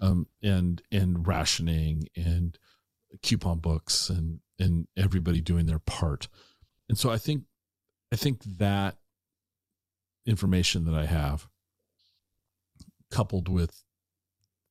um 0.00 0.26
and 0.42 0.82
and 0.90 1.26
rationing 1.26 2.08
and 2.16 2.58
coupon 3.22 3.58
books 3.58 4.10
and 4.10 4.40
and 4.58 4.88
everybody 4.96 5.40
doing 5.40 5.66
their 5.66 5.78
part. 5.78 6.28
And 6.88 6.98
so 6.98 7.10
I 7.10 7.18
think 7.18 7.44
I 8.12 8.16
think 8.16 8.42
that 8.58 8.96
information 10.26 10.84
that 10.86 10.94
I 10.94 11.06
have 11.06 11.48
coupled 13.10 13.48
with 13.48 13.82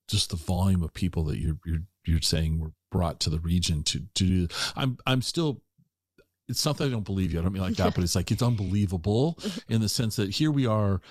just 0.08 0.30
the 0.30 0.36
volume 0.36 0.84
of 0.84 0.94
people 0.94 1.24
that 1.26 1.38
you're 1.38 1.58
you're 1.66 1.84
you're 2.06 2.22
saying 2.22 2.60
were 2.60 2.74
brought 2.92 3.20
to 3.22 3.30
the 3.30 3.40
region 3.40 3.84
to 3.84 4.02
to 4.16 4.24
do 4.26 4.48
I'm 4.76 4.98
I'm 5.06 5.22
still 5.22 5.62
it's 6.48 6.64
not 6.64 6.78
that 6.78 6.86
I 6.86 6.90
don't 6.90 7.04
believe 7.06 7.34
you. 7.34 7.40
I 7.40 7.42
don't 7.42 7.54
mean 7.54 7.64
like 7.64 7.76
that, 7.78 7.96
but 7.96 8.04
it's 8.04 8.16
like 8.16 8.32
it's 8.32 8.44
unbelievable 8.44 9.40
in 9.70 9.82
the 9.82 9.90
sense 9.90 10.16
that 10.18 10.30
here 10.30 10.52
we 10.52 10.66
are 10.68 11.02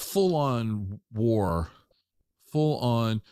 full 0.00 0.34
on 0.34 1.00
war, 1.12 1.70
full 2.50 2.78
on 2.78 3.22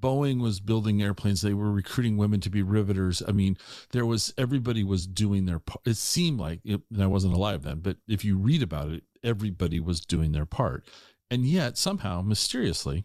Boeing 0.00 0.40
was 0.40 0.60
building 0.60 1.02
airplanes. 1.02 1.42
They 1.42 1.54
were 1.54 1.70
recruiting 1.70 2.16
women 2.16 2.40
to 2.40 2.50
be 2.50 2.62
riveters. 2.62 3.22
I 3.26 3.32
mean, 3.32 3.56
there 3.90 4.06
was 4.06 4.32
everybody 4.38 4.82
was 4.82 5.06
doing 5.06 5.46
their 5.46 5.58
part. 5.58 5.86
It 5.86 5.96
seemed 5.96 6.40
like 6.40 6.60
it, 6.64 6.80
I 6.98 7.06
wasn't 7.06 7.34
alive 7.34 7.62
then, 7.62 7.80
but 7.80 7.98
if 8.08 8.24
you 8.24 8.36
read 8.36 8.62
about 8.62 8.90
it, 8.90 9.04
everybody 9.22 9.80
was 9.80 10.00
doing 10.00 10.32
their 10.32 10.46
part. 10.46 10.84
And 11.30 11.44
yet 11.44 11.76
somehow 11.76 12.22
mysteriously, 12.22 13.04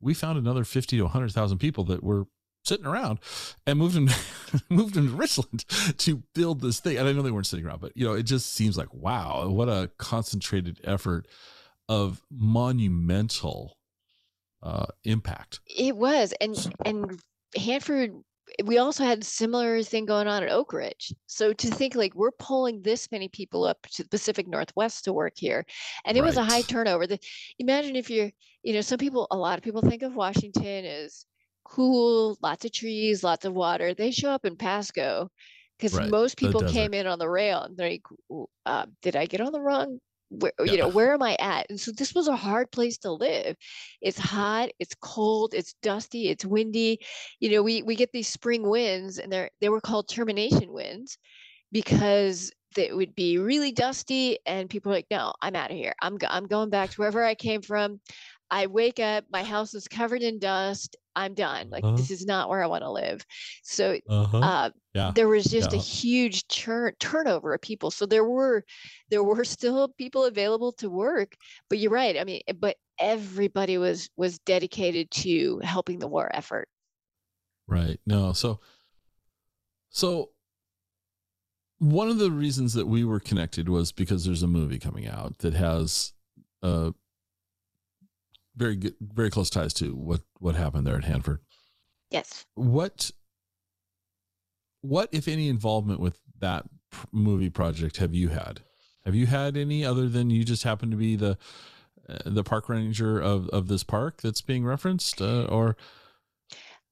we 0.00 0.14
found 0.14 0.38
another 0.38 0.64
50 0.64 0.96
to 0.96 1.02
100,000 1.02 1.58
people 1.58 1.84
that 1.84 2.02
were 2.02 2.26
sitting 2.64 2.86
around 2.86 3.18
and 3.66 3.78
moved 3.78 3.94
them 3.94 4.08
moved 4.68 4.94
them 4.94 5.08
to 5.08 5.14
Richland 5.14 5.64
to 5.98 6.22
build 6.34 6.60
this 6.60 6.80
thing. 6.80 6.96
And 6.96 7.08
I 7.08 7.12
know 7.12 7.22
they 7.22 7.30
weren't 7.30 7.46
sitting 7.46 7.66
around, 7.66 7.80
but 7.80 7.96
you 7.96 8.06
know, 8.06 8.14
it 8.14 8.24
just 8.24 8.54
seems 8.54 8.78
like 8.78 8.92
wow, 8.94 9.48
what 9.48 9.68
a 9.68 9.90
concentrated 9.98 10.80
effort 10.84 11.26
of 11.90 12.22
monumental 12.30 13.76
uh 14.62 14.86
impact. 15.04 15.60
It 15.66 15.96
was, 15.96 16.32
and 16.40 16.56
and 16.84 17.20
Hanford. 17.56 18.12
We 18.64 18.78
also 18.78 19.04
had 19.04 19.24
similar 19.24 19.82
thing 19.82 20.06
going 20.06 20.26
on 20.26 20.42
at 20.42 20.50
Oak 20.50 20.72
Ridge. 20.72 21.14
So 21.26 21.52
to 21.52 21.68
think 21.68 21.94
like 21.94 22.14
we're 22.14 22.32
pulling 22.32 22.82
this 22.82 23.10
many 23.12 23.28
people 23.28 23.64
up 23.64 23.86
to 23.92 24.02
the 24.02 24.08
Pacific 24.08 24.48
Northwest 24.48 25.04
to 25.04 25.12
work 25.12 25.34
here, 25.36 25.64
and 26.04 26.16
it 26.18 26.22
was 26.22 26.36
a 26.36 26.44
high 26.44 26.62
turnover. 26.62 27.06
The, 27.06 27.18
imagine 27.58 27.96
if 27.96 28.10
you're, 28.10 28.30
you 28.62 28.72
know, 28.74 28.80
some 28.80 28.98
people, 28.98 29.26
a 29.30 29.36
lot 29.36 29.58
of 29.58 29.64
people 29.64 29.82
think 29.82 30.02
of 30.02 30.14
Washington 30.16 30.84
as 30.84 31.26
cool, 31.64 32.38
lots 32.42 32.64
of 32.64 32.72
trees, 32.72 33.22
lots 33.24 33.44
of 33.44 33.54
water. 33.54 33.94
They 33.94 34.10
show 34.10 34.30
up 34.30 34.44
in 34.44 34.56
Pasco 34.56 35.30
because 35.78 35.94
Right, 35.96 36.10
most 36.10 36.36
people 36.36 36.62
came 36.62 36.92
in 36.94 37.06
on 37.06 37.18
the 37.18 37.28
rail 37.28 37.62
and 37.62 37.76
they're 37.76 37.90
like, 37.90 38.02
uh, 38.66 38.86
did 39.02 39.16
I 39.16 39.26
get 39.26 39.40
on 39.40 39.52
the 39.52 39.60
wrong? 39.60 40.00
Where, 40.30 40.52
you 40.64 40.78
know, 40.78 40.88
where 40.88 41.12
am 41.12 41.22
I 41.22 41.36
at? 41.40 41.66
And 41.70 41.80
so 41.80 41.90
this 41.92 42.14
was 42.14 42.28
a 42.28 42.36
hard 42.36 42.70
place 42.70 42.98
to 42.98 43.12
live. 43.12 43.56
It's 44.00 44.18
hot, 44.18 44.70
it's 44.78 44.94
cold, 44.94 45.54
it's 45.54 45.74
dusty, 45.82 46.28
it's 46.28 46.44
windy. 46.44 47.00
You 47.40 47.50
know, 47.50 47.62
we 47.62 47.82
we 47.82 47.96
get 47.96 48.12
these 48.12 48.28
spring 48.28 48.68
winds, 48.68 49.18
and 49.18 49.32
they're 49.32 49.50
they 49.60 49.68
were 49.68 49.80
called 49.80 50.08
termination 50.08 50.72
winds 50.72 51.18
because 51.72 52.52
it 52.76 52.96
would 52.96 53.14
be 53.14 53.38
really 53.38 53.72
dusty, 53.72 54.38
and 54.46 54.70
people 54.70 54.92
are 54.92 54.96
like, 54.96 55.06
"No, 55.10 55.32
I'm 55.42 55.56
out 55.56 55.70
of 55.72 55.76
here. 55.76 55.94
I'm 56.02 56.16
go- 56.18 56.28
I'm 56.30 56.46
going 56.46 56.70
back 56.70 56.90
to 56.90 56.96
wherever 56.96 57.24
I 57.24 57.34
came 57.34 57.62
from." 57.62 58.00
I 58.50 58.66
wake 58.66 58.98
up, 58.98 59.24
my 59.30 59.42
house 59.44 59.74
is 59.74 59.86
covered 59.88 60.22
in 60.22 60.38
dust. 60.38 60.96
I'm 61.16 61.34
done. 61.34 61.70
Like 61.70 61.84
Uh-huh. 61.84 61.96
this 61.96 62.10
is 62.10 62.24
not 62.26 62.48
where 62.48 62.62
I 62.62 62.66
want 62.66 62.82
to 62.82 62.90
live. 62.90 63.24
So 63.62 63.98
Uh-huh. 64.08 64.38
uh, 64.38 64.70
yeah. 64.94 65.12
there 65.14 65.28
was 65.28 65.44
just 65.44 65.72
a 65.72 65.76
huge 65.76 66.46
turn 66.48 66.92
turnover 67.00 67.54
of 67.54 67.60
people. 67.60 67.90
So 67.90 68.06
there 68.06 68.24
were 68.24 68.64
there 69.10 69.22
were 69.24 69.44
still 69.58 69.88
people 69.88 70.24
available 70.24 70.72
to 70.74 70.88
work, 70.90 71.34
but 71.68 71.78
you're 71.78 71.90
right. 71.92 72.16
I 72.18 72.24
mean, 72.24 72.42
but 72.56 72.76
everybody 72.98 73.78
was 73.78 74.08
was 74.16 74.38
dedicated 74.40 75.10
to 75.12 75.60
helping 75.62 75.98
the 75.98 76.08
war 76.08 76.30
effort. 76.34 76.68
Right. 77.68 78.00
No. 78.06 78.32
So, 78.32 78.60
so 79.90 80.30
one 81.78 82.08
of 82.08 82.18
the 82.18 82.30
reasons 82.30 82.74
that 82.74 82.86
we 82.86 83.04
were 83.04 83.20
connected 83.20 83.68
was 83.68 83.90
because 83.92 84.24
there's 84.24 84.42
a 84.42 84.46
movie 84.48 84.78
coming 84.78 85.06
out 85.08 85.38
that 85.38 85.54
has 85.54 86.12
uh 86.62 86.90
very 88.56 88.76
good, 88.76 88.94
very 89.00 89.30
close 89.30 89.50
ties 89.50 89.74
to 89.74 89.94
what 89.94 90.20
what 90.38 90.54
happened 90.54 90.86
there 90.86 90.96
at 90.96 91.04
Hanford. 91.04 91.40
Yes. 92.10 92.46
What 92.54 93.10
what, 94.82 95.08
if 95.12 95.28
any, 95.28 95.48
involvement 95.48 96.00
with 96.00 96.18
that 96.38 96.64
movie 97.12 97.50
project 97.50 97.98
have 97.98 98.14
you 98.14 98.28
had? 98.28 98.60
Have 99.04 99.14
you 99.14 99.26
had 99.26 99.56
any 99.56 99.84
other 99.84 100.08
than 100.08 100.30
you 100.30 100.44
just 100.44 100.64
happen 100.64 100.90
to 100.90 100.96
be 100.96 101.16
the 101.16 101.38
uh, 102.08 102.18
the 102.24 102.44
park 102.44 102.68
ranger 102.68 103.20
of 103.20 103.48
of 103.50 103.68
this 103.68 103.84
park 103.84 104.20
that's 104.22 104.40
being 104.40 104.64
referenced, 104.64 105.20
uh, 105.20 105.44
or? 105.44 105.76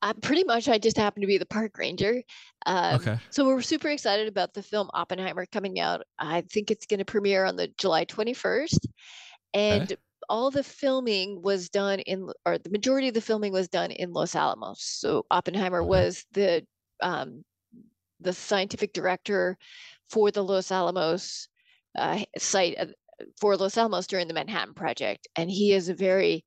Uh, 0.01 0.13
pretty 0.23 0.45
much, 0.45 0.69
I 0.69 0.79
just 0.79 0.97
happen 0.97 1.23
to 1.23 1.27
be 1.27 1.39
the 1.39 1.47
park 1.47 1.77
ranger. 1.77 2.23
Um, 2.67 3.01
okay. 3.01 3.19
So 3.31 3.47
we're 3.47 3.61
super 3.63 3.89
excited 3.89 4.29
about 4.29 4.55
the 4.55 4.63
film 4.63 4.89
Oppenheimer 4.95 5.45
coming 5.47 5.81
out. 5.81 6.03
I 6.21 6.43
think 6.43 6.71
it's 6.71 6.87
going 6.87 6.99
to 6.99 7.05
premiere 7.05 7.45
on 7.45 7.57
the 7.57 7.67
July 7.79 8.05
21st, 8.05 8.79
and 9.55 9.83
okay. 9.83 9.97
All 10.29 10.51
the 10.51 10.65
filming 10.65 11.43
was 11.43 11.69
done 11.69 12.01
in, 12.01 12.29
or 12.45 12.59
the 12.59 12.71
majority 12.71 13.09
of 13.09 13.15
the 13.15 13.21
filming 13.21 13.53
was 13.53 13.69
done 13.69 13.91
in 13.91 14.13
Los 14.13 14.35
Alamos. 14.35 14.83
So 14.83 15.27
Oppenheimer 15.31 15.83
was 15.83 16.25
the 16.33 16.67
um, 17.01 17.45
the 18.21 18.33
scientific 18.33 18.93
director 18.93 19.57
for 20.11 20.31
the 20.31 20.43
Los 20.43 20.73
Alamos 20.73 21.49
uh, 21.97 22.21
site 22.37 22.77
uh, 22.79 22.87
for 23.41 23.57
Los 23.57 23.77
Alamos 23.77 24.07
during 24.07 24.29
the 24.29 24.35
Manhattan 24.35 24.75
Project, 24.75 25.29
and 25.37 25.51
he 25.51 25.73
is 25.73 25.89
a 25.89 25.95
very 25.95 26.45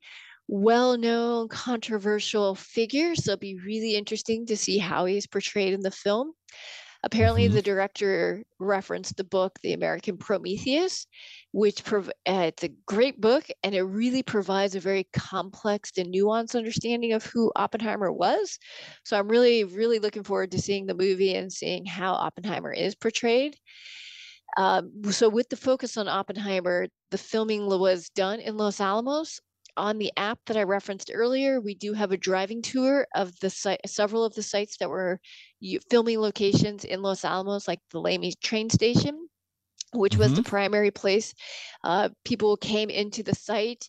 well-known 0.48 1.48
controversial 1.48 2.56
figure. 2.56 3.16
So 3.16 3.32
it'll 3.32 3.40
be 3.40 3.60
really 3.66 3.96
interesting 3.96 4.46
to 4.48 4.58
see 4.58 4.78
how 4.78 5.06
he's 5.06 5.28
portrayed 5.28 5.74
in 5.74 5.82
the 5.82 5.92
film 5.92 6.34
apparently 7.04 7.46
mm-hmm. 7.46 7.56
the 7.56 7.62
director 7.62 8.44
referenced 8.60 9.18
the 9.18 9.24
book 9.24 9.58
the 9.64 9.74
american 9.74 10.18
prometheus 10.18 11.08
which 11.54 11.84
prov- 11.84 12.10
uh, 12.28 12.46
it's 12.48 12.64
a 12.64 12.72
great 12.86 13.20
book 13.20 13.46
and 13.64 13.76
it 13.76 13.82
really 13.84 14.24
provides 14.24 14.76
a 14.76 14.80
very 14.80 15.08
complex 15.14 15.92
and 15.98 16.14
nuanced 16.14 16.56
understanding 16.56 17.14
of 17.14 17.26
who 17.26 17.52
oppenheimer 17.56 18.12
was. 18.12 18.58
So 19.04 19.18
i'm 19.18 19.28
really 19.28 19.64
really 19.64 20.00
looking 20.00 20.24
forward 20.24 20.52
to 20.52 20.62
seeing 20.62 20.86
the 20.86 20.94
movie 20.94 21.36
and 21.36 21.52
seeing 21.52 21.86
how 21.86 22.14
oppenheimer 22.14 22.72
is 22.72 22.96
portrayed. 22.96 23.56
Um, 24.58 24.92
so 25.12 25.30
with 25.30 25.50
the 25.50 25.56
focus 25.56 25.98
on 25.98 26.08
oppenheimer 26.08 26.88
the 27.12 27.18
filming 27.18 27.68
was 27.68 28.10
done 28.10 28.40
in 28.40 28.58
los 28.58 28.80
alamos. 28.80 29.40
On 29.78 29.98
the 29.98 30.12
app 30.18 30.38
that 30.48 30.58
I 30.58 30.64
referenced 30.64 31.12
earlier, 31.14 31.62
we 31.62 31.76
do 31.76 31.94
have 31.94 32.12
a 32.12 32.18
driving 32.18 32.62
tour 32.62 33.08
of 33.16 33.40
the 33.40 33.50
site, 33.50 33.80
several 33.88 34.26
of 34.26 34.34
the 34.36 34.44
sites 34.44 34.76
that 34.78 34.90
were 34.90 35.22
filming 35.90 36.20
locations 36.20 36.84
in 36.84 37.02
Los 37.02 37.26
Alamos, 37.26 37.68
like 37.68 37.80
the 37.92 38.00
Lamy 38.00 38.34
train 38.42 38.70
station, 38.70 39.28
which 39.94 40.14
mm-hmm. 40.14 40.22
was 40.22 40.34
the 40.34 40.42
mm-hmm. 40.42 40.50
primary 40.50 40.92
place. 40.92 41.34
Uh, 41.84 42.10
people 42.26 42.58
came 42.58 42.90
into 42.90 43.24
the 43.24 43.36
site, 43.36 43.86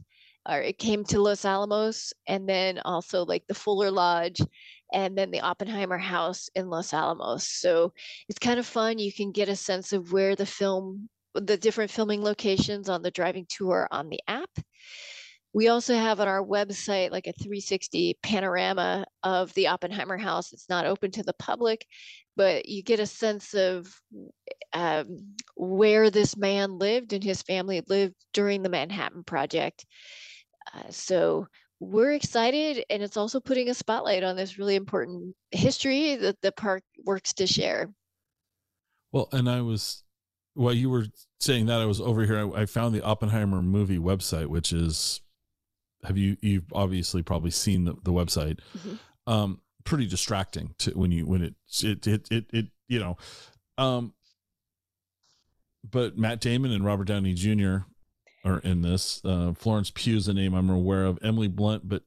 or 0.48 0.60
it 0.60 0.78
came 0.78 1.04
to 1.04 1.20
Los 1.20 1.44
Alamos, 1.44 2.12
and 2.26 2.48
then 2.48 2.80
also 2.84 3.24
like 3.24 3.46
the 3.46 3.54
Fuller 3.54 3.90
Lodge, 3.90 4.40
and 4.92 5.16
then 5.16 5.30
the 5.30 5.40
Oppenheimer 5.40 5.98
House 5.98 6.50
in 6.54 6.68
Los 6.68 6.92
Alamos. 6.92 7.46
So 7.46 7.92
it's 8.28 8.38
kind 8.38 8.58
of 8.58 8.66
fun. 8.66 8.98
You 8.98 9.12
can 9.12 9.32
get 9.32 9.48
a 9.48 9.56
sense 9.56 9.92
of 9.92 10.12
where 10.12 10.36
the 10.36 10.46
film, 10.46 11.08
the 11.34 11.56
different 11.56 11.90
filming 11.90 12.22
locations 12.22 12.88
on 12.88 13.02
the 13.02 13.10
driving 13.10 13.46
tour 13.48 13.88
on 13.90 14.08
the 14.08 14.20
app. 14.28 14.50
We 15.54 15.68
also 15.68 15.94
have 15.94 16.18
on 16.18 16.28
our 16.28 16.42
website 16.42 17.10
like 17.10 17.26
a 17.26 17.32
360 17.32 18.18
panorama 18.22 19.04
of 19.22 19.52
the 19.54 19.68
Oppenheimer 19.68 20.16
House. 20.16 20.52
It's 20.52 20.68
not 20.68 20.86
open 20.86 21.10
to 21.12 21.22
the 21.22 21.34
public, 21.34 21.86
but 22.36 22.66
you 22.66 22.82
get 22.82 23.00
a 23.00 23.06
sense 23.06 23.52
of 23.54 23.94
um, 24.72 25.34
where 25.54 26.10
this 26.10 26.36
man 26.36 26.78
lived 26.78 27.12
and 27.12 27.22
his 27.22 27.42
family 27.42 27.82
lived 27.86 28.14
during 28.32 28.62
the 28.62 28.70
Manhattan 28.70 29.24
Project. 29.24 29.84
Uh, 30.74 30.90
so 30.90 31.46
we're 31.80 32.12
excited, 32.12 32.84
and 32.88 33.02
it's 33.02 33.16
also 33.16 33.40
putting 33.40 33.68
a 33.68 33.74
spotlight 33.74 34.22
on 34.22 34.36
this 34.36 34.56
really 34.56 34.76
important 34.76 35.34
history 35.50 36.16
that 36.16 36.40
the 36.40 36.52
park 36.52 36.84
works 37.04 37.32
to 37.34 37.46
share. 37.46 37.90
Well, 39.10 39.28
and 39.32 39.50
I 39.50 39.60
was 39.60 40.04
while 40.54 40.72
you 40.72 40.90
were 40.90 41.06
saying 41.40 41.66
that, 41.66 41.80
I 41.80 41.86
was 41.86 42.00
over 42.00 42.24
here. 42.24 42.38
I, 42.38 42.62
I 42.62 42.66
found 42.66 42.94
the 42.94 43.02
Oppenheimer 43.02 43.62
movie 43.62 43.98
website, 43.98 44.46
which 44.46 44.72
is 44.72 45.20
have 46.04 46.16
you 46.18 46.36
you've 46.40 46.72
obviously 46.72 47.22
probably 47.22 47.50
seen 47.50 47.84
the, 47.84 47.94
the 48.02 48.12
website 48.12 48.58
mm-hmm. 48.76 48.94
um 49.26 49.60
pretty 49.84 50.06
distracting 50.06 50.74
to 50.78 50.90
when 50.92 51.10
you 51.10 51.26
when 51.26 51.42
it 51.42 51.54
it 51.82 52.06
it 52.06 52.28
it, 52.30 52.46
it 52.52 52.66
you 52.88 52.98
know 52.98 53.16
um 53.78 54.12
but 55.88 56.16
Matt 56.16 56.40
Damon 56.40 56.72
and 56.72 56.84
Robert 56.84 57.04
Downey 57.04 57.34
Jr. 57.34 57.78
are 58.44 58.58
in 58.60 58.82
this. 58.82 59.20
Uh, 59.24 59.52
Florence 59.52 59.90
Pugh 59.92 60.16
is 60.16 60.28
a 60.28 60.34
name 60.34 60.54
I'm 60.54 60.70
aware 60.70 61.04
of. 61.04 61.18
Emily 61.22 61.48
Blunt, 61.48 61.88
but 61.88 62.02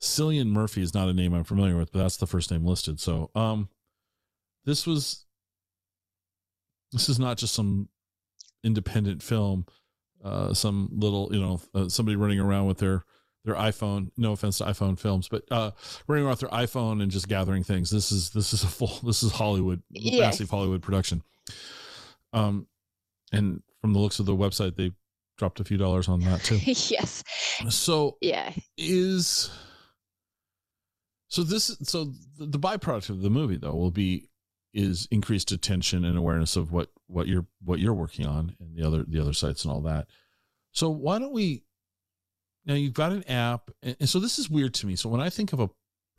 Cillian 0.00 0.48
Murphy 0.48 0.82
is 0.82 0.94
not 0.94 1.08
a 1.08 1.12
name 1.12 1.34
I'm 1.34 1.44
familiar 1.44 1.76
with, 1.76 1.92
but 1.92 2.00
that's 2.00 2.16
the 2.16 2.26
first 2.26 2.50
name 2.50 2.64
listed. 2.64 3.00
So, 3.00 3.30
um, 3.34 3.68
this 4.64 4.86
was 4.86 5.24
this 6.92 7.08
is 7.08 7.18
not 7.18 7.38
just 7.38 7.54
some 7.54 7.88
independent 8.62 9.22
film, 9.22 9.66
uh, 10.22 10.54
some 10.54 10.90
little 10.92 11.28
you 11.32 11.40
know 11.40 11.60
uh, 11.74 11.88
somebody 11.88 12.16
running 12.16 12.38
around 12.38 12.66
with 12.66 12.78
their 12.78 13.04
their 13.44 13.54
iPhone. 13.54 14.10
No 14.16 14.32
offense 14.32 14.58
to 14.58 14.64
iPhone 14.64 14.98
films, 14.98 15.28
but 15.28 15.44
uh, 15.50 15.70
running 16.06 16.24
around 16.24 16.32
with 16.32 16.40
their 16.40 16.50
iPhone 16.50 17.02
and 17.02 17.10
just 17.10 17.28
gathering 17.28 17.64
things. 17.64 17.90
This 17.90 18.12
is 18.12 18.30
this 18.30 18.52
is 18.52 18.62
a 18.62 18.66
full. 18.68 18.98
This 19.02 19.22
is 19.22 19.32
Hollywood, 19.32 19.82
yes. 19.90 20.20
massive 20.20 20.50
Hollywood 20.50 20.82
production. 20.82 21.22
Um, 22.32 22.66
and 23.32 23.62
from 23.80 23.92
the 23.92 23.98
looks 23.98 24.18
of 24.18 24.26
the 24.26 24.36
website, 24.36 24.76
they 24.76 24.92
dropped 25.38 25.60
a 25.60 25.64
few 25.64 25.76
dollars 25.76 26.08
on 26.08 26.20
that 26.20 26.42
too. 26.42 26.58
yes. 26.64 27.22
So 27.70 28.18
yeah, 28.20 28.52
is 28.76 29.50
so 31.28 31.42
this 31.42 31.76
so 31.82 32.12
the 32.38 32.58
byproduct 32.58 33.10
of 33.10 33.22
the 33.22 33.30
movie 33.30 33.56
though 33.56 33.74
will 33.74 33.90
be 33.90 34.28
is 34.74 35.08
increased 35.10 35.52
attention 35.52 36.04
and 36.04 36.18
awareness 36.18 36.56
of 36.56 36.72
what 36.72 36.90
what 37.06 37.26
you're 37.26 37.46
what 37.64 37.78
you're 37.78 37.94
working 37.94 38.26
on 38.26 38.54
and 38.60 38.76
the 38.76 38.86
other 38.86 39.04
the 39.06 39.20
other 39.20 39.32
sites 39.32 39.64
and 39.64 39.72
all 39.72 39.80
that. 39.82 40.06
So 40.72 40.90
why 40.90 41.18
don't 41.18 41.32
we 41.32 41.64
now 42.68 42.74
you've 42.74 42.94
got 42.94 43.12
an 43.12 43.24
app, 43.28 43.70
and 43.82 44.08
so 44.08 44.20
this 44.20 44.38
is 44.38 44.50
weird 44.50 44.74
to 44.74 44.86
me. 44.86 44.94
So 44.94 45.08
when 45.08 45.22
I 45.22 45.30
think 45.30 45.54
of 45.54 45.60
a 45.60 45.70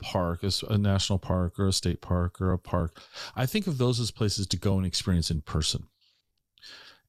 park, 0.02 0.42
as 0.42 0.64
a 0.68 0.76
national 0.76 1.20
park 1.20 1.58
or 1.58 1.68
a 1.68 1.72
state 1.72 2.00
park 2.00 2.40
or 2.40 2.52
a 2.52 2.58
park, 2.58 3.00
I 3.36 3.46
think 3.46 3.68
of 3.68 3.78
those 3.78 4.00
as 4.00 4.10
places 4.10 4.46
to 4.48 4.56
go 4.56 4.76
and 4.76 4.84
experience 4.84 5.30
in 5.30 5.42
person. 5.42 5.86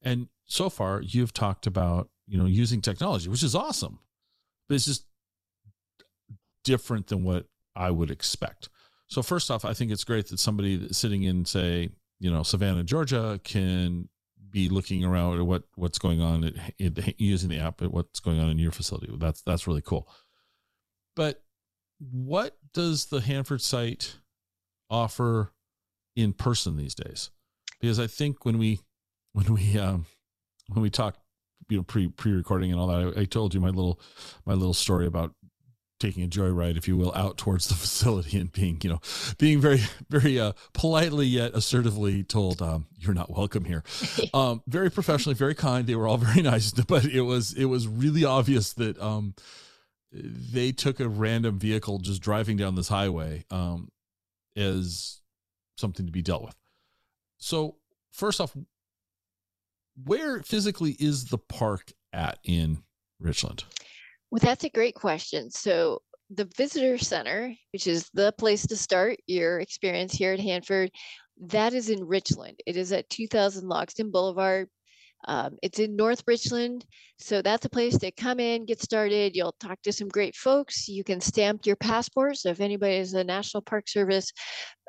And 0.02 0.28
so 0.46 0.70
far, 0.70 1.02
you've 1.02 1.34
talked 1.34 1.66
about 1.66 2.10
you 2.28 2.38
know 2.38 2.46
using 2.46 2.82
technology, 2.82 3.30
which 3.30 3.44
is 3.44 3.56
awesome, 3.56 4.00
but 4.70 4.76
it's 4.76 4.86
just 4.86 5.06
different 6.64 7.08
than 7.08 7.24
what 7.24 7.48
I 7.76 7.90
would 7.90 8.12
expect. 8.12 8.70
So 9.08 9.22
first 9.22 9.50
off, 9.52 9.66
I 9.66 9.74
think 9.74 9.92
it's 9.92 10.04
great 10.04 10.28
that 10.28 10.40
somebody 10.40 10.88
sitting 10.94 11.24
in, 11.24 11.44
say, 11.46 11.90
you 12.20 12.32
know, 12.32 12.44
Savannah, 12.44 12.84
Georgia, 12.84 13.42
can 13.44 14.08
be 14.52 14.70
looking 14.70 15.04
around 15.04 15.40
at 15.40 15.46
what 15.46 15.64
what's 15.76 15.98
going 15.98 16.22
on 16.22 16.44
at, 16.44 16.56
at, 16.80 17.20
using 17.20 17.50
the 17.50 17.60
app 17.60 17.82
at 17.82 17.92
what's 17.92 18.20
going 18.20 18.40
on 18.40 18.50
in 18.50 18.60
your 18.60 18.72
facility. 18.72 19.12
That's 19.18 19.42
that's 19.42 19.68
really 19.68 19.82
cool. 19.82 20.08
But 21.16 21.44
what 22.00 22.58
does 22.74 23.06
the 23.06 23.22
Hanford 23.22 23.62
site 23.62 24.16
offer 24.90 25.52
in 26.16 26.34
person 26.34 26.78
these 26.78 26.96
days? 26.96 27.30
Because 27.80 28.00
I 28.00 28.08
think 28.08 28.46
when 28.46 28.58
we 28.58 28.80
when 29.34 29.54
we 29.54 29.78
um, 29.78 30.06
when 30.70 30.82
we 30.82 30.90
talk 30.90 31.18
you 31.70 31.78
know 31.78 31.84
pre 31.84 32.08
pre 32.08 32.34
recording 32.34 32.72
and 32.72 32.80
all 32.80 32.88
that, 32.88 33.14
I, 33.18 33.22
I 33.22 33.26
told 33.26 33.54
you 33.54 33.62
my 33.62 33.70
little 33.70 34.00
my 34.46 34.54
little 34.54 34.74
story 34.74 35.06
about 35.06 35.34
taking 36.02 36.24
a 36.24 36.28
joyride, 36.28 36.78
if 36.78 36.88
you 36.88 36.98
will, 36.98 37.14
out 37.16 37.38
towards 37.38 37.68
the 37.68 37.76
facility 37.86 38.38
and 38.38 38.52
being, 38.52 38.80
you 38.84 38.90
know, 38.90 39.00
being 39.38 39.62
very, 39.62 39.82
very 40.10 40.40
uh, 40.40 40.54
politely 40.74 41.28
yet 41.28 41.54
assertively 41.54 42.24
told, 42.24 42.62
um, 42.62 42.88
"You're 42.98 43.14
not 43.14 43.30
welcome 43.30 43.66
here." 43.66 43.84
Um, 44.34 44.62
very 44.66 44.90
professionally, 44.90 45.36
very 45.36 45.56
kind. 45.56 45.86
They 45.86 45.96
were 45.96 46.08
all 46.08 46.18
very 46.30 46.42
nice, 46.42 46.72
but 46.72 47.06
it 47.06 47.22
was 47.22 47.54
it 47.54 47.66
was 47.66 47.88
really 47.88 48.24
obvious 48.24 48.74
that 48.74 49.00
um, 49.02 49.36
they 50.12 50.72
took 50.72 51.00
a 51.00 51.10
random 51.10 51.60
vehicle 51.60 52.00
just 52.00 52.22
driving 52.22 52.58
down 52.58 52.76
this 52.76 52.88
highway 52.88 53.46
um, 53.52 53.90
as 54.56 55.20
something 55.78 56.06
to 56.06 56.12
be 56.12 56.22
dealt 56.22 56.44
with. 56.44 56.56
So 57.38 57.76
first 58.12 58.40
off, 58.40 58.56
where 60.02 60.42
physically 60.44 60.96
is 61.00 61.26
the 61.26 61.38
park 61.38 61.92
at 62.14 62.40
in 62.44 62.84
Richland? 63.20 63.64
Well, 64.32 64.40
that's 64.42 64.64
a 64.64 64.70
great 64.70 64.96
question. 64.96 65.52
So, 65.52 66.02
the 66.34 66.50
visitor 66.56 66.98
center, 66.98 67.54
which 67.74 67.88
is 67.88 68.10
the 68.14 68.32
place 68.38 68.66
to 68.68 68.78
start 68.78 69.20
your 69.28 69.60
experience 69.60 70.14
here 70.14 70.32
at 70.32 70.40
Hanford, 70.40 70.90
that 71.48 71.74
is 71.74 71.90
in 71.90 72.06
Richland. 72.06 72.58
It 72.66 72.78
is 72.78 72.94
at 72.94 73.10
2000 73.10 73.70
Logston 73.70 74.12
Boulevard. 74.12 74.70
Um, 75.28 75.58
it's 75.62 75.80
in 75.80 75.98
North 75.98 76.24
Richland. 76.26 76.86
So 77.20 77.42
that's 77.42 77.66
a 77.66 77.70
place 77.70 77.98
to 78.00 78.12
come 78.12 78.40
in, 78.40 78.66
get 78.66 78.82
started. 78.82 79.36
You'll 79.36 79.56
talk 79.60 79.82
to 79.84 79.92
some 79.92 80.08
great 80.08 80.36
folks. 80.36 80.88
You 80.88 81.04
can 81.04 81.20
stamp 81.20 81.66
your 81.66 81.76
passport. 81.76 82.38
So 82.38 82.50
if 82.50 82.62
anybody 82.62 82.96
is 82.96 83.14
a 83.14 83.24
National 83.24 83.62
Park 83.62 83.90
Service 83.90 84.32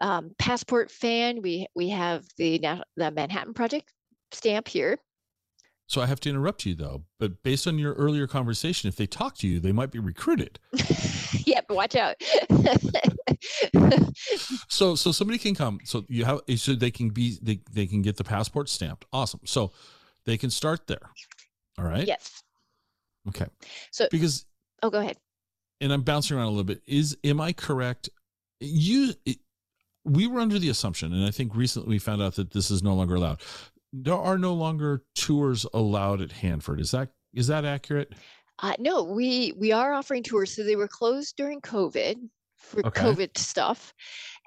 um, 0.00 0.30
passport 0.38 0.90
fan, 0.90 1.42
we, 1.42 1.66
we 1.74 1.88
have 1.90 2.24
the, 2.38 2.58
the 2.96 3.10
Manhattan 3.10 3.52
Project 3.52 3.92
stamp 4.30 4.68
here. 4.68 4.98
So 5.92 6.00
I 6.00 6.06
have 6.06 6.20
to 6.20 6.30
interrupt 6.30 6.64
you 6.64 6.74
though. 6.74 7.02
But 7.18 7.42
based 7.42 7.66
on 7.66 7.78
your 7.78 7.92
earlier 7.92 8.26
conversation, 8.26 8.88
if 8.88 8.96
they 8.96 9.06
talk 9.06 9.36
to 9.38 9.46
you, 9.46 9.60
they 9.60 9.72
might 9.72 9.90
be 9.90 9.98
recruited. 9.98 10.58
yeah, 11.44 11.60
but 11.68 11.76
watch 11.76 11.94
out. 11.94 12.16
so 14.68 14.94
so 14.94 15.12
somebody 15.12 15.38
can 15.38 15.54
come. 15.54 15.80
So 15.84 16.06
you 16.08 16.24
have 16.24 16.40
so 16.56 16.74
they 16.74 16.90
can 16.90 17.10
be 17.10 17.36
they 17.42 17.60
they 17.70 17.86
can 17.86 18.00
get 18.00 18.16
the 18.16 18.24
passport 18.24 18.70
stamped. 18.70 19.04
Awesome. 19.12 19.40
So 19.44 19.72
they 20.24 20.38
can 20.38 20.48
start 20.48 20.86
there. 20.86 21.10
All 21.78 21.84
right. 21.84 22.06
Yes. 22.06 22.42
Okay. 23.28 23.46
So 23.90 24.08
because 24.10 24.46
oh, 24.82 24.88
go 24.88 25.00
ahead. 25.00 25.18
And 25.82 25.92
I'm 25.92 26.02
bouncing 26.02 26.38
around 26.38 26.46
a 26.46 26.50
little 26.52 26.64
bit. 26.64 26.80
Is 26.86 27.18
am 27.22 27.38
I 27.38 27.52
correct? 27.52 28.08
You 28.60 29.12
we 30.04 30.26
were 30.26 30.40
under 30.40 30.58
the 30.58 30.68
assumption, 30.68 31.12
and 31.12 31.24
I 31.24 31.30
think 31.30 31.54
recently 31.54 31.90
we 31.90 31.98
found 31.98 32.22
out 32.22 32.34
that 32.36 32.52
this 32.52 32.70
is 32.70 32.82
no 32.82 32.94
longer 32.94 33.14
allowed. 33.14 33.40
There 33.92 34.14
are 34.14 34.38
no 34.38 34.54
longer 34.54 35.04
tours 35.14 35.66
allowed 35.74 36.20
at 36.20 36.32
Hanford. 36.32 36.80
Is 36.80 36.90
that 36.92 37.10
is 37.34 37.46
that 37.48 37.64
accurate? 37.64 38.12
Uh, 38.58 38.74
no, 38.78 39.02
we 39.02 39.52
we 39.58 39.72
are 39.72 39.92
offering 39.92 40.22
tours. 40.22 40.54
So 40.54 40.64
they 40.64 40.76
were 40.76 40.88
closed 40.88 41.36
during 41.36 41.60
COVID 41.60 42.16
for 42.56 42.86
okay. 42.86 43.00
COVID 43.02 43.36
stuff, 43.36 43.92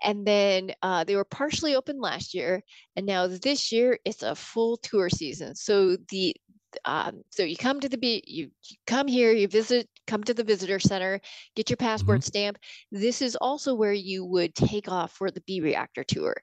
and 0.03 0.25
then 0.25 0.71
uh, 0.81 1.03
they 1.03 1.15
were 1.15 1.25
partially 1.25 1.75
open 1.75 1.99
last 1.99 2.33
year, 2.33 2.63
and 2.95 3.05
now 3.05 3.27
this 3.27 3.71
year 3.71 3.99
it's 4.05 4.23
a 4.23 4.35
full 4.35 4.77
tour 4.77 5.09
season. 5.09 5.55
So 5.55 5.97
the 6.09 6.35
um, 6.85 7.21
so 7.29 7.43
you 7.43 7.55
come 7.55 7.79
to 7.79 7.89
the 7.89 7.97
be 7.97 8.23
you, 8.27 8.49
you, 8.63 8.77
come 8.87 9.07
here, 9.07 9.31
you 9.31 9.47
visit, 9.47 9.87
come 10.07 10.23
to 10.23 10.33
the 10.33 10.43
visitor 10.43 10.79
center, 10.79 11.19
get 11.55 11.69
your 11.69 11.77
passport 11.77 12.19
mm-hmm. 12.19 12.27
stamp. 12.27 12.57
This 12.91 13.21
is 13.21 13.35
also 13.37 13.73
where 13.73 13.93
you 13.93 14.25
would 14.25 14.55
take 14.55 14.89
off 14.89 15.13
for 15.13 15.31
the 15.31 15.41
B 15.41 15.61
reactor 15.61 16.03
tour. 16.03 16.35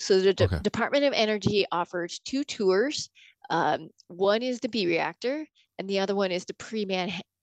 So 0.00 0.20
the 0.20 0.30
okay. 0.30 0.58
Department 0.62 1.04
of 1.04 1.12
Energy 1.14 1.64
offers 1.72 2.20
two 2.24 2.44
tours. 2.44 3.10
Um, 3.50 3.88
one 4.08 4.42
is 4.42 4.60
the 4.60 4.68
B 4.68 4.86
reactor, 4.86 5.46
and 5.78 5.88
the 5.88 6.00
other 6.00 6.14
one 6.14 6.30
is 6.30 6.44
the 6.44 6.54
pre 6.54 6.84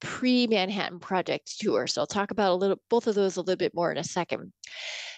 pre 0.01 0.47
Manhattan 0.47 0.99
Project 0.99 1.59
tour. 1.59 1.87
So 1.87 2.01
I'll 2.01 2.07
talk 2.07 2.31
about 2.31 2.51
a 2.51 2.55
little 2.55 2.79
both 2.89 3.07
of 3.07 3.15
those 3.15 3.37
a 3.37 3.41
little 3.41 3.55
bit 3.55 3.73
more 3.73 3.91
in 3.91 3.97
a 3.97 4.03
second. 4.03 4.51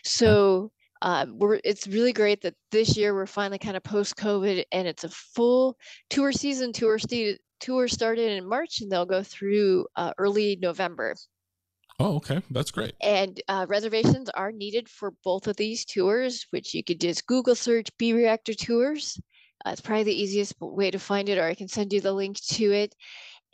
So 0.03 0.71
um, 1.01 1.37
we're 1.37 1.59
it's 1.63 1.87
really 1.87 2.13
great 2.13 2.41
that 2.41 2.55
this 2.71 2.97
year 2.97 3.13
we're 3.13 3.25
finally 3.25 3.59
kind 3.59 3.77
of 3.77 3.83
post 3.83 4.15
COVID 4.15 4.63
and 4.71 4.87
it's 4.87 5.03
a 5.03 5.09
full 5.09 5.77
tour 6.09 6.31
season. 6.31 6.73
Tour 6.73 6.99
st- 6.99 7.39
tour 7.59 7.87
started 7.87 8.31
in 8.31 8.47
March 8.47 8.81
and 8.81 8.91
they'll 8.91 9.05
go 9.05 9.23
through 9.23 9.85
uh, 9.95 10.13
early 10.17 10.57
November. 10.61 11.15
Oh, 11.99 12.17
okay, 12.17 12.41
that's 12.51 12.69
great. 12.69 12.93
And 13.01 13.41
uh, 13.47 13.65
reservations 13.67 14.29
are 14.29 14.51
needed 14.51 14.87
for 14.87 15.13
both 15.23 15.47
of 15.47 15.57
these 15.57 15.83
tours, 15.83 16.45
which 16.51 16.73
you 16.73 16.83
could 16.83 17.01
just 17.01 17.25
Google 17.25 17.55
search 17.55 17.89
B 17.97 18.13
Reactor 18.13 18.53
Tours. 18.53 19.19
Uh, 19.65 19.71
it's 19.71 19.81
probably 19.81 20.03
the 20.03 20.21
easiest 20.21 20.53
way 20.59 20.91
to 20.91 20.99
find 20.99 21.27
it, 21.27 21.39
or 21.39 21.43
I 21.45 21.55
can 21.55 21.67
send 21.67 21.91
you 21.91 21.99
the 21.99 22.13
link 22.13 22.39
to 22.51 22.71
it. 22.71 22.93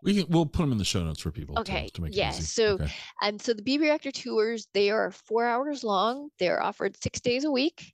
We 0.03 0.15
can, 0.15 0.25
we'll 0.29 0.45
put 0.45 0.63
them 0.63 0.71
in 0.71 0.77
the 0.77 0.85
show 0.85 1.03
notes 1.03 1.21
for 1.21 1.31
people. 1.31 1.57
Okay. 1.59 1.87
To, 1.87 1.93
to 1.93 2.01
make 2.01 2.15
yes. 2.15 2.51
So, 2.51 2.73
okay. 2.73 2.91
and 3.21 3.41
so 3.41 3.53
the 3.53 3.61
B 3.61 3.77
reactor 3.77 4.11
tours, 4.11 4.67
they 4.73 4.89
are 4.89 5.11
four 5.11 5.45
hours 5.45 5.83
long. 5.83 6.29
They're 6.39 6.61
offered 6.61 7.01
six 7.01 7.19
days 7.21 7.43
a 7.45 7.51
week. 7.51 7.93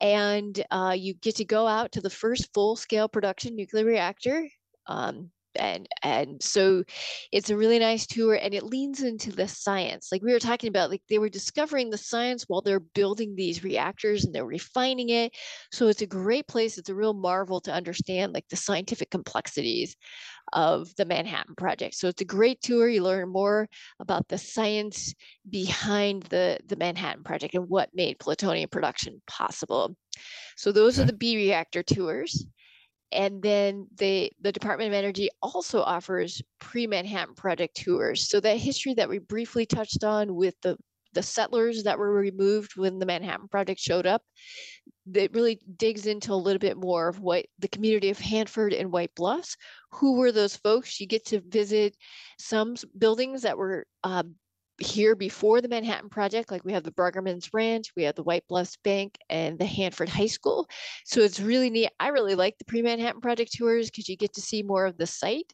And 0.00 0.64
uh, 0.70 0.94
you 0.96 1.14
get 1.14 1.36
to 1.36 1.44
go 1.44 1.66
out 1.66 1.92
to 1.92 2.00
the 2.00 2.08
first 2.08 2.52
full 2.54 2.76
scale 2.76 3.08
production 3.08 3.54
nuclear 3.54 3.84
reactor. 3.84 4.48
Um, 4.86 5.30
and 5.56 5.88
and 6.02 6.42
so 6.42 6.82
it's 7.32 7.50
a 7.50 7.56
really 7.56 7.78
nice 7.78 8.06
tour 8.06 8.34
and 8.34 8.54
it 8.54 8.62
leans 8.62 9.02
into 9.02 9.32
the 9.32 9.48
science 9.48 10.08
like 10.12 10.22
we 10.22 10.32
were 10.32 10.38
talking 10.38 10.68
about 10.68 10.90
like 10.90 11.02
they 11.08 11.18
were 11.18 11.28
discovering 11.28 11.90
the 11.90 11.98
science 11.98 12.44
while 12.46 12.60
they're 12.60 12.80
building 12.80 13.34
these 13.34 13.64
reactors 13.64 14.24
and 14.24 14.34
they're 14.34 14.44
refining 14.44 15.08
it 15.08 15.32
so 15.72 15.88
it's 15.88 16.02
a 16.02 16.06
great 16.06 16.46
place 16.46 16.78
it's 16.78 16.88
a 16.88 16.94
real 16.94 17.14
marvel 17.14 17.60
to 17.60 17.72
understand 17.72 18.32
like 18.32 18.46
the 18.48 18.56
scientific 18.56 19.10
complexities 19.10 19.96
of 20.52 20.94
the 20.96 21.04
manhattan 21.04 21.54
project 21.54 21.94
so 21.94 22.08
it's 22.08 22.22
a 22.22 22.24
great 22.24 22.60
tour 22.60 22.88
you 22.88 23.02
learn 23.02 23.28
more 23.28 23.68
about 24.00 24.26
the 24.28 24.38
science 24.38 25.14
behind 25.48 26.22
the 26.24 26.58
the 26.66 26.76
manhattan 26.76 27.22
project 27.22 27.54
and 27.54 27.68
what 27.68 27.88
made 27.94 28.18
plutonium 28.18 28.68
production 28.68 29.20
possible 29.26 29.94
so 30.56 30.72
those 30.72 30.98
okay. 30.98 31.04
are 31.04 31.06
the 31.06 31.16
b 31.16 31.36
reactor 31.36 31.82
tours 31.82 32.46
and 33.12 33.42
then 33.42 33.86
they 33.96 34.30
the 34.40 34.52
department 34.52 34.88
of 34.88 34.94
energy 34.94 35.28
also 35.42 35.82
offers 35.82 36.42
pre-manhattan 36.60 37.34
project 37.34 37.76
tours. 37.76 38.28
So 38.28 38.40
that 38.40 38.58
history 38.58 38.94
that 38.94 39.08
we 39.08 39.18
briefly 39.18 39.66
touched 39.66 40.04
on 40.04 40.34
with 40.34 40.54
the 40.62 40.76
the 41.12 41.22
settlers 41.22 41.82
that 41.82 41.98
were 41.98 42.12
removed 42.12 42.76
when 42.76 42.98
the 42.98 43.06
manhattan 43.06 43.48
project 43.48 43.80
showed 43.80 44.06
up 44.06 44.22
that 45.06 45.34
really 45.34 45.58
digs 45.76 46.06
into 46.06 46.32
a 46.32 46.34
little 46.34 46.60
bit 46.60 46.76
more 46.76 47.08
of 47.08 47.20
what 47.20 47.46
the 47.58 47.68
community 47.68 48.10
of 48.10 48.18
hanford 48.18 48.72
and 48.72 48.92
white 48.92 49.12
bluffs 49.16 49.56
who 49.92 50.16
were 50.16 50.32
those 50.32 50.56
folks? 50.56 51.00
You 51.00 51.06
get 51.06 51.26
to 51.26 51.40
visit 51.40 51.96
some 52.38 52.76
buildings 52.96 53.42
that 53.42 53.58
were 53.58 53.86
uh, 54.04 54.22
here 54.80 55.14
before 55.14 55.60
the 55.60 55.68
Manhattan 55.68 56.08
Project, 56.08 56.50
like 56.50 56.64
we 56.64 56.72
have 56.72 56.82
the 56.82 56.92
Bruggemann's 56.92 57.52
Ranch, 57.52 57.92
we 57.96 58.02
have 58.04 58.14
the 58.14 58.22
White 58.22 58.44
Bluffs 58.48 58.76
Bank, 58.82 59.18
and 59.28 59.58
the 59.58 59.66
Hanford 59.66 60.08
High 60.08 60.26
School. 60.26 60.68
So 61.04 61.20
it's 61.20 61.40
really 61.40 61.70
neat. 61.70 61.90
I 62.00 62.08
really 62.08 62.34
like 62.34 62.58
the 62.58 62.64
pre 62.64 62.82
Manhattan 62.82 63.20
Project 63.20 63.52
tours 63.56 63.90
because 63.90 64.08
you 64.08 64.16
get 64.16 64.32
to 64.34 64.40
see 64.40 64.62
more 64.62 64.86
of 64.86 64.96
the 64.96 65.06
site 65.06 65.52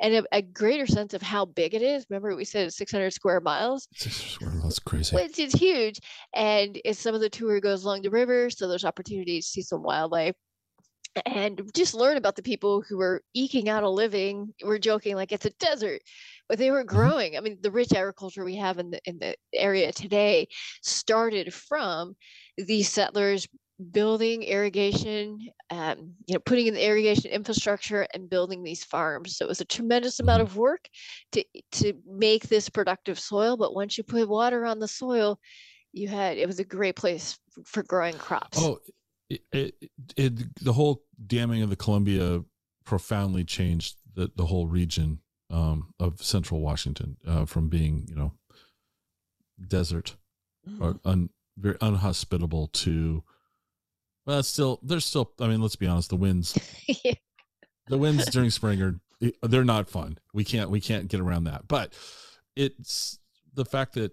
and 0.00 0.14
a, 0.14 0.24
a, 0.32 0.42
greater 0.42 0.86
sense 0.86 1.14
of 1.14 1.22
how 1.22 1.44
big 1.44 1.74
it 1.74 1.82
is. 1.82 2.06
Remember, 2.10 2.34
we 2.36 2.44
said 2.44 2.72
600 2.72 3.10
square 3.10 3.40
miles. 3.40 3.88
600 3.94 4.30
square 4.30 4.50
miles, 4.50 4.78
crazy. 4.78 5.16
Which 5.16 5.38
is 5.38 5.52
huge. 5.52 5.98
And 6.34 6.78
it's 6.84 7.00
some 7.00 7.14
of 7.14 7.20
the 7.20 7.30
tour 7.30 7.60
goes 7.60 7.84
along 7.84 8.02
the 8.02 8.10
river, 8.10 8.50
so 8.50 8.68
there's 8.68 8.84
opportunities 8.84 9.46
to 9.46 9.50
see 9.52 9.62
some 9.62 9.82
wildlife 9.82 10.34
and 11.24 11.70
just 11.74 11.94
learn 11.94 12.16
about 12.16 12.36
the 12.36 12.42
people 12.42 12.82
who 12.82 12.98
were 12.98 13.22
eking 13.34 13.68
out 13.68 13.82
a 13.82 13.88
living. 13.88 14.52
We're 14.62 14.78
joking 14.78 15.16
like 15.16 15.32
it's 15.32 15.46
a 15.46 15.50
desert, 15.50 16.02
but 16.48 16.58
they 16.58 16.70
were 16.70 16.84
mm-hmm. 16.84 16.96
growing. 16.96 17.36
I 17.36 17.40
mean, 17.40 17.58
the 17.60 17.70
rich 17.70 17.92
agriculture 17.92 18.44
we 18.44 18.56
have 18.56 18.78
in 18.78 18.90
the 18.90 19.00
in 19.04 19.18
the 19.18 19.36
area 19.54 19.92
today 19.92 20.48
started 20.82 21.52
from 21.52 22.14
these 22.56 22.88
settlers 22.88 23.46
building 23.92 24.42
irrigation, 24.42 25.38
um, 25.70 26.14
you 26.26 26.34
know, 26.34 26.40
putting 26.46 26.66
in 26.66 26.74
the 26.74 26.86
irrigation 26.86 27.30
infrastructure 27.30 28.06
and 28.14 28.30
building 28.30 28.62
these 28.62 28.82
farms. 28.84 29.36
So 29.36 29.44
it 29.44 29.48
was 29.48 29.60
a 29.60 29.66
tremendous 29.66 30.18
amount 30.20 30.42
mm-hmm. 30.42 30.52
of 30.52 30.56
work 30.56 30.88
to 31.32 31.44
to 31.72 31.92
make 32.06 32.48
this 32.48 32.68
productive 32.68 33.18
soil. 33.18 33.56
But 33.56 33.74
once 33.74 33.98
you 33.98 34.04
put 34.04 34.28
water 34.28 34.64
on 34.64 34.78
the 34.78 34.88
soil, 34.88 35.38
you 35.92 36.08
had 36.08 36.38
it 36.38 36.46
was 36.46 36.58
a 36.58 36.64
great 36.64 36.96
place 36.96 37.38
for 37.64 37.82
growing 37.82 38.14
crops. 38.14 38.58
Oh, 38.60 38.78
it, 39.28 39.40
it, 39.52 39.74
it, 40.16 40.64
the 40.64 40.72
whole 40.72 41.02
damming 41.26 41.62
of 41.62 41.70
the 41.70 41.76
Columbia 41.76 42.42
profoundly 42.84 43.44
changed 43.44 43.96
the, 44.14 44.30
the 44.36 44.46
whole 44.46 44.68
region 44.68 45.18
um, 45.50 45.92
of 45.98 46.22
central 46.22 46.60
Washington 46.60 47.16
uh, 47.26 47.44
from 47.44 47.68
being, 47.68 48.06
you 48.08 48.16
know, 48.16 48.32
desert 49.66 50.16
mm-hmm. 50.68 50.82
or 50.82 51.00
un, 51.04 51.30
very 51.56 51.76
unhospitable 51.80 52.68
to, 52.68 53.22
well, 54.26 54.40
it's 54.40 54.48
still, 54.48 54.80
there's 54.82 55.04
still, 55.04 55.32
I 55.40 55.48
mean, 55.48 55.62
let's 55.62 55.76
be 55.76 55.86
honest, 55.86 56.10
the 56.10 56.16
winds, 56.16 56.58
yeah. 57.04 57.14
the 57.88 57.98
winds 57.98 58.26
during 58.26 58.50
spring 58.50 58.82
are, 58.82 59.00
they're 59.42 59.64
not 59.64 59.88
fun. 59.88 60.18
We 60.34 60.44
can't, 60.44 60.70
we 60.70 60.80
can't 60.80 61.08
get 61.08 61.20
around 61.20 61.44
that. 61.44 61.68
But 61.68 61.94
it's 62.54 63.18
the 63.54 63.64
fact 63.64 63.94
that 63.94 64.12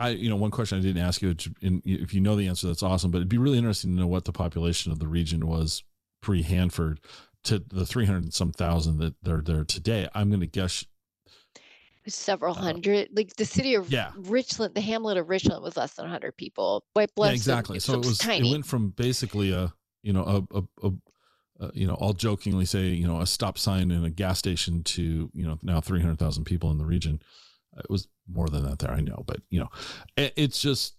I, 0.00 0.08
you 0.08 0.30
know, 0.30 0.36
one 0.36 0.50
question 0.50 0.78
I 0.78 0.80
didn't 0.80 1.02
ask 1.02 1.20
you, 1.20 1.36
if 1.60 2.14
you 2.14 2.20
know 2.22 2.34
the 2.34 2.48
answer, 2.48 2.66
that's 2.66 2.82
awesome. 2.82 3.10
But 3.10 3.18
it'd 3.18 3.28
be 3.28 3.36
really 3.36 3.58
interesting 3.58 3.92
to 3.92 4.00
know 4.00 4.06
what 4.06 4.24
the 4.24 4.32
population 4.32 4.92
of 4.92 4.98
the 4.98 5.06
region 5.06 5.46
was 5.46 5.84
pre 6.22 6.42
Hanford 6.42 7.00
to 7.44 7.58
the 7.58 7.86
300 7.86 8.24
and 8.24 8.34
some 8.34 8.52
thousand 8.52 8.98
that 8.98 9.14
they're 9.22 9.42
there 9.42 9.64
today. 9.64 10.08
I'm 10.14 10.28
going 10.28 10.40
to 10.40 10.46
guess 10.46 10.84
several 12.06 12.56
uh, 12.56 12.60
hundred. 12.60 13.08
Uh, 13.08 13.10
like 13.14 13.36
the 13.36 13.44
city 13.44 13.74
of 13.74 13.90
yeah. 13.90 14.12
Richland, 14.16 14.74
the 14.74 14.80
hamlet 14.80 15.16
of 15.16 15.28
Richland 15.28 15.62
was 15.62 15.76
less 15.76 15.94
than 15.94 16.04
100 16.04 16.36
people. 16.36 16.84
White 16.94 17.14
Bluffs, 17.14 17.30
yeah, 17.30 17.34
exactly. 17.34 17.78
So 17.78 17.94
it 17.94 18.04
was 18.04 18.18
tiny. 18.18 18.48
it 18.48 18.52
went 18.52 18.66
from 18.66 18.90
basically 18.90 19.52
a 19.52 19.72
you 20.02 20.12
know 20.12 20.46
a, 20.52 20.58
a, 20.58 20.88
a 20.88 20.92
you 21.74 21.86
know, 21.86 21.94
all 21.94 22.12
jokingly 22.12 22.64
say, 22.64 22.88
you 22.88 23.06
know, 23.06 23.20
a 23.20 23.26
stop 23.26 23.58
sign 23.58 23.90
in 23.90 24.04
a 24.04 24.10
gas 24.10 24.38
station 24.38 24.82
to, 24.82 25.30
you 25.34 25.46
know, 25.46 25.58
now 25.62 25.80
300,000 25.80 26.44
people 26.44 26.70
in 26.70 26.78
the 26.78 26.86
region. 26.86 27.20
It 27.76 27.90
was 27.90 28.08
more 28.26 28.48
than 28.48 28.64
that 28.64 28.78
there, 28.78 28.90
I 28.90 29.00
know, 29.00 29.22
but 29.26 29.42
you 29.50 29.60
know, 29.60 29.68
it, 30.16 30.32
it's 30.36 30.60
just 30.60 30.94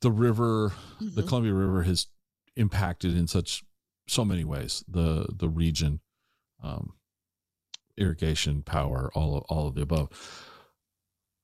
the 0.00 0.10
river, 0.10 0.72
mm-hmm. 1.00 1.14
the 1.14 1.22
Columbia 1.22 1.54
River 1.54 1.84
has 1.84 2.08
impacted 2.56 3.16
in 3.16 3.26
such 3.26 3.64
so 4.08 4.24
many 4.24 4.44
ways 4.44 4.84
the 4.88 5.26
the 5.32 5.48
region, 5.48 6.00
um, 6.62 6.94
irrigation, 7.96 8.62
power, 8.62 9.10
all 9.14 9.38
of, 9.38 9.44
all 9.48 9.68
of 9.68 9.74
the 9.74 9.82
above. 9.82 10.10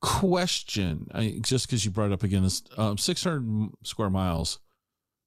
Question, 0.00 1.08
I, 1.14 1.38
just 1.40 1.66
because 1.66 1.84
you 1.84 1.92
brought 1.92 2.10
it 2.10 2.12
up 2.12 2.24
again, 2.24 2.42
this 2.42 2.62
um, 2.76 2.98
600 2.98 3.70
square 3.84 4.10
miles. 4.10 4.58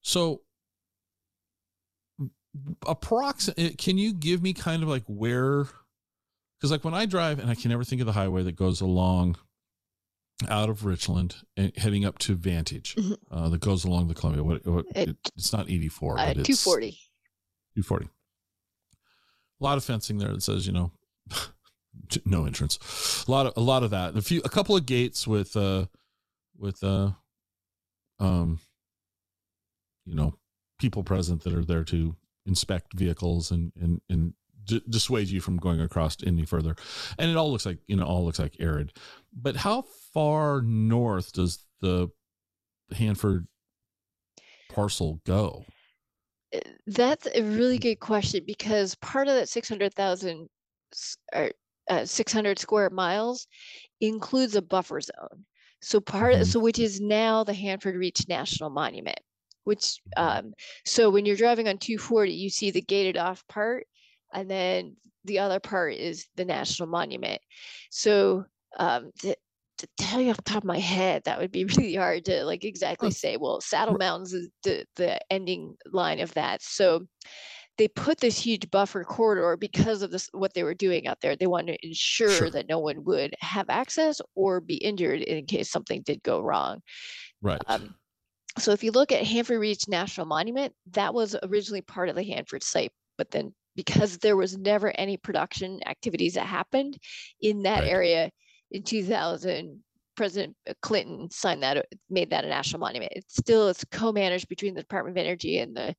So, 0.01 0.41
approximate? 2.85 3.77
can 3.77 3.97
you 3.97 4.13
give 4.13 4.41
me 4.41 4.53
kind 4.53 4.83
of 4.83 4.89
like 4.89 5.03
where 5.07 5.67
because 6.59 6.71
like 6.71 6.83
when 6.83 6.93
I 6.93 7.05
drive 7.05 7.39
and 7.39 7.49
I 7.49 7.55
can 7.55 7.69
never 7.69 7.83
think 7.83 8.01
of 8.01 8.07
the 8.07 8.13
highway 8.13 8.43
that 8.43 8.55
goes 8.55 8.81
along 8.81 9.37
out 10.49 10.69
of 10.69 10.85
Richland 10.85 11.35
and 11.55 11.71
heading 11.77 12.05
up 12.05 12.17
to 12.19 12.35
Vantage 12.35 12.95
mm-hmm. 12.95 13.13
uh, 13.31 13.49
that 13.49 13.61
goes 13.61 13.85
along 13.85 14.07
the 14.07 14.13
Columbia. 14.13 14.43
What, 14.43 14.65
what 14.65 14.85
it, 14.95 15.15
it's 15.35 15.53
not 15.53 15.69
84, 15.69 16.13
uh, 16.13 16.15
but 16.15 16.37
it's 16.37 16.63
240. 16.63 16.97
240. 17.75 18.09
A 19.61 19.63
lot 19.63 19.77
of 19.77 19.83
fencing 19.83 20.17
there 20.17 20.33
that 20.33 20.43
says, 20.43 20.67
you 20.67 20.73
know, 20.73 20.91
no 22.25 22.45
entrance. 22.45 23.25
A 23.27 23.31
lot 23.31 23.45
of 23.45 23.53
a 23.55 23.61
lot 23.61 23.83
of 23.83 23.91
that. 23.91 24.15
A 24.15 24.21
few 24.21 24.41
a 24.43 24.49
couple 24.49 24.75
of 24.75 24.85
gates 24.85 25.27
with 25.27 25.55
uh 25.55 25.85
with 26.57 26.83
uh 26.83 27.11
um, 28.19 28.59
you 30.05 30.15
know, 30.15 30.35
people 30.79 31.03
present 31.03 31.43
that 31.43 31.53
are 31.53 31.65
there 31.65 31.83
to 31.85 32.15
inspect 32.45 32.93
vehicles 32.93 33.51
and 33.51 33.71
and 33.79 34.01
and 34.09 34.33
d- 34.65 34.83
dissuade 34.89 35.27
you 35.29 35.41
from 35.41 35.57
going 35.57 35.81
across 35.81 36.17
any 36.25 36.45
further. 36.45 36.75
And 37.17 37.29
it 37.29 37.37
all 37.37 37.51
looks 37.51 37.65
like 37.65 37.79
you 37.87 37.95
know 37.95 38.05
all 38.05 38.25
looks 38.25 38.39
like 38.39 38.55
arid. 38.59 38.93
But 39.33 39.57
how 39.57 39.83
far 40.13 40.61
north 40.61 41.33
does 41.33 41.65
the 41.81 42.09
Hanford 42.95 43.47
parcel 44.69 45.21
go? 45.25 45.65
That's 46.87 47.27
a 47.33 47.41
really 47.43 47.77
good 47.79 47.99
question 47.99 48.43
because 48.45 48.95
part 48.95 49.27
of 49.27 49.35
that 49.35 49.49
600,000 49.49 50.49
or 51.33 51.51
uh, 51.89 52.05
600 52.05 52.59
square 52.59 52.89
miles 52.89 53.47
includes 54.01 54.55
a 54.55 54.61
buffer 54.61 55.01
zone. 55.01 55.45
So 55.81 55.99
part 56.01 56.35
Mhm. 56.35 56.45
so 56.45 56.59
which 56.59 56.79
is 56.79 57.01
now 57.01 57.43
the 57.43 57.53
Hanford 57.53 57.95
Reach 57.95 58.27
National 58.27 58.69
Monument, 58.69 59.19
which 59.65 60.01
Mhm. 60.17 60.41
um 60.41 60.53
so 60.85 61.09
when 61.09 61.25
you're 61.25 61.35
driving 61.37 61.67
on 61.67 61.77
240 61.77 62.33
you 62.33 62.49
see 62.49 62.71
the 62.71 62.81
gated 62.81 63.17
off 63.17 63.47
part 63.47 63.87
and 64.33 64.49
then 64.49 64.97
the 65.25 65.39
other 65.39 65.59
part 65.59 65.95
is 65.95 66.27
the 66.35 66.45
National 66.45 66.87
Monument. 66.89 67.41
So 67.91 68.45
um 68.79 69.11
to, 69.19 69.35
to 69.77 69.87
tell 69.97 70.21
you 70.21 70.29
off 70.29 70.37
the 70.37 70.43
top 70.43 70.63
of 70.63 70.67
my 70.67 70.79
head, 70.79 71.23
that 71.25 71.39
would 71.39 71.51
be 71.51 71.65
really 71.77 71.95
hard 71.95 72.25
to 72.25 72.43
like 72.45 72.63
exactly 72.63 73.11
say. 73.11 73.37
Well, 73.37 73.61
Saddle 73.61 73.97
Mountains 73.97 74.33
is 74.33 74.49
the 74.63 74.85
the 74.95 75.19
ending 75.31 75.75
line 75.91 76.19
of 76.19 76.33
that. 76.33 76.61
So 76.61 77.07
they 77.77 77.87
put 77.89 78.19
this 78.19 78.39
huge 78.39 78.71
buffer 78.71 79.03
corridor 79.03 79.57
because 79.57 80.01
of 80.01 80.11
this 80.11 80.29
what 80.31 80.53
they 80.53 80.63
were 80.63 80.73
doing 80.73 81.07
out 81.07 81.19
there. 81.21 81.35
They 81.35 81.47
wanted 81.47 81.73
to 81.73 81.87
ensure 81.87 82.29
Sure. 82.29 82.49
that 82.51 82.69
no 82.69 82.79
one 82.79 83.03
would 83.03 83.35
have 83.41 83.69
access 83.69 84.21
or 84.33 84.61
be 84.61 84.75
injured 84.77 85.21
in 85.21 85.45
case 85.45 85.69
something 85.69 86.01
did 86.01 86.23
go 86.23 86.41
wrong. 86.41 86.81
Right. 87.41 87.61
Um, 87.67 87.95
so 88.57 88.71
if 88.71 88.83
you 88.83 88.91
look 88.91 89.11
at 89.11 89.25
Hanford 89.25 89.59
Reach 89.59 89.89
National 89.89 90.25
Monument, 90.25 90.73
that 90.91 91.13
was 91.13 91.35
originally 91.43 91.81
part 91.81 92.07
of 92.07 92.15
the 92.15 92.23
Hanford 92.23 92.63
site, 92.63 92.93
but 93.17 93.29
then 93.31 93.53
because 93.75 94.17
there 94.19 94.37
was 94.37 94.57
never 94.57 94.97
any 94.97 95.17
production 95.17 95.81
activities 95.85 96.35
that 96.35 96.47
happened 96.47 96.97
in 97.41 97.63
that 97.63 97.81
Right. 97.81 97.89
area 97.89 98.31
in 98.75 98.83
2000, 98.83 99.79
President 100.15 100.55
Clinton 100.81 101.29
signed 101.29 101.63
that, 101.63 101.85
made 102.09 102.29
that 102.29 102.45
a 102.45 102.49
national 102.49 102.79
monument. 102.79 103.11
It's 103.15 103.35
still 103.35 103.69
it's 103.69 103.83
co-managed 103.85 104.47
between 104.47 104.73
the 104.73 104.81
Department 104.81 105.17
of 105.17 105.25
Energy 105.25 105.59
and 105.59 105.75
the 105.75 105.95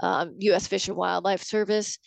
um, 0.00 0.34
U.S. 0.40 0.66
Fish 0.66 0.88
and 0.88 0.96
Wildlife 0.96 1.42
Service. 1.42 1.98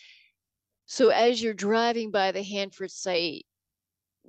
So 0.86 1.08
as 1.10 1.42
you're 1.42 1.54
driving 1.54 2.10
by 2.10 2.32
the 2.32 2.42
Hanford 2.42 2.90
site, 2.90 3.44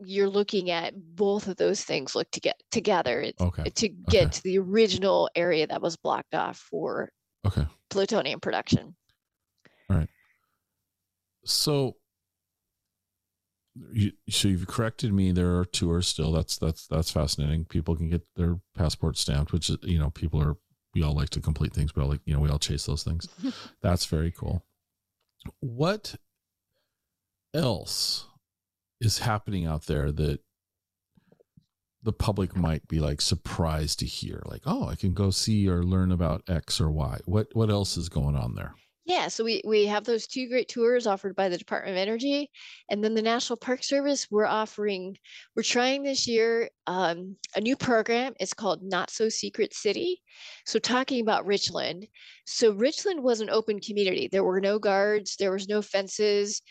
you're 0.02 0.30
looking 0.30 0.72
at 0.72 0.94
both 0.96 1.48
of 1.48 1.58
those 1.58 1.84
things 1.84 2.16
look 2.16 2.30
to 2.32 2.40
get 2.40 2.62
together 2.72 3.32
Okay. 3.40 3.70
to 3.70 3.90
get 3.90 4.32
to 4.32 4.44
the 4.44 4.58
original 4.58 5.30
area 5.36 5.68
that 5.68 5.82
was 5.82 5.98
blocked 5.98 6.36
off 6.36 6.58
for 6.58 7.12
Okay. 7.46 7.66
plutonium 7.90 8.40
production. 8.40 8.96
All 9.90 9.98
right. 9.98 10.10
So 11.44 11.98
you 13.92 14.12
so 14.30 14.48
you've 14.48 14.68
corrected 14.68 15.14
me. 15.14 15.32
There 15.32 15.58
are 15.58 15.66
tours 15.66 16.08
still. 16.08 16.32
That's 16.32 16.58
that's 16.58 16.88
that's 16.88 17.12
fascinating. 17.12 17.66
People 17.66 17.96
can 17.96 18.10
get 18.10 18.22
their 18.36 18.60
passport 18.76 19.18
stamped, 19.18 19.52
which 19.52 19.70
is 19.70 19.78
you 19.84 20.00
know 20.00 20.10
people 20.10 20.42
are 20.42 20.58
we 20.94 21.04
all 21.04 21.14
like 21.14 21.30
to 21.32 21.42
complete 21.42 21.74
things, 21.74 21.92
but 21.92 22.08
like 22.08 22.22
you 22.26 22.34
know 22.34 22.40
we 22.40 22.50
all 22.50 22.60
chase 22.60 22.86
those 22.86 23.04
things. 23.04 23.28
That's 23.82 24.06
very 24.06 24.32
cool. 24.32 24.66
What 25.60 26.16
else 27.54 28.28
is 29.00 29.20
happening 29.20 29.66
out 29.66 29.86
there 29.86 30.12
that 30.12 30.42
the 32.02 32.14
public 32.14 32.56
might 32.56 32.88
be 32.88 33.00
like 33.00 33.22
surprised 33.22 34.00
to 34.00 34.06
hear? 34.06 34.42
Like, 34.46 34.64
oh, 34.66 34.88
I 34.88 34.96
can 34.96 35.14
go 35.14 35.30
see 35.30 35.68
or 35.70 35.84
learn 35.84 36.12
about 36.12 36.44
X 36.48 36.82
or 36.82 36.90
Y. 36.90 37.20
What 37.26 37.48
what 37.54 37.70
else 37.70 37.98
is 37.98 38.10
going 38.10 38.36
on 38.36 38.56
there? 38.56 38.74
Yeah, 39.10 39.28
so 39.28 39.44
we 39.44 39.60
we 39.66 39.88
have 39.88 40.04
those 40.04 40.28
two 40.28 40.48
great 40.48 40.68
tours 40.68 41.08
offered 41.08 41.36
by 41.36 41.50
the 41.50 41.58
Department 41.58 41.98
of 41.98 42.00
Energy, 42.00 42.52
and 42.92 43.04
then 43.04 43.16
the 43.16 43.24
National 43.24 43.58
Park 43.58 43.84
Service. 43.84 44.28
We're 44.30 44.46
offering, 44.46 45.18
we're 45.56 45.64
trying 45.64 46.04
this 46.04 46.28
year 46.28 46.70
um, 46.86 47.36
a 47.56 47.60
new 47.60 47.76
program. 47.76 48.34
It's 48.40 48.54
called 48.54 48.84
Not 48.84 49.10
So 49.10 49.28
Secret 49.28 49.74
City. 49.74 50.22
So 50.68 50.78
talking 50.78 51.22
about 51.22 51.48
Richland. 51.48 52.06
So 52.46 52.72
Richland 52.74 53.24
was 53.24 53.42
an 53.42 53.50
open 53.50 53.80
community. 53.80 54.30
There 54.32 54.44
were 54.44 54.62
no 54.62 54.78
guards. 54.78 55.38
There 55.38 55.52
was 55.52 55.68
no 55.68 55.82
fences. 55.82 56.62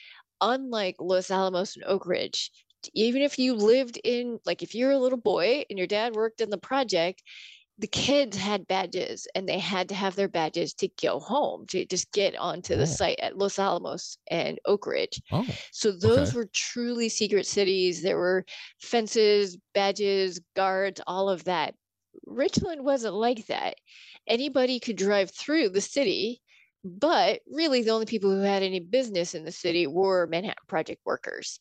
Unlike 0.41 0.97
Los 1.01 1.33
Alamos 1.33 1.75
and 1.75 1.85
Oak 1.87 2.07
Ridge, 2.07 2.53
even 2.95 3.21
if 3.21 3.37
you 3.37 3.55
lived 3.55 3.99
in, 4.05 4.39
like 4.47 4.63
if 4.63 4.77
you're 4.77 4.93
a 4.93 4.99
little 4.99 5.19
boy 5.19 5.65
and 5.69 5.77
your 5.77 5.89
dad 5.89 6.15
worked 6.15 6.41
in 6.41 6.51
the 6.51 6.59
project, 6.59 7.21
the 7.79 7.87
kids 7.87 8.37
had 8.37 8.67
badges 8.67 9.29
and 9.35 9.49
they 9.49 9.59
had 9.59 9.89
to 9.89 9.95
have 9.95 10.17
their 10.17 10.29
badges 10.29 10.75
to 10.75 10.89
go 11.01 11.21
home 11.21 11.67
to 11.69 11.85
just 11.87 12.13
get 12.13 12.37
onto 12.37 12.75
Oh. 12.75 12.77
the 12.77 12.87
site 12.87 13.21
at 13.21 13.39
Los 13.39 13.59
Alamos 13.59 14.19
and 14.31 14.59
Oak 14.65 14.87
Ridge. 14.87 15.23
Oh, 15.31 15.59
So 15.73 15.93
those 15.93 16.35
Okay. 16.35 16.35
were 16.35 16.49
truly 16.53 17.09
secret 17.09 17.47
cities. 17.47 18.03
There 18.03 18.19
were 18.19 18.45
fences, 18.81 19.57
badges, 19.75 20.41
guards, 20.57 21.01
all 21.07 21.29
of 21.31 21.45
that. 21.45 21.75
Richland 22.27 22.85
wasn't 22.85 23.15
like 23.15 23.47
that. 23.47 23.77
Anybody 24.27 24.81
could 24.81 24.97
drive 24.97 25.31
through 25.31 25.71
the 25.71 25.81
city, 25.81 26.43
but 26.85 27.41
really 27.47 27.83
the 27.83 27.91
only 27.91 28.07
people 28.07 28.31
who 28.31 28.41
had 28.41 28.63
any 28.63 28.81
business 28.81 29.35
in 29.35 29.45
the 29.45 29.53
city 29.53 29.87
were 29.87 30.27
Manhattan 30.27 30.65
Project 30.67 31.01
workers 31.05 31.61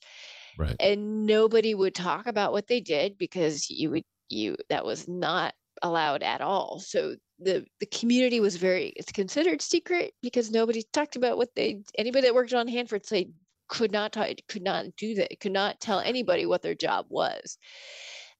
right. 0.57 0.79
and 0.79 1.25
nobody 1.25 1.73
would 1.75 1.95
talk 1.95 2.27
about 2.27 2.51
what 2.51 2.67
they 2.67 2.81
did 2.81 3.17
because 3.17 3.69
you 3.69 3.89
would 3.91 4.03
you 4.29 4.57
that 4.69 4.85
was 4.85 5.07
not 5.07 5.53
allowed 5.81 6.23
at 6.23 6.41
all 6.41 6.79
so 6.79 7.15
the 7.39 7.65
the 7.79 7.85
community 7.87 8.39
was 8.39 8.55
very 8.55 8.87
it's 8.95 9.11
considered 9.11 9.61
secret 9.61 10.13
because 10.21 10.51
nobody 10.51 10.83
talked 10.93 11.15
about 11.15 11.37
what 11.37 11.53
they 11.55 11.81
anybody 11.97 12.27
that 12.27 12.35
worked 12.35 12.53
on 12.53 12.67
hanford 12.67 13.05
site 13.05 13.29
could 13.69 13.91
not 13.91 14.13
talk, 14.13 14.29
could 14.47 14.63
not 14.63 14.85
do 14.97 15.15
that 15.15 15.39
could 15.39 15.51
not 15.51 15.79
tell 15.79 15.99
anybody 15.99 16.45
what 16.45 16.61
their 16.61 16.75
job 16.75 17.05
was 17.09 17.57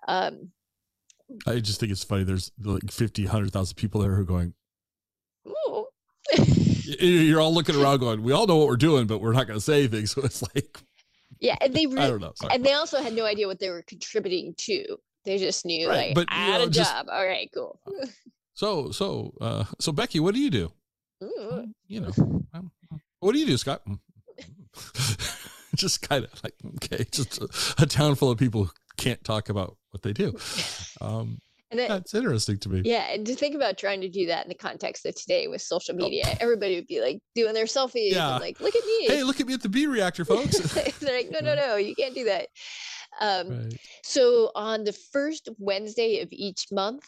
um 0.08 0.52
I 1.46 1.60
just 1.60 1.80
think 1.80 1.92
it's 1.92 2.06
funny. 2.06 2.24
There's 2.24 2.52
like 2.64 2.90
50, 2.90 3.24
100,000 3.26 3.76
people 3.76 4.02
there 4.02 4.16
who 4.16 4.22
are 4.22 4.26
going, 4.26 4.54
you're 7.00 7.42
all 7.42 7.54
looking 7.54 7.76
around 7.76 8.00
going, 8.00 8.24
we 8.24 8.32
all 8.32 8.48
know 8.48 8.58
what 8.58 8.68
we're 8.68 8.78
doing, 8.78 9.08
but 9.08 9.20
we're 9.20 9.34
not 9.34 9.48
going 9.48 9.60
to 9.60 9.64
say 9.64 9.80
anything. 9.80 10.08
So 10.08 10.22
it's 10.22 10.42
like, 10.42 10.80
yeah 11.40 11.56
and 11.62 11.74
they 11.74 11.86
I 11.86 11.90
really 11.90 12.08
don't 12.08 12.22
know. 12.22 12.32
Sorry. 12.36 12.56
and 12.56 12.66
they 12.66 12.74
also 12.74 13.02
had 13.02 13.14
no 13.14 13.26
idea 13.26 13.48
what 13.48 13.60
they 13.60 13.70
were 13.70 13.84
contributing 13.84 14.56
to 14.58 14.98
they 15.28 15.38
just 15.38 15.64
knew 15.66 15.88
Right, 15.88 16.08
like 16.08 16.16
but, 16.16 16.26
i 16.30 16.36
had 16.46 16.58
know, 16.62 16.68
a 16.68 16.70
just- 16.70 16.92
job 16.92 17.08
all 17.12 17.24
right 17.26 17.50
cool 17.54 17.80
so, 18.56 18.90
so, 18.90 19.34
uh, 19.40 19.66
so 19.80 19.92
Becky, 19.92 20.20
what 20.20 20.34
do 20.34 20.40
you 20.42 20.50
do? 20.50 20.72
Ooh. 21.24 21.32
"Oh, 21.40 21.66
You 21.88 22.02
know, 22.02 22.12
what 23.20 23.34
do 23.34 23.40
you 23.40 23.46
do, 23.46 23.58
Scott? 23.58 23.82
just 25.76 26.08
kind 26.08 26.24
of 26.26 26.44
like, 26.44 26.54
okay, 26.76 27.06
just 27.12 27.40
a, 27.42 27.84
a 27.84 27.86
town 27.86 28.16
full 28.16 28.32
of 28.32 28.38
people 28.40 28.66
who 28.66 28.72
can't 28.98 29.24
talk 29.24 29.50
about 29.50 29.78
what 29.92 30.02
they 30.04 30.14
do. 30.14 30.36
Um, 31.00 31.38
and 31.70 31.80
then 31.80 31.90
that's 31.90 32.16
interesting 32.16 32.58
to 32.60 32.70
me. 32.70 32.82
Yeah, 32.84 33.12
and 33.12 33.24
to 33.28 33.36
think 33.36 33.54
about 33.54 33.78
trying 33.78 34.02
to 34.02 34.10
do 34.10 34.26
that 34.28 34.44
in 34.44 34.50
the 34.50 34.56
context 34.56 35.06
of 35.06 35.14
today 35.14 35.48
with 35.48 35.62
social 35.62 35.94
Oh. 35.94 35.98
media, 36.04 36.24
everybody 36.40 36.74
would 36.76 36.88
be 36.88 37.02
like 37.02 37.20
doing 37.36 37.54
their 37.54 37.66
selfies 37.66 38.14
Yeah. 38.14 38.32
and 38.32 38.42
like, 38.42 38.60
look 38.60 38.76
at 38.76 38.84
me. 38.84 39.06
Hey, 39.06 39.22
look 39.24 39.40
at 39.40 39.46
me 39.46 39.54
at 39.54 39.62
the 39.62 39.70
B 39.70 39.86
reactor, 39.86 40.26
folks. 40.26 40.58
They're 41.00 41.16
like, 41.16 41.30
no, 41.30 41.40
no, 41.42 41.54
no, 41.54 41.76
you 41.76 41.94
can't 41.94 42.16
do 42.16 42.24
that. 42.24 42.48
Um, 43.20 43.50
right. 43.50 43.80
so 44.04 44.52
on 44.56 44.84
the 44.84 44.94
first 44.94 45.50
Wednesday 45.58 46.22
of 46.22 46.30
each 46.32 46.68
month, 46.72 47.06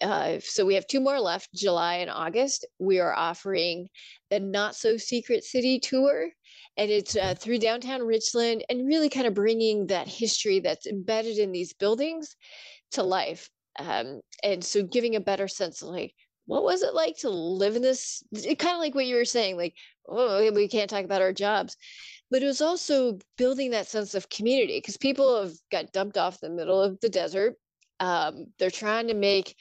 uh, 0.00 0.38
so 0.40 0.64
we 0.64 0.74
have 0.74 0.86
two 0.86 1.00
more 1.00 1.18
left, 1.18 1.52
July 1.54 1.96
and 1.96 2.10
August. 2.10 2.66
We 2.78 3.00
are 3.00 3.14
offering 3.14 3.88
the 4.30 4.40
Not 4.40 4.76
So 4.76 4.96
Secret 4.96 5.44
City 5.44 5.80
tour, 5.80 6.28
and 6.76 6.90
it's 6.90 7.16
uh, 7.16 7.34
through 7.34 7.58
downtown 7.58 8.02
Richland, 8.02 8.64
and 8.68 8.86
really 8.86 9.08
kind 9.08 9.26
of 9.26 9.34
bringing 9.34 9.86
that 9.88 10.08
history 10.08 10.60
that's 10.60 10.86
embedded 10.86 11.38
in 11.38 11.52
these 11.52 11.72
buildings 11.72 12.36
to 12.92 13.02
life. 13.02 13.50
Um, 13.78 14.20
and 14.42 14.62
so 14.64 14.82
giving 14.82 15.16
a 15.16 15.20
better 15.20 15.48
sense 15.48 15.82
of 15.82 15.88
like, 15.88 16.14
what 16.46 16.64
was 16.64 16.82
it 16.82 16.94
like 16.94 17.16
to 17.18 17.30
live 17.30 17.76
in 17.76 17.82
this? 17.82 18.22
Kind 18.34 18.74
of 18.74 18.80
like 18.80 18.94
what 18.94 19.06
you 19.06 19.16
were 19.16 19.24
saying, 19.24 19.56
like, 19.56 19.74
oh, 20.08 20.50
we 20.52 20.68
can't 20.68 20.88
talk 20.88 21.04
about 21.04 21.22
our 21.22 21.32
jobs 21.32 21.76
but 22.30 22.42
it 22.42 22.46
was 22.46 22.60
also 22.60 23.18
building 23.36 23.70
that 23.70 23.88
sense 23.88 24.14
of 24.14 24.28
community 24.28 24.78
because 24.78 24.96
people 24.96 25.42
have 25.42 25.52
got 25.70 25.92
dumped 25.92 26.18
off 26.18 26.40
the 26.40 26.50
middle 26.50 26.80
of 26.80 27.00
the 27.00 27.08
desert. 27.08 27.54
Um, 28.00 28.46
they're 28.58 28.70
trying 28.70 29.08
to 29.08 29.14
make, 29.14 29.56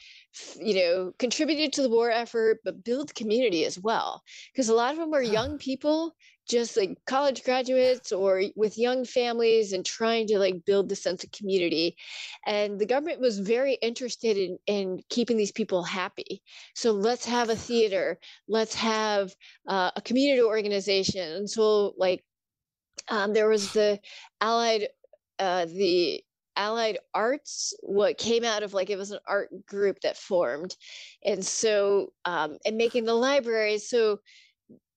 you 0.59 0.75
know, 0.75 1.11
contributed 1.17 1.73
to 1.73 1.81
the 1.81 1.89
war 1.89 2.11
effort, 2.11 2.59
but 2.63 2.83
build 2.83 3.15
community 3.15 3.65
as 3.65 3.79
well. 3.79 4.21
Because 4.53 4.69
a 4.69 4.75
lot 4.75 4.93
of 4.93 4.99
them 4.99 5.13
are 5.13 5.23
young 5.23 5.57
people, 5.57 6.13
just 6.47 6.77
like 6.77 6.97
college 7.05 7.43
graduates 7.43 8.11
or 8.11 8.43
with 8.55 8.77
young 8.77 9.05
families 9.05 9.73
and 9.73 9.85
trying 9.85 10.27
to 10.27 10.39
like 10.39 10.63
build 10.65 10.87
the 10.87 10.95
sense 10.95 11.23
of 11.23 11.31
community. 11.31 11.95
And 12.45 12.79
the 12.79 12.85
government 12.85 13.19
was 13.19 13.39
very 13.39 13.73
interested 13.81 14.37
in, 14.37 14.57
in 14.67 14.99
keeping 15.09 15.37
these 15.37 15.51
people 15.51 15.83
happy. 15.83 16.41
So 16.75 16.91
let's 16.91 17.25
have 17.25 17.49
a 17.49 17.55
theater, 17.55 18.19
let's 18.47 18.75
have 18.75 19.35
uh, 19.67 19.91
a 19.95 20.01
community 20.01 20.41
organization. 20.41 21.27
And 21.37 21.49
so, 21.49 21.93
like, 21.97 22.23
um, 23.09 23.33
there 23.33 23.49
was 23.49 23.73
the 23.73 23.99
allied 24.41 24.87
uh, 25.39 25.65
the 25.65 26.23
allied 26.55 26.97
arts 27.13 27.73
what 27.83 28.17
came 28.17 28.43
out 28.43 28.63
of 28.63 28.73
like 28.73 28.89
it 28.89 28.97
was 28.97 29.11
an 29.11 29.19
art 29.27 29.49
group 29.67 29.99
that 30.01 30.17
formed 30.17 30.75
and 31.23 31.45
so 31.45 32.11
um 32.25 32.57
and 32.65 32.75
making 32.75 33.05
the 33.05 33.13
library 33.13 33.77
so 33.77 34.19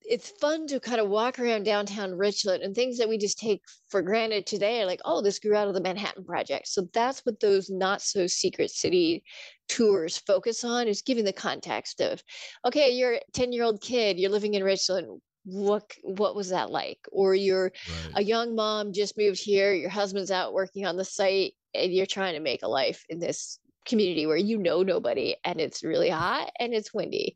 it's 0.02 0.30
fun 0.40 0.66
to 0.66 0.80
kind 0.80 1.00
of 1.00 1.08
walk 1.08 1.38
around 1.38 1.64
downtown 1.64 2.14
Richland 2.14 2.62
and 2.62 2.74
things 2.74 2.98
that 2.98 3.08
we 3.08 3.18
just 3.18 3.38
take 3.38 3.62
for 3.88 4.02
granted 4.02 4.46
today 4.46 4.80
are 4.80 4.86
like, 4.86 5.00
oh, 5.04 5.20
this 5.20 5.38
grew 5.38 5.54
out 5.54 5.68
of 5.68 5.74
the 5.74 5.80
Manhattan 5.80 6.24
Project. 6.24 6.68
So 6.68 6.88
that's 6.92 7.20
what 7.20 7.38
those 7.38 7.70
not 7.70 8.02
so 8.02 8.26
secret 8.26 8.70
city 8.70 9.22
tours 9.68 10.18
focus 10.18 10.64
on 10.64 10.88
is 10.88 11.02
giving 11.02 11.24
the 11.24 11.32
context 11.32 12.00
of, 12.00 12.22
okay, 12.64 12.90
you're 12.90 13.14
a 13.14 13.20
10 13.34 13.52
year 13.52 13.62
old 13.62 13.80
kid, 13.80 14.18
you're 14.18 14.30
living 14.30 14.54
in 14.54 14.64
Richland. 14.64 15.20
What 15.44 15.90
what 16.02 16.34
was 16.36 16.50
that 16.50 16.70
like? 16.70 16.98
Or 17.12 17.34
you're 17.34 17.72
right. 18.04 18.12
a 18.16 18.22
young 18.22 18.54
mom 18.54 18.92
just 18.92 19.16
moved 19.16 19.40
here, 19.40 19.72
your 19.72 19.90
husband's 19.90 20.30
out 20.30 20.52
working 20.52 20.86
on 20.86 20.96
the 20.96 21.04
site, 21.04 21.54
and 21.74 21.92
you're 21.92 22.06
trying 22.06 22.34
to 22.34 22.40
make 22.40 22.62
a 22.62 22.68
life 22.68 23.04
in 23.08 23.18
this 23.18 23.58
community 23.86 24.26
where 24.26 24.36
you 24.36 24.58
know 24.58 24.82
nobody 24.82 25.34
and 25.44 25.60
it's 25.60 25.82
really 25.82 26.10
hot 26.10 26.50
and 26.58 26.74
it's 26.74 26.92
windy. 26.92 27.34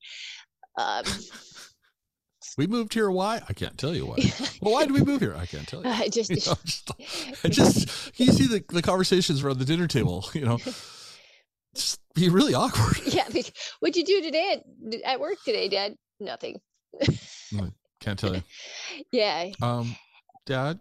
Um, 0.76 1.04
we 2.56 2.66
moved 2.66 2.94
here. 2.94 3.10
Why? 3.10 3.40
I 3.48 3.52
can't 3.52 3.76
tell 3.76 3.94
you 3.94 4.06
why. 4.06 4.16
well, 4.60 4.74
why 4.74 4.84
did 4.84 4.92
we 4.92 5.02
move 5.02 5.20
here? 5.20 5.34
I 5.36 5.46
can't 5.46 5.66
tell 5.66 5.82
you. 5.82 5.90
I 5.90 6.08
just, 6.08 6.30
you 6.30 6.36
know, 6.36 6.56
just, 6.64 6.90
I 7.44 7.48
just, 7.48 8.20
you 8.20 8.26
see 8.26 8.46
the, 8.46 8.64
the 8.68 8.82
conversations 8.82 9.42
around 9.42 9.58
the 9.58 9.64
dinner 9.64 9.86
table, 9.86 10.28
you 10.34 10.44
know, 10.44 10.58
just 11.74 12.00
be 12.14 12.28
really 12.28 12.54
awkward. 12.54 13.00
Yeah. 13.06 13.28
What'd 13.80 13.96
you 13.96 14.04
do 14.04 14.22
today 14.22 14.62
at, 14.92 15.02
at 15.04 15.20
work 15.20 15.36
today, 15.44 15.68
Dad? 15.68 15.96
Nothing. 16.20 16.60
Can't 18.04 18.18
tell 18.18 18.34
you. 18.34 18.42
Yeah. 19.10 19.50
Um, 19.62 19.96
Dad. 20.46 20.80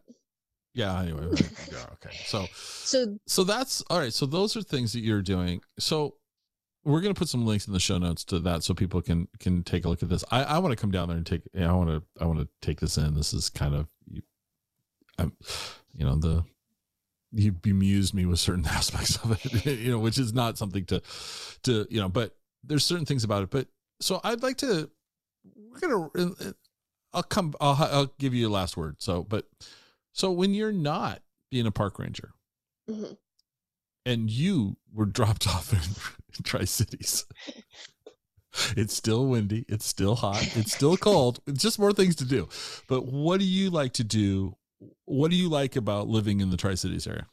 Yeah. 0.73 0.99
Anyway. 1.01 1.27
yeah. 1.71 1.85
Okay. 1.93 2.15
So, 2.25 2.45
so, 2.53 3.17
so 3.25 3.43
that's 3.43 3.81
all 3.89 3.99
right. 3.99 4.13
So 4.13 4.25
those 4.25 4.55
are 4.55 4.61
things 4.61 4.93
that 4.93 5.01
you're 5.01 5.21
doing. 5.21 5.61
So 5.79 6.15
we're 6.83 7.01
going 7.01 7.13
to 7.13 7.17
put 7.17 7.29
some 7.29 7.45
links 7.45 7.67
in 7.67 7.73
the 7.73 7.79
show 7.79 7.97
notes 7.97 8.23
to 8.25 8.39
that 8.39 8.63
so 8.63 8.73
people 8.73 9.01
can 9.01 9.27
can 9.39 9.63
take 9.63 9.85
a 9.85 9.89
look 9.89 10.03
at 10.03 10.09
this 10.09 10.23
i 10.31 10.43
i 10.43 10.57
want 10.59 10.71
to 10.71 10.75
come 10.75 10.91
down 10.91 11.07
there 11.07 11.17
and 11.17 11.25
take 11.25 11.41
i 11.57 11.71
want 11.71 11.89
to 11.89 12.03
i 12.21 12.25
want 12.25 12.39
to 12.39 12.47
take 12.61 12.79
this 12.79 12.97
in 12.97 13.13
this 13.13 13.33
is 13.33 13.49
kind 13.49 13.73
of 13.73 13.87
i'm 15.17 15.31
you 15.95 16.05
know 16.05 16.15
the 16.15 16.43
you 17.31 17.51
bemused 17.51 18.13
me 18.13 18.25
with 18.25 18.39
certain 18.39 18.65
aspects 18.69 19.17
of 19.17 19.31
it 19.31 19.65
you 19.79 19.91
know 19.91 19.99
which 19.99 20.17
is 20.17 20.33
not 20.33 20.57
something 20.57 20.85
to 20.85 21.01
to 21.63 21.87
you 21.89 21.99
know 21.99 22.09
but 22.09 22.35
there's 22.63 22.85
certain 22.85 23.05
things 23.05 23.23
about 23.23 23.43
it 23.43 23.49
but 23.49 23.67
so 24.01 24.19
i'd 24.25 24.43
like 24.43 24.57
to 24.57 24.89
we're 25.71 25.79
gonna 25.79 26.09
uh, 26.17 26.49
uh, 26.49 26.51
i'll 27.13 27.23
come 27.23 27.53
i'll, 27.61 27.77
I'll 27.91 28.13
give 28.19 28.33
you 28.33 28.47
a 28.47 28.51
last 28.51 28.77
word 28.77 28.97
so 28.99 29.23
but 29.23 29.45
so 30.11 30.31
when 30.31 30.53
you're 30.53 30.71
not 30.71 31.21
being 31.51 31.65
a 31.65 31.71
park 31.71 31.99
ranger 31.99 32.31
mm-hmm. 32.89 33.13
and 34.05 34.29
you 34.29 34.77
were 34.93 35.05
dropped 35.05 35.47
off 35.53 35.73
in 35.73 36.43
Tri 36.43 36.65
Cities. 36.65 37.25
It's 38.77 38.93
still 38.93 39.25
windy. 39.25 39.65
It's 39.67 39.83
still 39.83 40.15
hot. 40.15 40.55
It's 40.55 40.71
still 40.71 40.95
cold. 41.09 41.39
It's 41.47 41.63
just 41.63 41.79
more 41.79 41.91
things 41.91 42.15
to 42.17 42.23
do. 42.23 42.47
But 42.87 43.07
what 43.07 43.39
do 43.39 43.47
you 43.47 43.71
like 43.71 43.93
to 43.93 44.03
do? 44.03 44.57
What 45.05 45.31
do 45.31 45.37
you 45.37 45.49
like 45.49 45.75
about 45.75 46.07
living 46.07 46.39
in 46.39 46.51
the 46.51 46.57
Tri 46.57 46.75
Cities 46.75 47.07
area? 47.07 47.25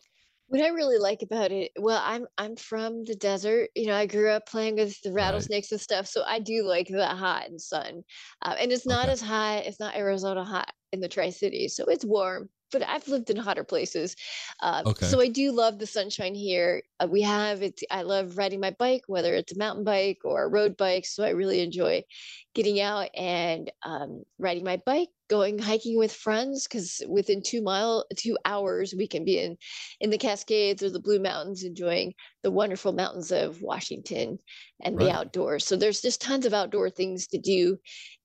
What 0.50 0.62
I 0.62 0.68
really 0.70 0.98
like 0.98 1.22
about 1.22 1.52
it, 1.52 1.70
well, 1.78 2.02
I'm 2.04 2.26
I'm 2.36 2.56
from 2.56 3.04
the 3.04 3.14
desert. 3.14 3.70
You 3.76 3.86
know, 3.86 3.94
I 3.94 4.06
grew 4.06 4.30
up 4.30 4.46
playing 4.46 4.76
with 4.76 5.00
the 5.02 5.12
rattlesnakes 5.12 5.68
right. 5.68 5.76
and 5.76 5.80
stuff, 5.80 6.08
so 6.08 6.24
I 6.26 6.40
do 6.40 6.64
like 6.64 6.88
the 6.88 7.06
hot 7.06 7.48
and 7.48 7.60
sun. 7.60 8.02
Uh, 8.42 8.56
and 8.58 8.72
it's 8.72 8.84
not 8.84 9.04
okay. 9.04 9.12
as 9.12 9.20
hot. 9.20 9.62
It's 9.64 9.78
not 9.78 9.94
Arizona 9.94 10.44
hot 10.44 10.72
in 10.92 10.98
the 10.98 11.08
Tri 11.08 11.30
Cities, 11.30 11.76
so 11.76 11.84
it's 11.84 12.04
warm 12.04 12.48
but 12.70 12.82
I've 12.86 13.06
lived 13.08 13.30
in 13.30 13.36
hotter 13.36 13.64
places. 13.64 14.16
Uh, 14.60 14.82
okay. 14.86 15.06
So 15.06 15.20
I 15.20 15.28
do 15.28 15.52
love 15.52 15.78
the 15.78 15.86
sunshine 15.86 16.34
here. 16.34 16.82
Uh, 16.98 17.08
we 17.10 17.22
have 17.22 17.62
it. 17.62 17.80
I 17.90 18.02
love 18.02 18.38
riding 18.38 18.60
my 18.60 18.74
bike, 18.78 19.02
whether 19.06 19.34
it's 19.34 19.52
a 19.52 19.58
mountain 19.58 19.84
bike 19.84 20.18
or 20.24 20.44
a 20.44 20.48
road 20.48 20.76
bike. 20.76 21.06
So 21.06 21.24
I 21.24 21.30
really 21.30 21.60
enjoy 21.60 22.04
getting 22.54 22.80
out 22.80 23.08
and 23.14 23.70
um, 23.82 24.24
riding 24.38 24.64
my 24.64 24.80
bike, 24.84 25.08
going 25.28 25.58
hiking 25.58 25.98
with 25.98 26.12
friends. 26.12 26.66
Because 26.66 27.02
within 27.08 27.42
two 27.42 27.62
mile, 27.62 28.04
two 28.16 28.36
hours, 28.44 28.94
we 28.96 29.06
can 29.06 29.24
be 29.24 29.38
in 29.38 29.56
in 30.00 30.10
the 30.10 30.18
Cascades 30.18 30.82
or 30.82 30.90
the 30.90 31.00
Blue 31.00 31.20
Mountains, 31.20 31.62
enjoying 31.62 32.14
the 32.42 32.50
wonderful 32.50 32.92
mountains 32.92 33.32
of 33.32 33.62
Washington 33.62 34.38
and 34.82 34.96
right. 34.96 35.04
the 35.04 35.12
outdoors. 35.12 35.66
So 35.66 35.76
there's 35.76 36.00
just 36.00 36.20
tons 36.20 36.46
of 36.46 36.54
outdoor 36.54 36.90
things 36.90 37.26
to 37.28 37.38
do 37.38 37.78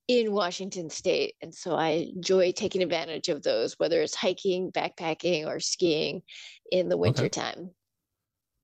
in 0.08 0.32
Washington 0.32 0.90
state. 0.90 1.36
And 1.42 1.54
so 1.54 1.76
I 1.76 2.12
enjoy 2.16 2.52
taking 2.52 2.84
advantage 2.84 3.30
of 3.30 3.44
those, 3.44 3.80
whether 3.80 4.02
it's 4.02 4.16
hiking, 4.16 4.72
backpacking, 4.72 5.48
or 5.48 5.60
skiing 5.60 6.22
in 6.72 6.90
the 6.90 6.98
wintertime. 6.98 7.58
Okay. 7.58 7.74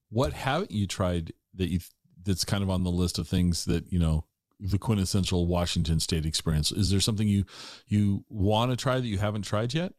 What 0.10 0.34
haven't 0.34 0.72
you 0.72 0.88
tried 0.88 1.34
that 1.56 1.70
you 1.70 1.80
that's 2.24 2.46
kind 2.46 2.62
of 2.62 2.70
on 2.70 2.84
the 2.84 2.92
list 2.92 3.18
of 3.18 3.28
things 3.28 3.66
that, 3.66 3.92
you 3.92 3.98
know, 3.98 4.26
the 4.60 4.78
quintessential 4.78 5.48
Washington 5.48 6.00
state 6.00 6.26
experience? 6.26 6.72
Is 6.72 6.92
there 6.92 7.00
something 7.00 7.28
you 7.28 7.46
you 7.88 8.24
want 8.30 8.72
to 8.72 8.78
try 8.78 9.00
that 9.00 9.08
you 9.08 9.18
haven't 9.18 9.44
tried 9.44 9.74
yet? 9.74 9.94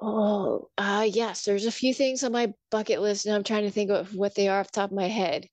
Oh, 0.00 0.68
uh 0.76 1.06
yes, 1.08 1.44
there's 1.44 1.66
a 1.66 1.70
few 1.72 1.94
things 1.94 2.24
on 2.24 2.32
my 2.32 2.52
bucket 2.70 3.00
list 3.00 3.26
and 3.26 3.34
I'm 3.34 3.44
trying 3.44 3.62
to 3.64 3.70
think 3.70 3.90
of 3.90 4.14
what 4.14 4.34
they 4.34 4.48
are 4.48 4.60
off 4.60 4.72
the 4.72 4.80
top 4.80 4.90
of 4.90 4.96
my 4.96 5.08
head. 5.08 5.48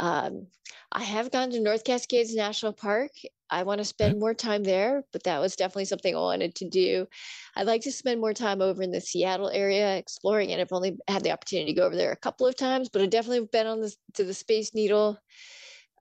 Um, 0.00 0.48
I 0.90 1.02
have 1.02 1.30
gone 1.30 1.50
to 1.50 1.60
North 1.60 1.84
Cascades 1.84 2.34
National 2.34 2.72
Park. 2.72 3.12
I 3.52 3.64
want 3.64 3.78
to 3.78 3.84
spend 3.84 4.18
more 4.18 4.32
time 4.32 4.64
there, 4.64 5.04
but 5.12 5.24
that 5.24 5.38
was 5.38 5.56
definitely 5.56 5.84
something 5.84 6.16
I 6.16 6.18
wanted 6.18 6.54
to 6.54 6.68
do. 6.68 7.06
I'd 7.54 7.66
like 7.66 7.82
to 7.82 7.92
spend 7.92 8.18
more 8.18 8.32
time 8.32 8.62
over 8.62 8.82
in 8.82 8.90
the 8.90 9.00
Seattle 9.00 9.50
area 9.50 9.98
exploring 9.98 10.48
it. 10.48 10.58
I've 10.58 10.72
only 10.72 10.96
had 11.06 11.22
the 11.22 11.32
opportunity 11.32 11.74
to 11.74 11.78
go 11.78 11.86
over 11.86 11.94
there 11.94 12.12
a 12.12 12.16
couple 12.16 12.46
of 12.46 12.56
times, 12.56 12.88
but 12.88 13.02
I've 13.02 13.10
definitely 13.10 13.46
been 13.52 13.66
on 13.66 13.82
this 13.82 13.98
to 14.14 14.24
the 14.24 14.32
Space 14.32 14.74
Needle. 14.74 15.18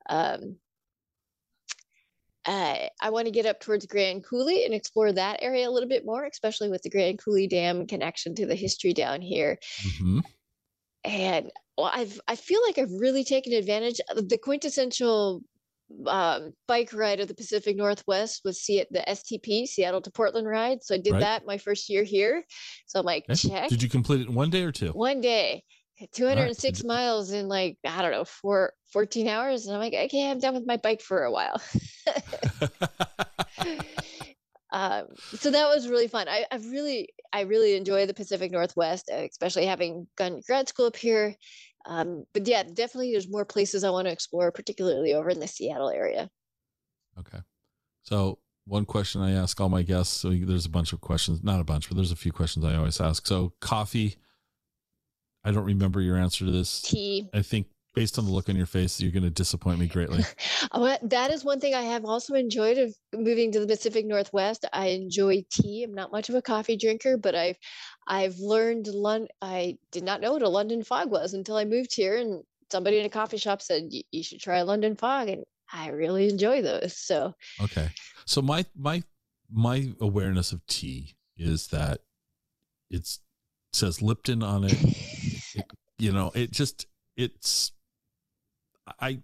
Um, 0.10 0.56
uh, 2.46 2.88
I 3.02 3.10
want 3.10 3.26
to 3.26 3.32
get 3.32 3.46
up 3.46 3.60
towards 3.60 3.86
Grand 3.86 4.24
Coulee 4.24 4.64
and 4.64 4.74
explore 4.74 5.12
that 5.12 5.40
area 5.44 5.68
a 5.68 5.72
little 5.72 5.90
bit 5.90 6.06
more, 6.06 6.24
especially 6.24 6.70
with 6.70 6.84
the 6.84 6.90
Grand 6.90 7.20
Coulee 7.20 7.48
Dam 7.48 7.86
connection 7.86 8.34
to 8.36 8.46
the 8.46 8.56
history 8.56 8.94
down 8.94 9.20
here. 9.20 9.60
Mm-hmm. 9.82 10.20
And 11.04 11.52
well, 11.78 11.92
I've 11.94 12.22
I 12.30 12.38
feel 12.38 12.62
like 12.66 12.78
I've 12.78 12.94
really 12.94 13.26
taken 13.26 13.52
advantage 13.52 14.00
of 14.10 14.30
the 14.30 14.38
quintessential 14.38 15.44
um, 16.08 16.54
bike 16.68 16.94
ride 16.94 17.20
of 17.20 17.28
the 17.28 17.36
Pacific 17.36 17.76
Northwest 17.76 18.42
was 18.44 18.62
see 18.62 18.84
the 18.92 19.04
STP 19.08 19.66
Seattle 19.66 20.02
to 20.02 20.12
Portland 20.12 20.48
ride. 20.48 20.84
So 20.84 20.96
I 20.96 20.98
did 20.98 21.14
right. 21.14 21.20
that 21.20 21.46
my 21.46 21.58
first 21.58 21.90
year 21.90 22.04
here. 22.04 22.44
So 22.88 23.00
I'm 23.00 23.06
like, 23.06 23.26
okay. 23.30 23.50
check. 23.50 23.70
Did 23.70 23.84
you 23.84 23.90
complete 23.90 24.22
it 24.22 24.28
in 24.28 24.34
one 24.34 24.50
day 24.50 24.64
or 24.64 24.72
two? 24.72 24.92
One 24.92 25.22
day. 25.22 25.64
206 26.14 26.82
right. 26.82 26.88
miles 26.88 27.32
in 27.32 27.48
like 27.48 27.78
I 27.86 28.02
don't 28.02 28.12
know 28.12 28.26
four 28.26 28.74
14 28.92 29.28
hours 29.28 29.68
and 29.68 29.76
I'm 29.76 29.80
like 29.82 29.94
okay 29.94 30.32
I'm 30.32 30.40
done 30.40 30.56
with 30.56 30.66
my 30.66 30.78
bike 30.78 31.02
for 31.02 31.24
a 31.24 31.32
while 31.32 31.62
um, 34.72 35.06
so 35.16 35.52
that 35.52 35.68
was 35.68 35.88
really 35.88 36.08
fun 36.08 36.28
I, 36.28 36.46
I 36.52 36.56
really 36.56 37.10
I 37.32 37.42
really 37.42 37.76
enjoy 37.76 38.06
the 38.06 38.14
Pacific 38.14 38.52
Northwest 38.52 39.10
especially 39.10 39.66
having 39.68 40.08
gone 40.18 40.42
grad 40.48 40.68
school 40.68 40.88
up 40.88 40.96
here 40.96 41.36
um, 41.86 42.26
but 42.34 42.48
yeah, 42.48 42.64
definitely 42.64 43.12
there's 43.12 43.30
more 43.30 43.46
places 43.46 43.84
I 43.84 43.90
want 43.90 44.08
to 44.08 44.12
explore, 44.12 44.52
particularly 44.52 45.14
over 45.14 45.30
in 45.30 45.40
the 45.40 45.48
Seattle 45.48 45.90
area. 45.90 46.30
Okay. 47.20 47.40
So 48.04 48.40
one 48.66 48.86
question 48.86 49.22
I 49.22 49.32
ask 49.32 49.60
all 49.60 49.70
my 49.70 49.82
guests, 49.82 50.16
so 50.16 50.30
there's 50.30 50.66
a 50.66 50.70
bunch 50.70 50.94
of 50.94 51.02
questions, 51.02 51.44
not 51.44 51.60
a 51.60 51.64
bunch, 51.64 51.88
but 51.88 51.96
there's 51.96 52.12
a 52.12 52.16
few 52.16 52.32
questions 52.32 52.66
I 52.66 52.76
always 52.76 53.02
ask. 53.02 53.26
So 53.28 53.54
coffee, 53.60 54.16
I 55.44 55.52
don't 55.52 55.66
remember 55.66 56.02
your 56.02 56.18
answer 56.18 56.46
to 56.46 56.52
this. 56.52 56.82
Tea. 56.82 57.30
I 57.34 57.42
think 57.42 57.68
based 57.94 58.18
on 58.18 58.26
the 58.26 58.32
look 58.32 58.50
on 58.50 58.56
your 58.56 58.66
face, 58.66 59.00
you're 59.02 59.12
going 59.12 59.24
to 59.24 59.30
disappoint 59.30 59.80
me 59.80 59.88
greatly. 59.88 60.24
Uh, 60.74 60.96
that 61.02 61.32
is 61.32 61.44
one 61.44 61.60
thing 61.60 61.74
I 61.74 61.82
have 61.82 62.06
also 62.06 62.34
enjoyed 62.36 62.78
of 62.78 62.96
moving 63.14 63.52
to 63.52 63.60
the 63.60 63.68
Pacific 63.68 64.06
Northwest. 64.06 64.64
I 64.72 64.88
enjoy 64.88 65.44
tea. 65.50 65.84
I'm 65.84 65.94
not 65.94 66.12
much 66.12 66.30
of 66.30 66.36
a 66.36 66.42
coffee 66.42 66.78
drinker, 66.78 67.18
but 67.18 67.36
I've 67.36 67.58
I've 68.08 68.38
learned 68.38 68.88
London. 68.88 69.28
I 69.42 69.78
did 69.92 70.04
not 70.04 70.22
know 70.22 70.34
what 70.34 70.44
a 70.44 70.50
London 70.50 70.84
fog 70.84 71.10
was 71.10 71.34
until 71.34 71.58
I 71.58 71.66
moved 71.66 71.94
here, 71.94 72.16
and 72.16 72.44
somebody 72.72 73.00
in 73.00 73.06
a 73.06 73.10
coffee 73.10 73.38
shop 73.38 73.62
said 73.62 73.90
you 74.12 74.24
should 74.24 74.40
try 74.40 74.60
a 74.60 74.66
London 74.66 74.96
fog, 74.96 75.30
and 75.30 75.44
I 75.74 75.90
really 75.90 76.30
enjoy 76.30 76.62
those. 76.62 76.96
So 76.96 77.34
okay, 77.62 77.90
so 78.26 78.42
my 78.42 78.66
my 78.78 79.04
my 79.52 79.90
awareness 80.00 80.52
of 80.52 80.66
tea 80.68 81.16
is 81.38 81.68
that 81.68 82.02
it's 82.90 83.20
it 83.74 83.76
says 83.76 84.02
Lipton 84.02 84.44
on 84.44 84.64
it. 84.64 84.78
it 85.56 85.66
you 85.98 86.12
know, 86.12 86.32
it 86.34 86.52
just 86.52 86.86
it's 87.18 87.72
I 89.00 89.20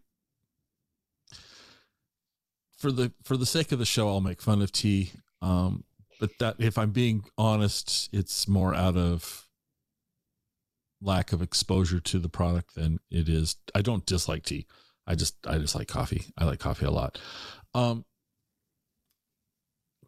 for 2.78 2.92
the 2.92 3.12
for 3.24 3.38
the 3.38 3.46
sake 3.46 3.72
of 3.72 3.80
the 3.80 3.86
show, 3.86 4.08
I'll 4.08 4.22
make 4.22 4.42
fun 4.42 4.62
of 4.62 4.72
tea. 4.72 5.12
Um, 5.42 5.84
but 6.20 6.32
that 6.40 6.56
if 6.60 6.78
I'm 6.78 6.92
being 6.92 7.26
honest, 7.38 8.10
it's 8.14 8.48
more 8.48 8.74
out 8.74 8.98
of 8.98 9.48
lack 11.02 11.32
of 11.32 11.42
exposure 11.42 12.00
to 12.00 12.20
the 12.20 12.30
product 12.30 12.76
than 12.76 13.00
it 13.12 13.30
is. 13.30 13.56
I 13.76 13.82
don't 13.82 14.06
dislike 14.06 14.44
tea. 14.44 14.66
I 15.06 15.16
just 15.16 15.36
I 15.48 15.58
just 15.58 15.76
like 15.76 15.88
coffee. 15.88 16.26
I 16.38 16.46
like 16.46 16.60
coffee 16.60 16.86
a 16.86 16.92
lot. 16.92 17.20
Um, 17.74 18.06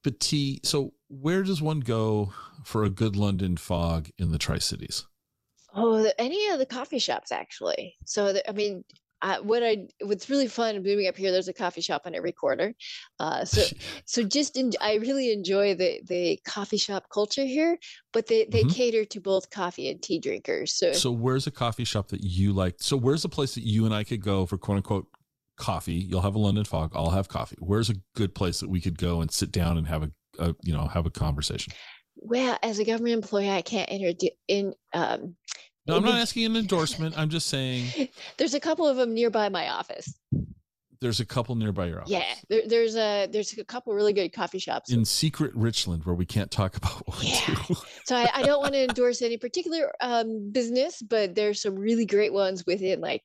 but 0.04 0.20
tea. 0.20 0.62
So 0.64 0.94
where 1.08 1.44
does 1.44 1.62
one 1.62 1.80
go 1.80 2.34
for 2.64 2.84
a 2.84 2.90
good 2.90 3.16
London 3.16 3.58
fog 3.58 4.10
in 4.18 4.32
the 4.32 4.38
Tri 4.38 4.60
Cities? 4.60 5.06
Oh, 5.74 6.12
any 6.18 6.50
of 6.50 6.60
the 6.60 6.66
coffee 6.66 7.00
shops 7.00 7.32
actually. 7.32 7.96
So 8.06 8.34
the, 8.34 8.48
I 8.50 8.54
mean, 8.54 8.84
uh, 9.22 9.38
what 9.40 9.64
I 9.64 9.88
what's 10.02 10.30
really 10.30 10.48
fun 10.48 10.76
moving 10.78 11.08
up 11.08 11.18
here. 11.18 11.32
There's 11.32 11.48
a 11.48 11.54
coffee 11.54 11.82
shop 11.82 12.04
on 12.06 12.16
every 12.16 12.32
corner. 12.32 12.74
Uh, 13.20 13.46
so 13.46 13.64
so 14.06 14.24
just 14.24 14.58
in, 14.58 14.72
I 14.82 14.96
really 14.96 15.32
enjoy 15.32 15.76
the 15.76 16.02
the 16.08 16.40
coffee 16.46 16.78
shop 16.78 17.06
culture 17.12 17.46
here, 17.46 17.78
but 18.14 18.28
they 18.28 18.46
they 18.46 18.62
mm-hmm. 18.62 18.70
cater 18.70 19.06
to 19.06 19.20
both 19.20 19.50
coffee 19.50 19.90
and 19.90 20.02
tea 20.02 20.20
drinkers. 20.20 20.74
So 20.74 20.94
so 20.94 21.12
where's 21.12 21.48
a 21.48 21.52
coffee 21.52 21.84
shop 21.84 22.10
that 22.10 22.24
you 22.24 22.54
like? 22.54 22.76
So 22.80 22.96
where's 22.98 23.26
a 23.26 23.30
place 23.30 23.56
that 23.56 23.66
you 23.66 23.86
and 23.86 23.94
I 23.94 24.04
could 24.04 24.22
go 24.22 24.46
for 24.46 24.58
quote 24.58 24.78
unquote 24.78 25.08
coffee? 25.58 25.94
You'll 25.94 26.22
have 26.22 26.36
a 26.36 26.40
London 26.40 26.66
fog. 26.66 26.92
I'll 26.96 27.12
have 27.12 27.28
coffee. 27.28 27.58
Where's 27.60 27.90
a 27.90 27.96
good 28.16 28.34
place 28.34 28.60
that 28.62 28.70
we 28.70 28.82
could 28.82 28.98
go 28.98 29.22
and 29.22 29.32
sit 29.32 29.52
down 29.52 29.78
and 29.78 29.88
have 29.88 30.04
a, 30.04 30.12
a 30.40 30.56
you 30.64 30.74
know 30.74 30.86
have 30.88 31.06
a 31.06 31.12
conversation? 31.12 31.74
Well, 32.22 32.58
as 32.62 32.80
a 32.80 32.86
government 32.86 33.16
employee, 33.16 33.50
I 33.50 33.62
can't 33.62 33.90
inter- 33.90 34.36
in 34.48 34.74
um, 34.94 35.36
no, 35.90 35.98
I'm 35.98 36.04
not 36.04 36.16
asking 36.16 36.46
an 36.46 36.56
endorsement. 36.56 37.18
I'm 37.18 37.30
just 37.30 37.48
saying. 37.48 38.10
There's 38.38 38.54
a 38.54 38.60
couple 38.60 38.88
of 38.88 38.98
them 38.98 39.14
nearby 39.14 39.50
my 39.50 39.70
office. 39.70 40.14
There's 41.02 41.20
a 41.20 41.26
couple 41.26 41.56
nearby 41.56 41.88
your 41.88 42.02
office. 42.02 42.12
Yeah, 42.12 42.34
there, 42.50 42.62
there's 42.68 42.96
a 42.98 43.28
there's 43.28 43.58
a 43.58 43.64
couple 43.64 43.94
really 43.94 44.12
good 44.12 44.34
coffee 44.34 44.60
shops 44.60 44.92
in 44.92 45.06
secret 45.06 45.56
Richland 45.56 46.04
where 46.04 46.16
we 46.16 46.26
can't 46.26 46.52
talk 46.52 46.76
about 46.76 47.08
what 47.08 47.22
we 47.22 47.28
yeah. 47.28 47.56
do. 47.68 47.76
so 48.06 48.18
I, 48.18 48.30
I, 48.34 48.44
don't 48.44 48.60
want 48.60 48.74
to 48.74 48.84
endorse 48.84 49.22
any 49.22 49.38
particular 49.38 49.94
um, 50.02 50.52
business, 50.52 51.02
but 51.02 51.36
there's 51.36 51.62
some 51.62 51.76
really 51.76 52.06
great 52.06 52.34
ones 52.34 52.66
within 52.66 53.00
like 53.00 53.24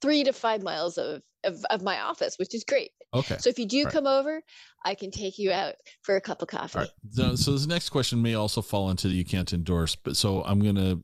three 0.00 0.22
to 0.22 0.32
five 0.32 0.62
miles 0.62 0.98
of 0.98 1.20
of, 1.42 1.64
of 1.70 1.82
my 1.82 2.00
office, 2.00 2.36
which 2.38 2.54
is 2.54 2.62
great. 2.62 2.90
Okay. 3.14 3.38
So 3.38 3.50
if 3.50 3.58
you 3.58 3.66
do 3.66 3.84
right. 3.84 3.92
come 3.92 4.06
over, 4.06 4.42
I 4.84 4.94
can 4.94 5.10
take 5.10 5.38
you 5.38 5.50
out 5.50 5.74
for 6.02 6.16
a 6.16 6.20
cup 6.20 6.42
of 6.42 6.48
coffee. 6.48 6.80
Right. 6.80 6.88
So, 7.10 7.34
so 7.34 7.52
this 7.52 7.66
next 7.66 7.90
question 7.90 8.20
may 8.20 8.34
also 8.34 8.62
fall 8.62 8.90
into 8.90 9.08
that 9.08 9.14
you 9.14 9.24
can't 9.24 9.52
endorse, 9.52 9.96
but 9.96 10.16
so 10.16 10.42
I'm 10.44 10.60
gonna 10.60 10.98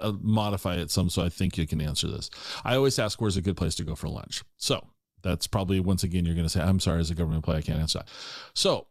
uh, 0.00 0.12
modify 0.20 0.76
it 0.76 0.90
some 0.90 1.08
so 1.08 1.22
I 1.22 1.28
think 1.28 1.56
you 1.56 1.66
can 1.66 1.80
answer 1.80 2.08
this. 2.08 2.30
I 2.64 2.76
always 2.76 2.98
ask 2.98 3.20
where's 3.20 3.36
a 3.36 3.42
good 3.42 3.56
place 3.56 3.74
to 3.76 3.84
go 3.84 3.94
for 3.94 4.08
lunch. 4.08 4.42
So 4.56 4.86
that's 5.22 5.46
probably 5.46 5.80
once 5.80 6.02
again 6.02 6.24
you're 6.24 6.34
going 6.34 6.46
to 6.46 6.50
say 6.50 6.60
I'm 6.60 6.80
sorry 6.80 7.00
as 7.00 7.10
a 7.10 7.14
government 7.14 7.38
employee 7.38 7.58
I 7.58 7.62
can't 7.62 7.80
answer 7.80 8.00
that. 8.00 8.08
So 8.54 8.86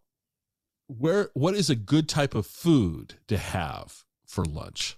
where 0.87 1.29
what 1.33 1.55
is 1.55 1.69
a 1.69 1.75
good 1.75 2.09
type 2.09 2.35
of 2.35 2.45
food 2.45 3.15
to 3.27 3.37
have 3.37 4.03
for 4.27 4.45
lunch? 4.45 4.97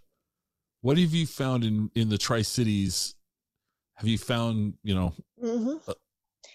What 0.82 0.98
have 0.98 1.14
you 1.14 1.26
found 1.26 1.64
in 1.64 1.90
in 1.96 2.10
the 2.10 2.18
Tri 2.18 2.42
Cities? 2.42 3.16
Have 3.96 4.08
you 4.08 4.18
found 4.18 4.76
you 4.84 4.96
know? 4.96 5.14
Mm-hmm. 5.44 5.90
Uh, 5.90 5.94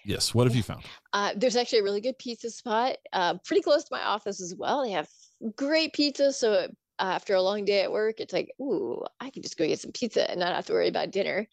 yes. 0.05 0.35
What 0.35 0.47
have 0.47 0.55
you 0.55 0.63
found? 0.63 0.85
Uh, 1.13 1.33
there's 1.37 1.57
actually 1.57 1.81
a 1.81 1.85
really 1.85 2.01
good 2.01 2.19
pizza 2.19 2.51
spot, 2.51 2.97
uh, 3.13 3.35
pretty 3.45 3.63
close 3.63 3.85
to 3.85 3.95
my 3.95 4.03
office 4.03 4.41
as 4.41 4.55
well. 4.55 4.83
They 4.85 4.93
have 4.93 5.09
great 5.57 5.93
pizza, 5.93 6.33
so 6.33 6.69
after 7.01 7.35
a 7.35 7.43
long 7.43 7.65
day 7.65 7.83
at 7.83 7.93
work, 7.93 8.21
it's 8.21 8.33
like, 8.33 8.53
ooh, 8.61 9.03
I 9.21 9.31
can 9.31 9.43
just 9.43 9.57
go 9.57 9.67
get 9.67 9.81
some 9.81 9.93
pizza 9.93 10.31
and 10.31 10.39
not 10.39 10.55
have 10.55 10.67
to 10.67 10.73
worry 10.73 10.89
about 10.89 11.11
dinner. 11.11 11.47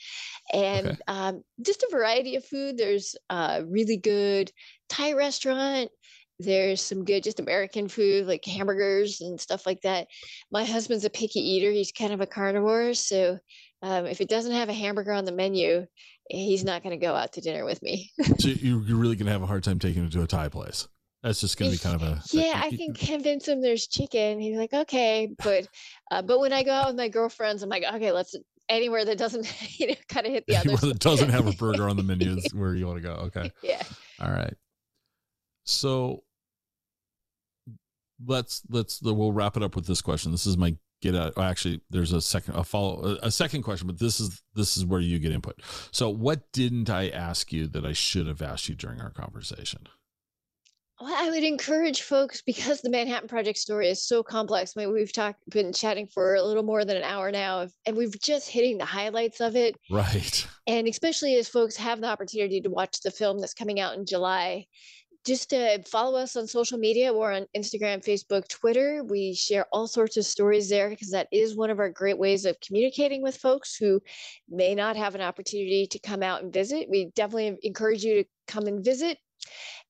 And 0.53 0.87
okay. 0.87 0.97
um, 1.07 1.43
just 1.65 1.83
a 1.83 1.89
variety 1.91 2.35
of 2.35 2.45
food. 2.45 2.77
There's 2.77 3.15
a 3.29 3.63
really 3.65 3.97
good 3.97 4.51
Thai 4.89 5.13
restaurant. 5.13 5.89
There's 6.39 6.81
some 6.81 7.03
good 7.03 7.23
just 7.23 7.39
American 7.39 7.87
food 7.87 8.27
like 8.27 8.45
hamburgers 8.45 9.21
and 9.21 9.41
stuff 9.41 9.65
like 9.65 9.81
that. 9.81 10.07
My 10.51 10.63
husband's 10.63 11.05
a 11.05 11.09
picky 11.09 11.39
eater. 11.39 11.71
He's 11.71 11.91
kind 11.91 12.13
of 12.13 12.21
a 12.21 12.27
carnivore. 12.27 12.93
So 12.93 13.39
um, 13.81 14.05
if 14.05 14.21
it 14.21 14.29
doesn't 14.29 14.51
have 14.51 14.69
a 14.69 14.73
hamburger 14.73 15.13
on 15.13 15.25
the 15.25 15.31
menu, 15.31 15.85
he's 16.29 16.63
not 16.63 16.83
going 16.83 16.99
to 16.99 17.03
go 17.03 17.15
out 17.15 17.33
to 17.33 17.41
dinner 17.41 17.65
with 17.65 17.81
me. 17.81 18.11
so 18.39 18.49
you're 18.49 18.79
really 18.79 19.15
going 19.15 19.25
to 19.25 19.31
have 19.31 19.43
a 19.43 19.47
hard 19.47 19.63
time 19.63 19.79
taking 19.79 20.03
him 20.03 20.09
to 20.11 20.21
a 20.21 20.27
Thai 20.27 20.49
place. 20.49 20.87
That's 21.27 21.41
just 21.41 21.57
going 21.57 21.69
to 21.69 21.77
be 21.77 21.83
kind 21.83 22.01
of 22.01 22.03
a 22.03 22.21
yeah. 22.31 22.53
I 22.55 22.69
can 22.69 22.93
convince 22.93 23.49
him 23.49 23.59
there's 23.61 23.85
chicken. 23.85 24.39
He's 24.39 24.55
like, 24.55 24.73
okay, 24.73 25.27
but 25.43 25.67
uh, 26.09 26.21
but 26.21 26.39
when 26.39 26.53
I 26.53 26.63
go 26.63 26.71
out 26.71 26.87
with 26.87 26.95
my 26.95 27.09
girlfriends, 27.09 27.63
I'm 27.63 27.69
like, 27.69 27.83
okay, 27.83 28.13
let's 28.13 28.33
anywhere 28.69 29.03
that 29.03 29.17
doesn't 29.17 29.45
you 29.77 29.87
know 29.87 29.95
kind 30.07 30.25
of 30.25 30.31
hit 30.31 30.45
the 30.47 30.55
other. 30.55 30.69
Anywhere 30.69 30.93
that 30.93 30.99
doesn't 30.99 31.29
have 31.29 31.45
a 31.45 31.51
burger 31.59 31.89
on 31.89 31.97
the 31.97 32.03
menu 32.03 32.37
is 32.37 32.53
where 32.53 32.75
you 32.75 32.87
want 32.87 33.01
to 33.01 33.05
go. 33.05 33.13
Okay. 33.25 33.51
Yeah. 33.61 33.83
All 34.21 34.31
right. 34.31 34.53
So 35.65 36.23
let's 38.25 38.61
let's 38.69 39.01
we'll 39.01 39.33
wrap 39.33 39.57
it 39.57 39.63
up 39.63 39.75
with 39.75 39.85
this 39.85 40.01
question. 40.01 40.31
This 40.31 40.45
is 40.45 40.57
my 40.57 40.77
get 41.01 41.13
out. 41.13 41.37
Actually, 41.37 41.81
there's 41.89 42.13
a 42.13 42.21
second 42.21 42.55
a 42.55 42.63
follow 42.63 43.17
a 43.21 43.31
second 43.31 43.63
question, 43.63 43.85
but 43.85 43.99
this 43.99 44.21
is 44.21 44.41
this 44.55 44.77
is 44.77 44.85
where 44.85 45.01
you 45.01 45.19
get 45.19 45.33
input. 45.33 45.61
So, 45.91 46.09
what 46.09 46.49
didn't 46.53 46.89
I 46.89 47.09
ask 47.09 47.51
you 47.51 47.67
that 47.67 47.85
I 47.85 47.91
should 47.91 48.27
have 48.27 48.41
asked 48.41 48.69
you 48.69 48.75
during 48.75 49.01
our 49.01 49.11
conversation? 49.11 49.89
Well, 50.99 51.13
I 51.15 51.29
would 51.29 51.43
encourage 51.43 52.01
folks 52.01 52.41
because 52.41 52.81
the 52.81 52.89
Manhattan 52.89 53.27
Project 53.27 53.59
story 53.59 53.87
is 53.89 54.03
so 54.03 54.23
complex. 54.23 54.73
I 54.75 54.81
mean, 54.81 54.93
we've 54.93 55.13
talked, 55.13 55.47
been 55.49 55.71
chatting 55.71 56.07
for 56.07 56.35
a 56.35 56.41
little 56.41 56.63
more 56.63 56.85
than 56.85 56.97
an 56.97 57.03
hour 57.03 57.31
now, 57.31 57.67
and 57.85 57.95
we've 57.95 58.19
just 58.19 58.49
hitting 58.49 58.79
the 58.79 58.85
highlights 58.85 59.39
of 59.39 59.55
it. 59.55 59.75
Right. 59.89 60.47
And 60.69 60.85
especially 60.85 61.35
as 61.35 61.47
folks 61.47 61.77
have 61.77 62.01
the 62.01 62.09
opportunity 62.09 62.59
to 62.59 62.69
watch 62.69 62.99
the 62.99 63.09
film 63.09 63.39
that's 63.39 63.53
coming 63.53 63.79
out 63.79 63.95
in 63.95 64.05
July, 64.05 64.65
just 65.25 65.49
to 65.51 65.81
follow 65.83 66.19
us 66.19 66.35
on 66.35 66.45
social 66.45 66.77
media. 66.77 67.13
We're 67.13 67.31
on 67.31 67.45
Instagram, 67.55 68.03
Facebook, 68.03 68.49
Twitter. 68.49 69.01
We 69.03 69.33
share 69.33 69.65
all 69.71 69.87
sorts 69.87 70.17
of 70.17 70.25
stories 70.25 70.67
there 70.67 70.89
because 70.89 71.11
that 71.11 71.29
is 71.31 71.55
one 71.55 71.69
of 71.69 71.79
our 71.79 71.89
great 71.89 72.17
ways 72.17 72.43
of 72.43 72.59
communicating 72.59 73.21
with 73.21 73.37
folks 73.37 73.77
who 73.77 74.01
may 74.49 74.75
not 74.75 74.97
have 74.97 75.15
an 75.15 75.21
opportunity 75.21 75.87
to 75.87 75.99
come 75.99 76.21
out 76.21 76.43
and 76.43 76.51
visit. 76.51 76.89
We 76.89 77.11
definitely 77.15 77.57
encourage 77.63 78.03
you 78.03 78.23
to 78.23 78.29
come 78.47 78.67
and 78.67 78.83
visit 78.83 79.19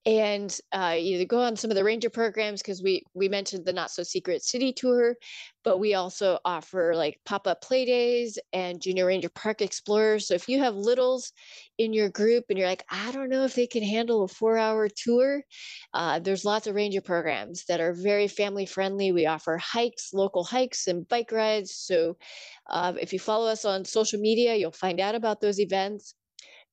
and 0.06 0.60
uh, 0.72 0.96
either 0.98 1.26
go 1.26 1.40
on 1.40 1.56
some 1.56 1.70
of 1.72 1.76
the 1.76 1.84
ranger 1.84 2.10
programs 2.10 2.62
because 2.62 2.82
we 2.82 3.04
we 3.14 3.28
mentioned 3.28 3.66
the 3.66 3.74
not 3.74 3.92
so 3.92 4.04
secret 4.04 4.44
city 4.44 4.72
tour 4.74 5.16
but 5.64 5.80
we 5.80 5.94
also 5.94 6.40
offer 6.46 6.94
like 6.96 7.20
pop-up 7.26 7.62
play 7.62 7.86
days 7.86 8.40
and 8.54 8.82
junior 8.82 9.06
ranger 9.06 9.28
park 9.30 9.62
explorers. 9.62 10.26
So 10.26 10.34
if 10.34 10.48
you 10.48 10.60
have 10.60 10.76
littles 10.76 11.34
in 11.78 11.92
your 11.92 12.10
group 12.10 12.46
and 12.50 12.58
you're 12.58 12.68
like 12.68 12.86
i 12.90 13.12
don't 13.12 13.30
know 13.30 13.44
if 13.44 13.56
they 13.56 13.68
can 13.68 13.84
handle 13.84 14.24
a 14.24 14.28
four 14.28 14.58
hour 14.58 14.88
tour 14.88 15.44
uh, 15.94 16.20
there's 16.20 16.46
lots 16.46 16.68
of 16.68 16.76
ranger 16.76 17.02
programs 17.02 17.66
that 17.66 17.80
are 17.82 17.94
very 17.94 18.28
family 18.28 18.66
friendly. 18.66 19.12
We 19.12 19.26
offer 19.26 19.58
hikes 19.58 20.14
local 20.14 20.44
hikes 20.44 20.88
and 20.88 21.08
bike 21.08 21.32
rides. 21.32 21.76
So 21.76 22.18
uh, 22.70 22.94
if 23.00 23.14
you 23.14 23.20
follow 23.20 23.48
us 23.48 23.66
on 23.66 23.86
social 23.86 24.20
media 24.20 24.56
you'll 24.56 24.72
find 24.72 25.00
out 25.00 25.16
about 25.16 25.42
those 25.42 25.60
events 25.60 26.16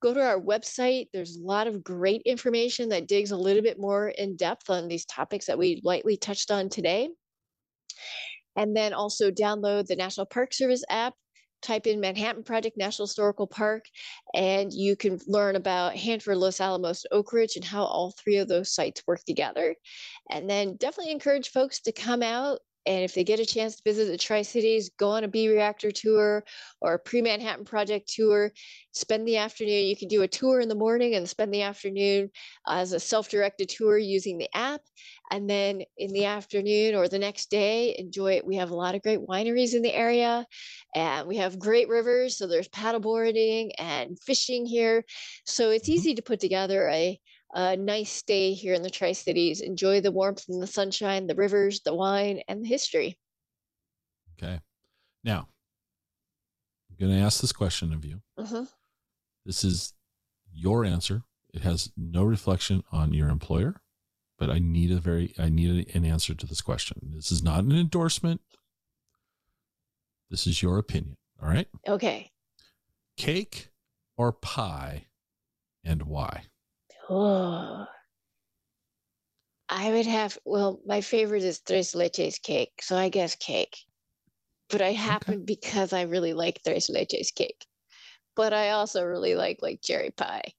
go 0.05 0.13
to 0.13 0.21
our 0.21 0.41
website. 0.41 1.09
There's 1.13 1.37
a 1.37 1.43
lot 1.43 1.67
of 1.67 1.83
great 1.83 2.21
information 2.27 2.91
that 2.91 3.09
digs 3.09 3.31
a 3.31 3.37
little 3.37 3.63
bit 3.63 3.81
more 3.81 4.09
in 4.09 4.37
depth 4.37 4.69
on 4.69 4.87
these 4.87 5.07
topics 5.07 5.47
that 5.47 5.59
we 5.59 5.81
lightly 5.83 6.19
touched 6.19 6.51
on 6.51 6.69
today. 6.69 7.09
And 8.55 8.77
then 8.77 8.93
also 8.93 9.31
download 9.31 9.87
the 9.87 9.97
National 9.97 10.27
Park 10.27 10.53
Service 10.53 10.85
app. 10.91 11.15
Type 11.63 11.87
in 11.87 11.99
Manhattan 11.99 12.43
Project 12.43 12.77
National 12.77 13.07
Historical 13.07 13.47
Park, 13.47 13.87
and 14.35 14.71
you 14.71 14.97
can 14.97 15.19
learn 15.27 15.57
about 15.57 15.97
Hanford, 15.97 16.37
Los 16.37 16.61
Alamos, 16.61 17.07
Oak 17.11 17.33
Ridge, 17.33 17.57
and 17.57 17.65
how 17.65 17.85
all 17.85 18.13
three 18.23 18.37
of 18.37 18.49
those 18.49 18.75
sites 18.75 19.03
work 19.07 19.25
together. 19.25 19.75
And 20.31 20.51
then 20.51 20.77
definitely 20.77 21.13
encourage 21.13 21.49
folks 21.49 21.81
to 21.81 21.93
come 21.93 22.23
out 22.23 22.59
and 22.87 23.03
if 23.03 23.15
they 23.15 23.25
get 23.25 23.41
a 23.41 23.47
chance 23.47 23.77
to 23.77 23.83
visit 23.85 24.07
the 24.07 24.19
Tri 24.19 24.43
Cities, 24.43 24.91
go 24.99 25.11
on 25.11 25.25
a 25.25 25.29
B 25.29 25.49
reactor 25.49 25.91
tour 25.91 26.45
or 26.81 26.95
a 26.95 26.99
pre 26.99 27.23
Manhattan 27.23 27.65
Project 27.65 28.13
tour, 28.13 28.53
spend 28.93 29.27
the 29.27 29.39
afternoon. 29.39 29.87
You 29.87 29.97
can 29.97 30.09
do 30.09 30.23
a 30.23 30.29
tour 30.29 30.61
in 30.61 30.69
the 30.69 30.75
morning 30.75 31.15
and 31.15 31.29
spend 31.29 31.53
the 31.53 31.63
afternoon 31.63 32.31
as 32.67 32.93
a 32.93 33.01
self 33.01 33.31
directed 33.31 33.69
tour 33.71 33.97
using 33.97 34.39
the 34.39 34.55
app. 34.55 34.83
And 35.31 35.49
then 35.49 35.83
in 35.97 36.13
the 36.13 36.27
afternoon 36.27 36.95
or 36.95 37.09
the 37.09 37.19
next 37.19 37.51
day, 37.51 37.97
enjoy 37.99 38.35
it. 38.35 38.47
We 38.47 38.57
have 38.57 38.71
a 38.71 38.77
lot 38.77 38.95
of 38.95 39.03
great 39.03 39.21
wineries 39.21 39.75
in 39.75 39.83
the 39.83 39.95
area 39.95 40.47
and 40.95 41.27
we 41.27 41.39
have 41.39 41.59
great 41.59 41.89
rivers. 41.89 42.37
So 42.37 42.47
there's 42.47 42.69
paddleboarding 42.69 43.71
and 43.79 44.19
fishing 44.21 44.67
here. 44.67 45.05
So 45.47 45.71
it's 45.71 45.89
mm-hmm. 45.89 45.95
easy 45.95 46.15
to 46.17 46.23
put 46.23 46.41
together 46.41 46.89
a 46.89 47.19
a 47.55 47.77
nice 47.77 48.11
stay 48.11 48.53
here 48.53 48.75
in 48.75 48.83
the 48.83 48.91
Tri 48.91 49.13
Cities. 49.13 49.61
Enjoy 49.61 50.01
the 50.01 50.11
warmth 50.11 50.45
and 50.49 50.61
the 50.61 50.67
sunshine, 50.67 51.27
the 51.27 51.35
rivers, 51.35 51.81
the 51.81 51.95
wine, 51.95 52.41
and 52.49 52.63
the 52.63 52.69
history. 52.69 53.17
Okay. 54.37 54.61
Now, 55.23 55.49
I'm 56.91 56.97
going 56.99 57.17
to 57.17 57.25
ask 57.25 57.41
this 57.41 57.53
question 57.53 57.93
of 57.93 58.05
you. 58.05 58.21
Uh-huh. 58.37 58.65
This 59.47 59.65
is 59.65 59.95
your 60.53 60.85
answer. 60.85 61.23
It 61.53 61.63
has 61.63 61.93
no 61.97 62.25
reflection 62.25 62.83
on 62.91 63.13
your 63.15 63.29
employer, 63.29 63.81
but 64.39 64.51
I 64.51 64.59
need 64.59 64.91
a 64.91 64.97
very, 64.97 65.33
I 65.39 65.49
need 65.49 65.95
an 65.95 66.05
answer 66.05 66.35
to 66.35 66.47
this 66.47 66.61
question. 66.61 67.13
This 67.15 67.31
is 67.31 67.43
not 67.43 67.63
an 67.63 67.73
endorsement. 67.73 68.41
This 70.31 70.47
is 70.47 70.63
your 70.63 70.79
opinion. 70.79 71.17
All 71.41 71.49
right. 71.49 71.69
Okay. 71.87 72.33
Cake 73.17 73.69
or 74.17 74.33
pie 74.33 75.07
and 75.85 76.03
why? 76.03 76.47
Oh, 77.09 77.87
I 79.69 79.91
would 79.91 80.07
have, 80.07 80.39
well, 80.45 80.81
my 80.87 81.01
favorite 81.01 81.43
is 81.43 81.61
tres 81.61 81.95
leches 81.95 82.41
cake. 82.41 82.73
So 82.81 82.97
I 82.97 83.09
guess 83.09 83.35
cake. 83.35 83.77
But 84.71 84.83
I 84.83 84.93
happen 84.93 85.37
okay. 85.37 85.45
because 85.45 85.93
I 85.93 86.03
really 86.03 86.33
like 86.33 86.63
tres 86.63 86.89
leches 86.89 87.35
cake. 87.35 87.67
But 88.37 88.53
I 88.53 88.71
also 88.71 89.05
really 89.05 89.35
like 89.35 89.59
like 89.63 89.81
cherry 89.83 90.11
pie. 90.11 90.53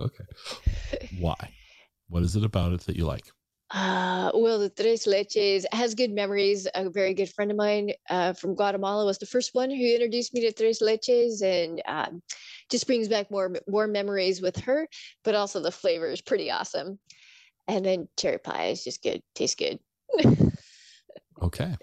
okay. 0.00 0.24
Why? 1.18 1.54
What 2.08 2.22
is 2.22 2.36
it 2.36 2.44
about 2.44 2.72
it 2.72 2.80
that 2.82 2.96
you 2.96 3.04
like? 3.06 3.24
Uh, 3.70 4.30
well, 4.34 4.58
the 4.58 4.70
Tres 4.70 5.04
Leches 5.04 5.66
has 5.72 5.94
good 5.94 6.10
memories. 6.10 6.66
A 6.74 6.88
very 6.88 7.12
good 7.12 7.28
friend 7.28 7.50
of 7.50 7.56
mine 7.56 7.92
uh, 8.08 8.32
from 8.32 8.54
Guatemala 8.54 9.04
was 9.04 9.18
the 9.18 9.26
first 9.26 9.54
one 9.54 9.70
who 9.70 9.94
introduced 9.94 10.32
me 10.32 10.40
to 10.40 10.52
Tres 10.52 10.80
Leches, 10.80 11.42
and 11.42 11.82
um, 11.86 12.22
just 12.70 12.86
brings 12.86 13.08
back 13.08 13.30
more 13.30 13.50
more 13.66 13.86
memories 13.86 14.40
with 14.40 14.56
her. 14.58 14.88
But 15.24 15.34
also 15.34 15.60
the 15.60 15.70
flavor 15.70 16.10
is 16.10 16.20
pretty 16.20 16.50
awesome. 16.50 16.98
And 17.66 17.84
then 17.84 18.08
cherry 18.16 18.38
pie 18.38 18.68
is 18.68 18.84
just 18.84 19.02
good, 19.02 19.22
tastes 19.34 19.56
good. 19.56 19.78
okay, 21.42 21.76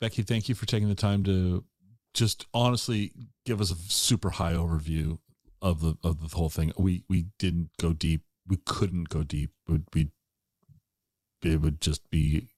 Becky, 0.00 0.22
thank 0.22 0.48
you 0.48 0.54
for 0.54 0.66
taking 0.66 0.88
the 0.88 0.94
time 0.94 1.24
to 1.24 1.64
just 2.12 2.46
honestly 2.52 3.12
give 3.46 3.60
us 3.60 3.70
a 3.70 3.74
super 3.74 4.30
high 4.30 4.52
overview 4.52 5.18
of 5.62 5.80
the 5.80 5.96
of 6.02 6.20
the 6.20 6.36
whole 6.36 6.50
thing. 6.50 6.72
We 6.76 7.04
we 7.08 7.26
didn't 7.38 7.70
go 7.80 7.92
deep. 7.92 8.22
We 8.46 8.58
couldn't 8.66 9.08
go 9.08 9.22
deep. 9.22 9.50
Would 9.66 9.86
we 9.94 10.10
it 11.42 11.60
would 11.60 11.80
just 11.80 12.08
be 12.10 12.48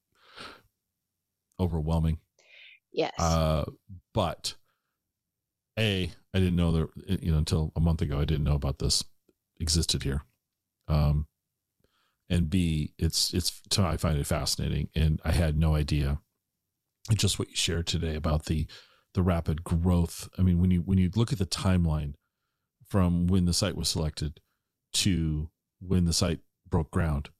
overwhelming. 1.58 2.18
Yes. 2.92 3.14
Uh, 3.18 3.64
but 4.14 4.54
a, 5.78 6.10
I 6.34 6.38
didn't 6.38 6.56
know 6.56 6.72
that 6.72 7.22
you 7.22 7.32
know 7.32 7.38
until 7.38 7.72
a 7.76 7.80
month 7.80 8.02
ago. 8.02 8.18
I 8.18 8.24
didn't 8.24 8.44
know 8.44 8.54
about 8.54 8.78
this 8.78 9.04
existed 9.60 10.02
here. 10.02 10.24
Um, 10.88 11.26
and 12.28 12.50
B, 12.50 12.92
it's 12.98 13.32
it's 13.34 13.60
I 13.78 13.96
find 13.96 14.18
it 14.18 14.26
fascinating, 14.26 14.88
and 14.94 15.20
I 15.24 15.32
had 15.32 15.58
no 15.58 15.74
idea. 15.74 16.20
Just 17.14 17.38
what 17.38 17.50
you 17.50 17.56
shared 17.56 17.86
today 17.86 18.16
about 18.16 18.46
the 18.46 18.66
the 19.14 19.22
rapid 19.22 19.64
growth. 19.64 20.28
I 20.38 20.42
mean, 20.42 20.60
when 20.60 20.70
you 20.70 20.80
when 20.80 20.98
you 20.98 21.10
look 21.14 21.32
at 21.32 21.38
the 21.38 21.46
timeline 21.46 22.14
from 22.88 23.26
when 23.26 23.44
the 23.44 23.52
site 23.52 23.76
was 23.76 23.88
selected 23.88 24.40
to 24.94 25.50
when 25.80 26.04
the 26.04 26.12
site 26.12 26.40
broke 26.68 26.90
ground, 26.90 27.30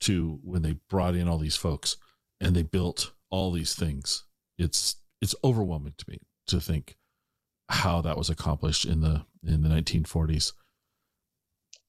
to 0.00 0.38
when 0.42 0.62
they 0.62 0.76
brought 0.90 1.14
in 1.14 1.28
all 1.28 1.38
these 1.38 1.56
folks 1.56 1.96
and 2.40 2.54
they 2.54 2.62
built 2.62 3.12
all 3.30 3.50
these 3.50 3.74
things. 3.74 4.24
It's 4.58 4.96
it's 5.20 5.34
overwhelming 5.42 5.94
to 5.98 6.04
me 6.08 6.20
to 6.48 6.60
think 6.60 6.96
how 7.68 8.00
that 8.02 8.16
was 8.16 8.30
accomplished 8.30 8.84
in 8.84 9.00
the 9.00 9.24
in 9.46 9.62
the 9.62 9.68
1940s. 9.68 10.52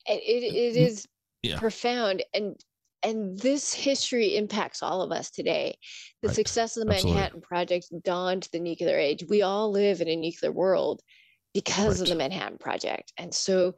It, 0.07 0.13
it 0.13 0.53
mm-hmm. 0.53 0.85
is 0.85 1.07
yeah. 1.41 1.59
profound 1.59 2.23
and 2.33 2.55
and 3.03 3.37
this 3.37 3.71
history 3.71 4.35
impacts 4.35 4.81
all 4.81 5.01
of 5.01 5.11
us 5.11 5.29
today. 5.29 5.77
The 6.23 6.29
right. 6.29 6.35
success 6.35 6.75
of 6.75 6.81
the 6.81 6.87
Manhattan 6.87 7.17
Absolutely. 7.17 7.41
Project 7.41 7.87
dawned 8.03 8.49
the 8.51 8.59
nuclear 8.59 8.97
age. 8.97 9.23
We 9.29 9.43
all 9.43 9.69
live 9.69 10.01
in 10.01 10.07
a 10.07 10.15
nuclear 10.15 10.51
world 10.51 11.01
because 11.53 11.99
right. 11.99 12.01
of 12.01 12.07
the 12.09 12.15
Manhattan 12.15 12.57
Project. 12.57 13.13
And 13.17 13.33
so 13.33 13.75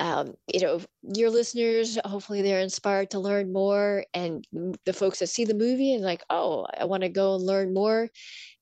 um, 0.00 0.34
you 0.52 0.60
know, 0.60 0.80
your 1.02 1.28
listeners, 1.28 1.98
hopefully 2.06 2.40
they're 2.40 2.60
inspired 2.60 3.10
to 3.10 3.20
learn 3.20 3.52
more. 3.52 4.04
And 4.14 4.44
the 4.86 4.94
folks 4.94 5.18
that 5.18 5.26
see 5.28 5.44
the 5.44 5.54
movie 5.54 5.92
and 5.92 6.02
like, 6.02 6.24
oh, 6.30 6.66
I 6.76 6.86
want 6.86 7.02
to 7.02 7.10
go 7.10 7.34
and 7.34 7.44
learn 7.44 7.74
more. 7.74 8.08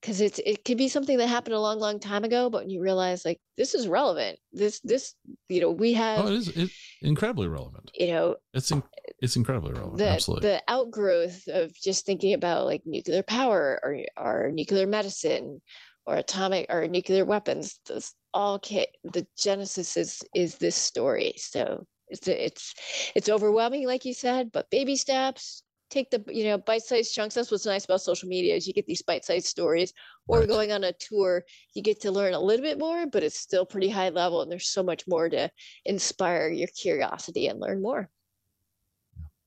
Cause 0.02 0.20
it's, 0.20 0.40
it 0.44 0.64
could 0.64 0.78
be 0.78 0.88
something 0.88 1.16
that 1.18 1.28
happened 1.28 1.54
a 1.54 1.60
long, 1.60 1.78
long 1.78 1.98
time 1.98 2.24
ago, 2.24 2.50
but 2.50 2.62
when 2.62 2.70
you 2.70 2.80
realize 2.80 3.24
like, 3.24 3.40
this 3.56 3.74
is 3.74 3.88
relevant, 3.88 4.38
this, 4.52 4.80
this, 4.80 5.14
you 5.48 5.60
know, 5.60 5.70
we 5.70 5.92
have, 5.94 6.24
oh, 6.24 6.28
it 6.28 6.34
is 6.34 6.48
it's 6.48 6.74
incredibly 7.02 7.48
relevant. 7.48 7.90
You 7.94 8.08
know, 8.08 8.36
it's, 8.54 8.70
in, 8.70 8.82
it's 9.20 9.34
incredibly 9.34 9.72
relevant. 9.72 9.98
The, 9.98 10.08
Absolutely. 10.08 10.48
The 10.48 10.62
outgrowth 10.68 11.48
of 11.48 11.74
just 11.74 12.06
thinking 12.06 12.34
about 12.34 12.66
like 12.66 12.82
nuclear 12.84 13.22
power 13.22 13.80
or, 13.82 13.98
or 14.16 14.50
nuclear 14.52 14.86
medicine 14.86 15.60
or 16.08 16.16
atomic 16.16 16.66
or 16.70 16.88
nuclear 16.88 17.24
weapons, 17.24 17.80
this, 17.86 18.14
all 18.32 18.58
the 18.58 19.26
genesis 19.36 19.96
is 19.96 20.22
is 20.34 20.56
this 20.56 20.76
story. 20.76 21.34
So 21.36 21.86
it's 22.08 22.26
it's 22.26 22.74
it's 23.14 23.28
overwhelming 23.28 23.86
like 23.86 24.06
you 24.06 24.14
said 24.14 24.50
but 24.50 24.70
baby 24.70 24.96
steps 24.96 25.62
take 25.90 26.10
the 26.10 26.22
you 26.28 26.44
know 26.44 26.58
bite-sized 26.58 27.14
chunks. 27.14 27.34
That's 27.34 27.50
what's 27.50 27.66
nice 27.66 27.84
about 27.84 28.00
social 28.00 28.28
media 28.28 28.54
is 28.54 28.66
you 28.66 28.74
get 28.74 28.86
these 28.86 29.02
bite-sized 29.02 29.46
stories 29.46 29.92
or 30.26 30.40
right. 30.40 30.48
going 30.48 30.72
on 30.72 30.84
a 30.84 30.92
tour 30.92 31.44
you 31.74 31.82
get 31.82 32.00
to 32.02 32.10
learn 32.10 32.34
a 32.34 32.40
little 32.40 32.64
bit 32.64 32.78
more 32.78 33.06
but 33.06 33.22
it's 33.22 33.38
still 33.38 33.64
pretty 33.64 33.88
high 33.88 34.10
level 34.10 34.42
and 34.42 34.50
there's 34.50 34.68
so 34.68 34.82
much 34.82 35.04
more 35.06 35.28
to 35.28 35.50
inspire 35.84 36.48
your 36.50 36.68
curiosity 36.68 37.46
and 37.46 37.60
learn 37.60 37.80
more 37.80 38.10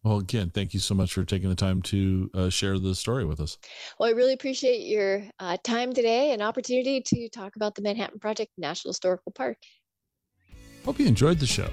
well, 0.03 0.17
again, 0.17 0.49
thank 0.49 0.73
you 0.73 0.79
so 0.79 0.95
much 0.95 1.13
for 1.13 1.23
taking 1.23 1.49
the 1.49 1.55
time 1.55 1.83
to 1.83 2.31
uh, 2.33 2.49
share 2.49 2.79
the 2.79 2.95
story 2.95 3.23
with 3.23 3.39
us. 3.39 3.59
Well, 3.99 4.09
I 4.09 4.13
really 4.13 4.33
appreciate 4.33 4.87
your 4.87 5.21
uh, 5.39 5.57
time 5.63 5.93
today 5.93 6.31
and 6.31 6.41
opportunity 6.41 7.01
to 7.01 7.29
talk 7.29 7.55
about 7.55 7.75
the 7.75 7.83
Manhattan 7.83 8.17
Project 8.19 8.51
National 8.57 8.89
Historical 8.89 9.31
Park. 9.31 9.59
Hope 10.85 10.99
you 10.99 11.05
enjoyed 11.05 11.37
the 11.37 11.45
show. 11.45 11.69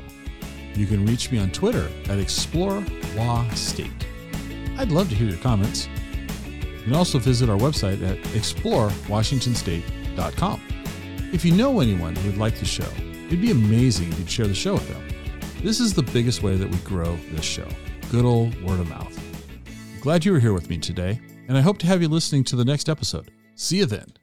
You 0.74 0.86
can 0.86 1.06
reach 1.06 1.32
me 1.32 1.38
on 1.38 1.50
Twitter 1.50 1.88
at 2.10 2.18
Explore 2.18 2.84
Wa 3.16 3.48
State. 3.54 4.06
I'd 4.76 4.92
love 4.92 5.08
to 5.08 5.14
hear 5.14 5.28
your 5.28 5.38
comments. 5.38 5.88
You 6.62 6.82
can 6.84 6.94
also 6.94 7.18
visit 7.18 7.48
our 7.48 7.56
website 7.56 8.06
at 8.06 8.18
explorewashingtonstate.com. 8.34 10.62
If 11.32 11.46
you 11.46 11.52
know 11.52 11.80
anyone 11.80 12.14
who 12.14 12.28
would 12.28 12.38
like 12.38 12.58
the 12.58 12.66
show, 12.66 12.90
it'd 13.26 13.40
be 13.40 13.52
amazing 13.52 14.12
if 14.12 14.18
you'd 14.18 14.30
share 14.30 14.46
the 14.46 14.54
show 14.54 14.74
with 14.74 14.86
them. 14.88 15.02
This 15.62 15.80
is 15.80 15.94
the 15.94 16.02
biggest 16.02 16.42
way 16.42 16.56
that 16.56 16.68
we 16.68 16.76
grow 16.78 17.16
this 17.32 17.46
show 17.46 17.66
good 18.10 18.24
old 18.24 18.60
word 18.62 18.80
of 18.80 18.88
mouth. 18.88 19.18
Glad 20.00 20.24
you 20.24 20.32
were 20.32 20.40
here 20.40 20.52
with 20.52 20.70
me 20.70 20.78
today, 20.78 21.20
and 21.46 21.58
I 21.58 21.60
hope 21.60 21.78
to 21.78 21.86
have 21.86 22.00
you 22.00 22.08
listening 22.08 22.44
to 22.44 22.56
the 22.56 22.64
next 22.64 22.88
episode. 22.88 23.30
See 23.54 23.78
you 23.78 23.86
then. 23.86 24.17